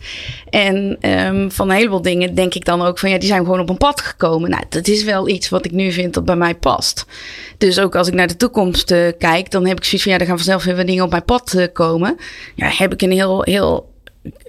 En 0.49 0.97
ehm, 0.99 1.49
van 1.49 1.69
een 1.69 1.75
heleboel 1.75 2.01
dingen 2.01 2.35
denk 2.35 2.53
ik 2.53 2.65
dan 2.65 2.81
ook 2.81 2.99
van, 2.99 3.09
ja, 3.09 3.17
die 3.17 3.27
zijn 3.27 3.43
gewoon 3.43 3.59
op 3.59 3.69
een 3.69 3.77
pad 3.77 4.01
gekomen. 4.01 4.49
Nou, 4.49 4.63
dat 4.69 4.87
is 4.87 5.03
wel 5.03 5.27
iets 5.27 5.49
wat 5.49 5.65
ik 5.65 5.71
nu 5.71 5.91
vind 5.91 6.13
dat 6.13 6.25
bij 6.25 6.35
mij 6.35 6.55
past. 6.55 7.05
Dus 7.57 7.79
ook 7.79 7.95
als 7.95 8.07
ik 8.07 8.13
naar 8.13 8.27
de 8.27 8.37
toekomst 8.37 8.91
eh, 8.91 9.07
kijk, 9.17 9.51
dan 9.51 9.65
heb 9.67 9.77
ik 9.77 9.83
zoiets 9.83 10.03
van, 10.03 10.11
ja, 10.11 10.19
er 10.19 10.25
gaan 10.25 10.37
vanzelf 10.37 10.63
weer 10.63 10.85
dingen 10.85 11.03
op 11.03 11.09
mijn 11.11 11.25
pad 11.25 11.53
eh, 11.53 11.67
komen. 11.73 12.15
Ja, 12.55 12.69
heb 12.73 12.93
ik 12.93 13.01
een 13.01 13.11
heel, 13.11 13.41
heel, 13.43 13.91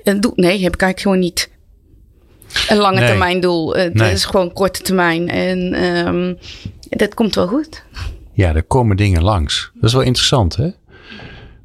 een 0.04 0.20
doel? 0.20 0.32
Nee, 0.36 0.62
heb 0.62 0.74
ik 0.74 0.82
eigenlijk 0.82 1.00
gewoon 1.00 1.18
niet 1.18 1.50
een 2.68 2.76
lange 2.76 2.98
Nee. 2.98 3.08
termijn 3.08 3.40
doel. 3.40 3.74
Het 3.74 3.94
Nee. 3.94 4.12
is 4.12 4.24
gewoon 4.24 4.52
korte 4.52 4.82
termijn. 4.82 5.28
En 5.28 5.74
ehm, 5.74 6.34
dat 6.88 7.14
komt 7.14 7.34
wel 7.34 7.46
goed. 7.46 7.82
Ja, 8.34 8.54
er 8.54 8.62
komen 8.62 8.96
dingen 8.96 9.22
langs. 9.22 9.70
Dat 9.74 9.84
is 9.84 9.92
wel 9.92 10.02
interessant, 10.02 10.56
hè? 10.56 10.68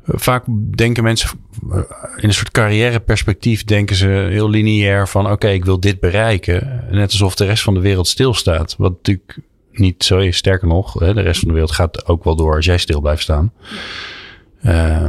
Vaak 0.03 0.43
denken 0.76 1.03
mensen 1.03 1.30
eh, 1.72 1.78
in 2.15 2.28
een 2.28 2.34
soort 2.34 2.51
carrièreperspectief 2.51 3.63
denken 3.63 3.95
ze 3.95 4.07
heel 4.07 4.49
lineair 4.49 5.07
van 5.07 5.32
oké, 5.32 5.47
ik 5.47 5.65
wil 5.65 5.80
dit 5.80 5.99
bereiken. 5.99 6.86
Net 6.91 7.11
alsof 7.11 7.36
de 7.36 7.45
rest 7.45 7.63
van 7.63 7.74
de 7.74 7.80
wereld 7.80 8.07
stilstaat. 8.07 8.76
Wat 8.78 8.91
natuurlijk 8.91 9.39
niet 9.72 10.03
zo 10.03 10.17
is. 10.17 10.38
Sterker 10.38 10.67
nog, 10.67 10.93
de 10.93 11.11
rest 11.11 11.39
van 11.39 11.47
de 11.47 11.53
wereld 11.53 11.72
gaat 11.72 12.07
ook 12.07 12.24
wel 12.24 12.36
door 12.36 12.55
als 12.55 12.65
jij 12.65 12.78
stil 12.78 13.01
blijft 13.01 13.22
staan. 13.22 13.53
Eh, 14.61 15.05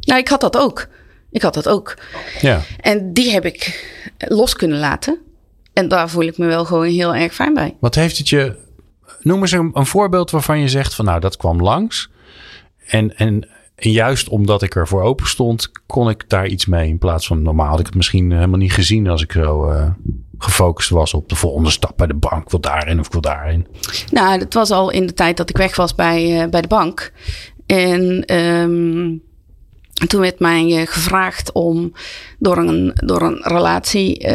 Nou, 0.00 0.20
ik 0.20 0.28
had 0.28 0.40
dat 0.40 0.56
ook. 0.56 0.88
Ik 1.30 1.42
had 1.42 1.54
dat 1.54 1.68
ook. 1.68 1.94
ja, 2.40 2.62
En 2.80 3.12
die 3.12 3.30
heb 3.32 3.44
ik 3.44 3.90
los 4.18 4.54
kunnen 4.56 4.78
laten. 4.78 5.18
En 5.72 5.88
daar 5.88 6.10
voel 6.10 6.24
ik 6.24 6.38
me 6.38 6.46
wel 6.46 6.64
gewoon 6.64 6.86
heel 6.86 7.14
erg 7.14 7.34
fijn 7.34 7.54
bij. 7.54 7.76
wat 7.80 7.94
heeft 7.94 8.18
het 8.18 8.28
je... 8.28 8.64
Noem 9.26 9.40
eens 9.40 9.52
een, 9.52 9.86
voorbeeld 9.86 10.30
waarvan 10.30 10.58
je 10.58 10.68
zegt 10.68 10.94
van 10.94 11.04
nou, 11.04 11.20
dat 11.20 11.36
kwam 11.36 11.62
langs. 11.62 12.10
En, 12.86 13.16
en, 13.16 13.48
juist 13.76 14.28
omdat 14.28 14.62
ik 14.62 14.74
ervoor 14.74 15.02
open 15.02 15.26
stond, 15.26 15.70
kon 15.86 16.08
ik 16.08 16.28
daar 16.28 16.46
iets 16.46 16.66
mee. 16.66 16.88
In 16.88 16.98
plaats 16.98 17.26
van 17.26 17.42
normaal 17.42 17.68
had 17.68 17.80
ik 17.80 17.86
het 17.86 17.94
misschien 17.94 18.32
helemaal 18.32 18.58
niet 18.58 18.72
gezien 18.72 19.08
als 19.08 19.22
ik 19.22 19.32
zo 19.32 19.68
eh, 19.68 19.90
gefocust 20.38 20.90
was 20.90 21.14
op 21.14 21.28
de 21.28 21.34
volgende 21.34 21.70
stap 21.70 21.96
bij 21.96 22.06
de 22.06 22.14
bank. 22.14 22.42
Ik 22.42 22.50
wil 22.50 22.60
daarin 22.60 23.00
of 23.00 23.12
wil 23.12 23.20
daarin. 23.20 23.66
Nou, 24.10 24.38
dat 24.38 24.54
was 24.54 24.70
al 24.70 24.90
in 24.90 25.06
de 25.06 25.14
tijd 25.14 25.36
dat 25.36 25.50
ik 25.50 25.56
weg 25.56 25.76
was 25.76 25.94
bij, 25.94 26.42
eh, 26.42 26.48
bij 26.48 26.60
de 26.60 26.68
bank. 26.68 27.12
En 27.66 28.24
ehm, 28.24 29.16
toen 30.06 30.20
werd 30.20 30.38
mij 30.38 30.80
eh, 30.80 30.86
gevraagd 30.86 31.52
om 31.52 31.92
door 32.38 32.56
een, 32.56 32.92
door 32.94 33.22
een 33.22 33.40
relatie. 33.42 34.26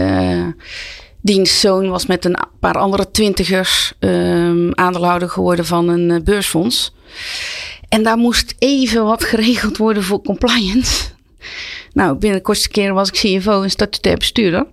Dienstzoon 1.21 1.89
was 1.89 2.05
met 2.05 2.25
een 2.25 2.37
paar 2.59 2.77
andere 2.77 3.11
twintigers 3.11 3.93
ehm 3.99 4.71
aandeelhouder 4.71 5.29
geworden 5.29 5.65
van 5.65 5.87
een 5.87 6.11
eh, 6.11 6.21
beursfonds. 6.23 6.93
En 7.89 8.03
daar 8.03 8.17
moest 8.17 8.55
even 8.59 9.05
wat 9.05 9.23
geregeld 9.23 9.77
worden 9.77 10.03
voor 10.03 10.21
compliance. 10.21 11.03
Nou, 11.93 12.17
binnen 12.17 12.37
de 12.37 12.45
kortste 12.45 12.69
keren 12.69 12.93
was 12.93 13.09
ik 13.09 13.13
CFO 13.39 13.61
en 13.61 13.69
statutair 13.69 14.17
bestuurder. 14.17 14.65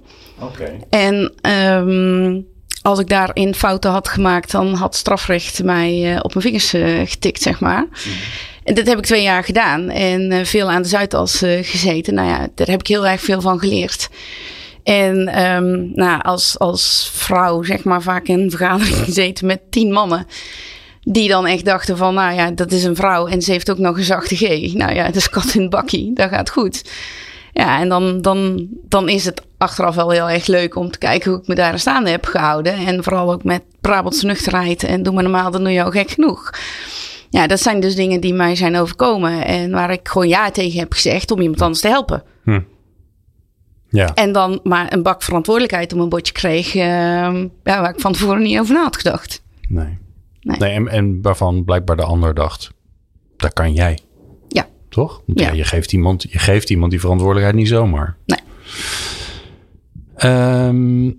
En 0.90 1.32
ehm, 1.40 2.40
als 2.82 2.99
ik 2.99 3.09
daarin 3.09 3.55
fouten 3.55 3.90
had 3.90 4.09
gemaakt, 4.09 4.51
dan 4.51 4.74
had 4.74 4.96
strafrecht 4.96 5.62
mij 5.62 6.14
eh, 6.14 6.20
op 6.22 6.34
mijn 6.34 6.44
vingers 6.44 6.72
eh, 6.72 7.01
getikt, 7.05 7.42
zeg 7.42 7.61
maar. 7.61 7.86
En 8.64 8.74
dat 8.74 8.86
heb 8.86 8.99
ik 8.99 9.05
twee 9.05 9.22
jaar 9.22 9.44
gedaan 9.44 9.90
en 9.90 10.46
veel 10.46 10.70
aan 10.70 10.82
de 10.82 10.88
Zuidas 10.88 11.38
gezeten. 11.62 12.14
Nou 12.14 12.28
ja, 12.28 12.49
daar 12.55 12.66
heb 12.66 12.80
ik 12.80 12.86
heel 12.86 13.07
erg 13.07 13.20
veel 13.20 13.40
van 13.40 13.59
geleerd. 13.59 14.09
En 14.82 15.28
ehm, 15.28 15.90
nou, 15.94 16.22
als, 16.22 16.58
als 16.58 17.10
vrouw, 17.12 17.62
zeg 17.62 17.84
maar, 17.84 18.02
vaak 18.02 18.28
in 18.28 18.40
een 18.40 18.50
vergadering 18.50 18.96
gezeten 19.04 19.46
met 19.46 19.60
tien 19.70 19.92
mannen. 19.92 20.26
Die 21.02 21.28
dan 21.28 21.46
echt 21.46 21.64
dachten 21.64 21.96
van, 21.96 22.14
nou 22.14 22.34
ja, 22.34 22.50
dat 22.50 22.72
is 22.72 22.84
een 22.84 22.96
vrouw 22.96 23.26
en 23.26 23.42
ze 23.42 23.52
heeft 23.52 23.70
ook 23.70 23.78
nog 23.78 23.96
een 23.96 24.04
zachte 24.04 24.36
G. 24.36 24.72
Nou 24.74 24.94
ja, 24.94 25.04
dat 25.12 25.16
is 25.16 25.30
kat 25.30 25.54
in 25.54 25.60
het 25.60 25.70
bakkie, 25.70 26.12
dat 26.14 26.28
gaat 26.28 26.50
goed. 26.50 26.90
Ja, 27.52 27.80
en 27.80 27.88
dan, 27.88 28.22
dan, 28.22 28.66
dan 28.88 29.08
is 29.08 29.24
het 29.24 29.42
achteraf 29.56 29.94
wel 29.94 30.10
heel 30.10 30.30
erg 30.30 30.46
leuk 30.46 30.76
om 30.76 30.90
te 30.90 30.98
kijken 30.98 31.30
hoe 31.30 31.40
ik 31.40 31.46
me 31.46 31.54
daar 31.54 31.78
staande 31.78 32.10
heb 32.10 32.24
gehouden. 32.24 32.74
En 32.74 33.02
vooral 33.04 33.32
ook 33.32 33.44
met 33.44 33.62
Brabantse 33.80 34.26
nuchterheid 34.26 34.82
en 34.82 35.02
doe 35.02 35.14
maar 35.14 35.22
normaal, 35.22 35.50
dan 35.50 35.62
doe 35.64 35.72
je 35.72 35.82
al 35.82 35.90
gek 35.90 36.10
genoeg. 36.10 36.50
Ja, 37.30 37.46
dat 37.46 37.60
zijn 37.60 37.80
dus 37.80 37.94
dingen 37.94 38.20
die 38.20 38.34
mij 38.34 38.56
zijn 38.56 38.76
overkomen 38.76 39.44
en 39.44 39.70
waar 39.70 39.90
ik 39.90 40.08
gewoon 40.08 40.28
ja 40.28 40.50
tegen 40.50 40.78
heb 40.78 40.92
gezegd 40.92 41.30
om 41.30 41.40
iemand 41.40 41.62
anders 41.62 41.80
te 41.80 41.88
helpen. 41.88 42.22
Ja, 43.91 44.14
En 44.14 44.32
dan 44.32 44.61
maar 44.62 44.93
een 44.93 45.03
bak 45.03 45.22
verantwoordelijkheid 45.22 45.93
om 45.93 46.01
een 46.01 46.09
bordje 46.09 46.32
kreeg, 46.32 46.74
ehm, 46.74 47.47
ja, 47.64 47.80
waar 47.80 47.95
ik 47.95 48.01
van 48.01 48.12
tevoren 48.12 48.43
niet 48.43 48.59
over 48.59 48.74
na 48.74 48.82
had 48.82 48.97
gedacht. 48.97 49.43
nee. 49.68 49.99
Nee. 50.41 50.59
nee 50.59 50.72
en, 50.72 50.89
en 50.89 51.22
waarvan 51.22 51.64
blijkbaar 51.64 51.97
de 51.97 52.05
ander 52.05 52.34
dacht, 52.34 52.70
dat 53.36 53.53
kan 53.53 53.72
jij. 53.72 53.99
Ja, 54.49 54.66
Toch? 54.89 55.22
Want 55.26 55.41
ja. 55.41 55.47
Ja. 55.47 55.55
je, 55.55 55.64
geeft 55.64 55.93
iemand, 55.93 56.22
je 56.22 56.39
geeft 56.39 56.70
iemand 56.70 56.91
die 56.91 57.01
verantwoordelijkheid 57.01 57.57
niet 57.57 57.68
zomaar. 57.68 58.16
nee. 58.26 58.39
Ehm, 60.14 61.11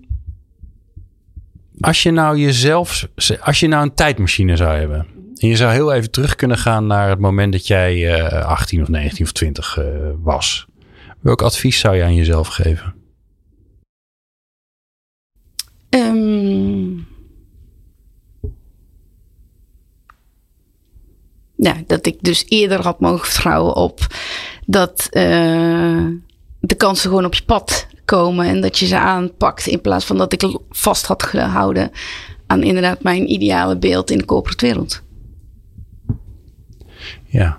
als 1.80 2.02
je 2.02 2.10
nou 2.10 2.38
jezelf, 2.38 3.08
als 3.40 3.60
je 3.60 3.68
nou 3.68 3.82
een 3.82 3.94
tijdmachine 3.94 4.56
zou 4.56 4.78
hebben. 4.78 5.06
En 5.36 5.48
je 5.48 5.56
zou 5.56 5.72
heel 5.72 5.92
even 5.92 6.10
terug 6.10 6.34
kunnen 6.34 6.58
gaan 6.58 6.86
naar 6.86 7.08
het 7.08 7.18
moment 7.18 7.52
dat 7.52 7.66
jij 7.66 8.18
eh 8.18 8.44
18 8.46 8.82
of 8.82 8.88
19 8.88 9.24
of 9.24 9.32
20 9.32 9.78
eh, 9.78 9.84
was. 10.22 10.66
Welk 11.20 11.42
advies 11.42 11.78
zou 11.78 11.96
je 11.96 12.02
aan 12.02 12.14
jezelf 12.14 12.48
geven? 12.48 12.94
Ehm, 15.88 16.96
ja, 21.54 21.82
dat 21.86 22.06
ik 22.06 22.22
dus 22.22 22.44
eerder 22.48 22.82
had 22.82 23.00
mogen 23.00 23.26
vertrouwen 23.26 23.74
op 23.74 24.06
dat 24.66 25.06
eh, 25.10 26.06
de 26.60 26.74
kansen 26.76 27.08
gewoon 27.08 27.24
op 27.24 27.34
je 27.34 27.44
pad 27.44 27.86
komen 28.04 28.46
en 28.46 28.60
dat 28.60 28.78
je 28.78 28.86
ze 28.86 28.98
aanpakt 28.98 29.66
in 29.66 29.80
plaats 29.80 30.04
van 30.04 30.16
dat 30.18 30.32
ik 30.32 30.58
vast 30.68 31.06
had 31.06 31.22
gehouden 31.22 31.90
aan 32.46 32.62
inderdaad 32.62 33.02
mijn 33.02 33.32
ideale 33.32 33.78
beeld 33.78 34.10
in 34.10 34.18
de 34.18 34.24
corporate 34.24 34.66
wereld. 34.66 35.02
Ja. 37.24 37.58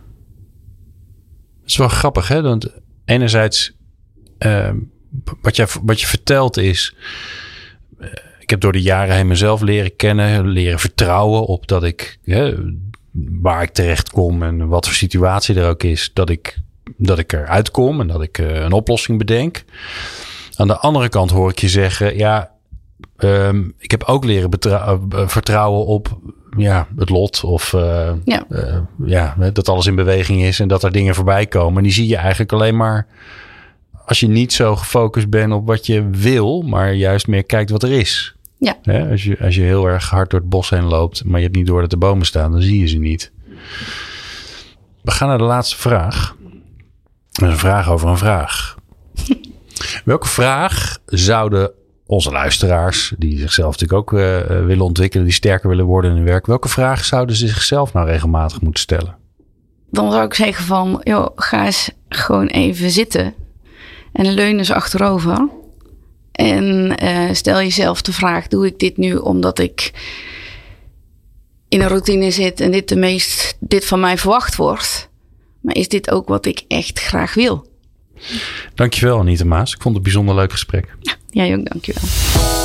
Dat 1.60 1.70
is 1.70 1.78
wel 1.78 1.88
grappig, 1.88 2.28
hè? 2.28 2.42
Want 2.42 2.81
enerzijds, 3.12 3.72
ehm, 4.38 4.76
wat, 5.42 5.56
je, 5.56 5.68
wat 5.84 6.02
je 6.02 6.08
vertelt 6.08 6.58
is... 6.58 6.96
eh, 8.00 8.08
ik 8.40 8.50
heb 8.50 8.60
door 8.60 8.72
de 8.72 8.82
jaren 8.82 9.16
heen 9.16 9.28
mezelf 9.28 9.62
leren 9.62 9.96
kennen, 9.96 10.48
leren 10.48 10.80
vertrouwen 10.80 11.46
op 11.46 11.68
dat 11.68 11.84
ik... 11.84 12.20
Waar 13.42 13.62
ik 13.62 13.70
terecht 13.70 14.10
kom 14.10 14.44
en 14.44 14.68
wat 14.68 14.86
voor 14.86 14.96
situatie 14.96 15.56
er 15.56 15.70
ook 15.70 15.84
is, 15.84 16.12
dat 16.14 16.30
ik, 16.30 16.58
dat 16.98 17.20
ik 17.20 17.34
eruit 17.34 17.72
kom 17.72 18.02
en 18.02 18.08
dat 18.08 18.22
ik 18.22 18.38
eh, 18.38 18.62
een 18.62 18.72
oplossing 18.72 19.18
bedenk. 19.18 19.64
Aan 20.56 20.68
de 20.68 20.78
andere 20.78 21.10
kant 21.10 21.32
hoor 21.32 21.50
ik 21.50 21.60
je 21.60 21.70
zeggen, 21.70 22.18
ja, 22.18 22.52
ehm, 23.18 23.70
ik 23.78 23.92
heb 23.92 24.04
ook 24.04 24.26
leren 24.26 24.50
eh, 24.50 24.98
vertrouwen 25.28 25.86
op 25.86 26.20
ja, 26.58 26.88
het 26.96 27.10
lot 27.10 27.44
of 27.44 27.74
eh, 27.74 28.12
Ja. 28.26 28.46
eh, 28.50 28.78
ja, 29.06 29.36
dat 29.54 29.70
alles 29.70 29.86
in 29.86 29.96
beweging 29.96 30.42
is 30.44 30.60
en 30.60 30.68
dat 30.68 30.84
er 30.84 30.92
dingen 30.92 31.16
voorbij 31.16 31.46
komen. 31.46 31.78
En 31.78 31.84
die 31.84 31.92
zie 31.92 32.08
je 32.08 32.16
eigenlijk 32.18 32.52
alleen 32.52 32.78
maar 32.78 33.08
als 34.06 34.20
je 34.20 34.28
niet 34.28 34.54
zo 34.54 34.76
gefocust 34.76 35.30
bent 35.30 35.54
op 35.54 35.68
wat 35.68 35.86
je 35.86 36.10
wil, 36.10 36.62
maar 36.62 36.94
juist 36.94 37.28
meer 37.28 37.44
kijkt 37.44 37.70
wat 37.70 37.84
er 37.84 37.92
is. 37.92 38.36
Ja. 38.58 38.78
Hè, 38.84 39.10
als, 39.10 39.24
je, 39.24 39.38
als 39.40 39.56
je 39.56 39.62
heel 39.62 39.86
erg 39.86 40.10
hard 40.10 40.30
door 40.30 40.40
het 40.40 40.50
bos 40.50 40.70
heen 40.70 40.84
loopt, 40.84 41.24
maar 41.26 41.38
je 41.40 41.46
hebt 41.46 41.58
niet 41.58 41.68
door 41.68 41.82
dat 41.82 41.90
de 41.90 41.98
bomen 41.98 42.26
staan, 42.26 42.52
dan 42.52 42.62
zie 42.62 42.80
je 42.80 42.88
ze 42.88 42.98
niet. 42.98 43.32
We 45.02 45.12
gaan 45.12 45.28
naar 45.28 45.38
de 45.38 45.44
laatste 45.44 45.78
vraag. 45.78 46.36
Dat 47.32 47.46
is 47.48 47.54
een 47.54 47.60
vraag 47.60 47.90
over 47.90 48.10
een 48.10 48.18
vraag. 48.18 48.76
Welke 50.06 50.28
vraag 50.28 50.98
zouden 51.06 51.72
onze 52.12 52.32
luisteraars, 52.32 53.14
die 53.18 53.40
zichzelf 53.40 53.72
natuurlijk 53.72 54.00
ook 54.00 54.20
eh, 54.20 54.40
eh, 54.40 54.66
willen 54.66 54.86
ontwikkelen, 54.86 55.26
die 55.26 55.34
sterker 55.34 55.70
willen 55.70 55.86
worden 55.86 56.12
in 56.12 56.18
hun 56.18 56.26
werk, 56.26 56.46
welke 56.46 56.70
vraag 56.70 57.06
zouden 57.06 57.36
ze 57.36 57.48
zichzelf 57.48 57.94
nou 57.94 58.08
regelmatig 58.08 58.62
moeten 58.62 58.82
stellen? 58.82 59.16
Dan 59.90 60.12
zou 60.12 60.26
ik 60.26 60.34
zeggen 60.34 60.66
van, 60.66 61.02
joh, 61.04 61.28
ga 61.36 61.66
eens 61.66 61.92
gewoon 62.10 62.48
even 62.48 62.90
zitten. 62.90 63.34
En 64.12 64.34
leun 64.34 64.58
eens 64.58 64.72
achterover. 64.72 65.50
En 66.32 66.98
eh, 66.98 67.34
stel 67.34 67.58
jezelf 67.58 68.02
de 68.02 68.14
vraag, 68.14 68.48
doe 68.48 68.66
ik 68.66 68.80
dit 68.80 68.98
nu 68.98 69.16
omdat 69.16 69.60
ik 69.60 69.92
in 71.70 71.82
een 71.82 71.88
routine 71.88 72.32
zit 72.32 72.60
en 72.60 72.72
dit 72.72 72.90
de 72.90 72.96
meest, 72.96 73.58
dit 73.60 73.86
van 73.86 74.00
mij 74.00 74.18
verwacht 74.18 74.56
wordt? 74.56 75.10
Maar 75.62 75.76
is 75.76 75.88
dit 75.88 76.12
ook 76.12 76.28
wat 76.28 76.46
ik 76.46 76.66
echt 76.68 77.00
graag 77.00 77.34
wil? 77.34 77.71
Dankjewel 78.76 79.20
Anita 79.20 79.46
Maas. 79.46 79.74
Ik 79.74 79.82
vond 79.82 79.86
het 79.86 79.96
een 79.96 80.04
bijzonder 80.04 80.36
leuk 80.36 80.52
gesprek. 80.52 80.96
Jij 81.30 81.56
ook, 81.56 81.70
dankjewel. 81.70 82.04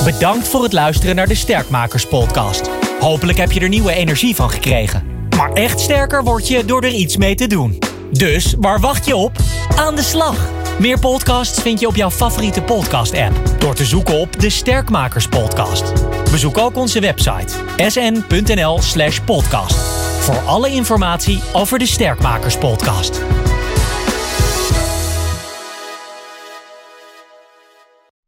Bedankt 0.04 0.48
voor 0.48 0.62
het 0.62 0.72
luisteren 0.72 1.16
naar 1.16 1.28
de 1.28 1.34
Sterkmakers 1.34 2.06
podcast. 2.06 2.70
Hopelijk 3.00 3.38
heb 3.38 3.52
je 3.52 3.60
er 3.60 3.68
nieuwe 3.68 3.92
energie 3.92 4.34
van 4.34 4.50
gekregen. 4.50 5.02
Maar 5.36 5.52
echt 5.52 5.80
sterker 5.80 6.24
word 6.24 6.48
je 6.48 6.64
door 6.64 6.82
er 6.82 6.92
iets 6.92 7.16
mee 7.16 7.34
te 7.34 7.46
doen. 7.46 7.78
Dus 8.12 8.54
waar 8.58 8.80
wacht 8.80 9.06
je 9.06 9.16
op? 9.16 9.36
Aan 9.76 9.96
de 9.96 10.02
slag! 10.02 10.48
Meer 10.78 10.98
podcasts 10.98 11.62
vind 11.62 11.80
je 11.80 11.86
op 11.86 11.96
jouw 11.96 12.10
favoriete 12.10 12.62
podcast-app 12.62 13.40
door 13.58 13.74
te 13.74 13.84
zoeken 13.84 14.18
op 14.18 14.40
de 14.40 14.50
Sterkmakers 14.50 15.28
podcast. 15.28 15.92
Bezoek 16.30 16.58
ook 16.58 16.76
onze 16.76 17.00
website 17.00 17.54
sn.nl/podcast 17.76 19.74
voor 20.20 20.38
alle 20.38 20.70
informatie 20.70 21.40
over 21.52 21.78
de 21.78 21.86
Sterkmakers 21.86 22.58
podcast. 22.58 23.20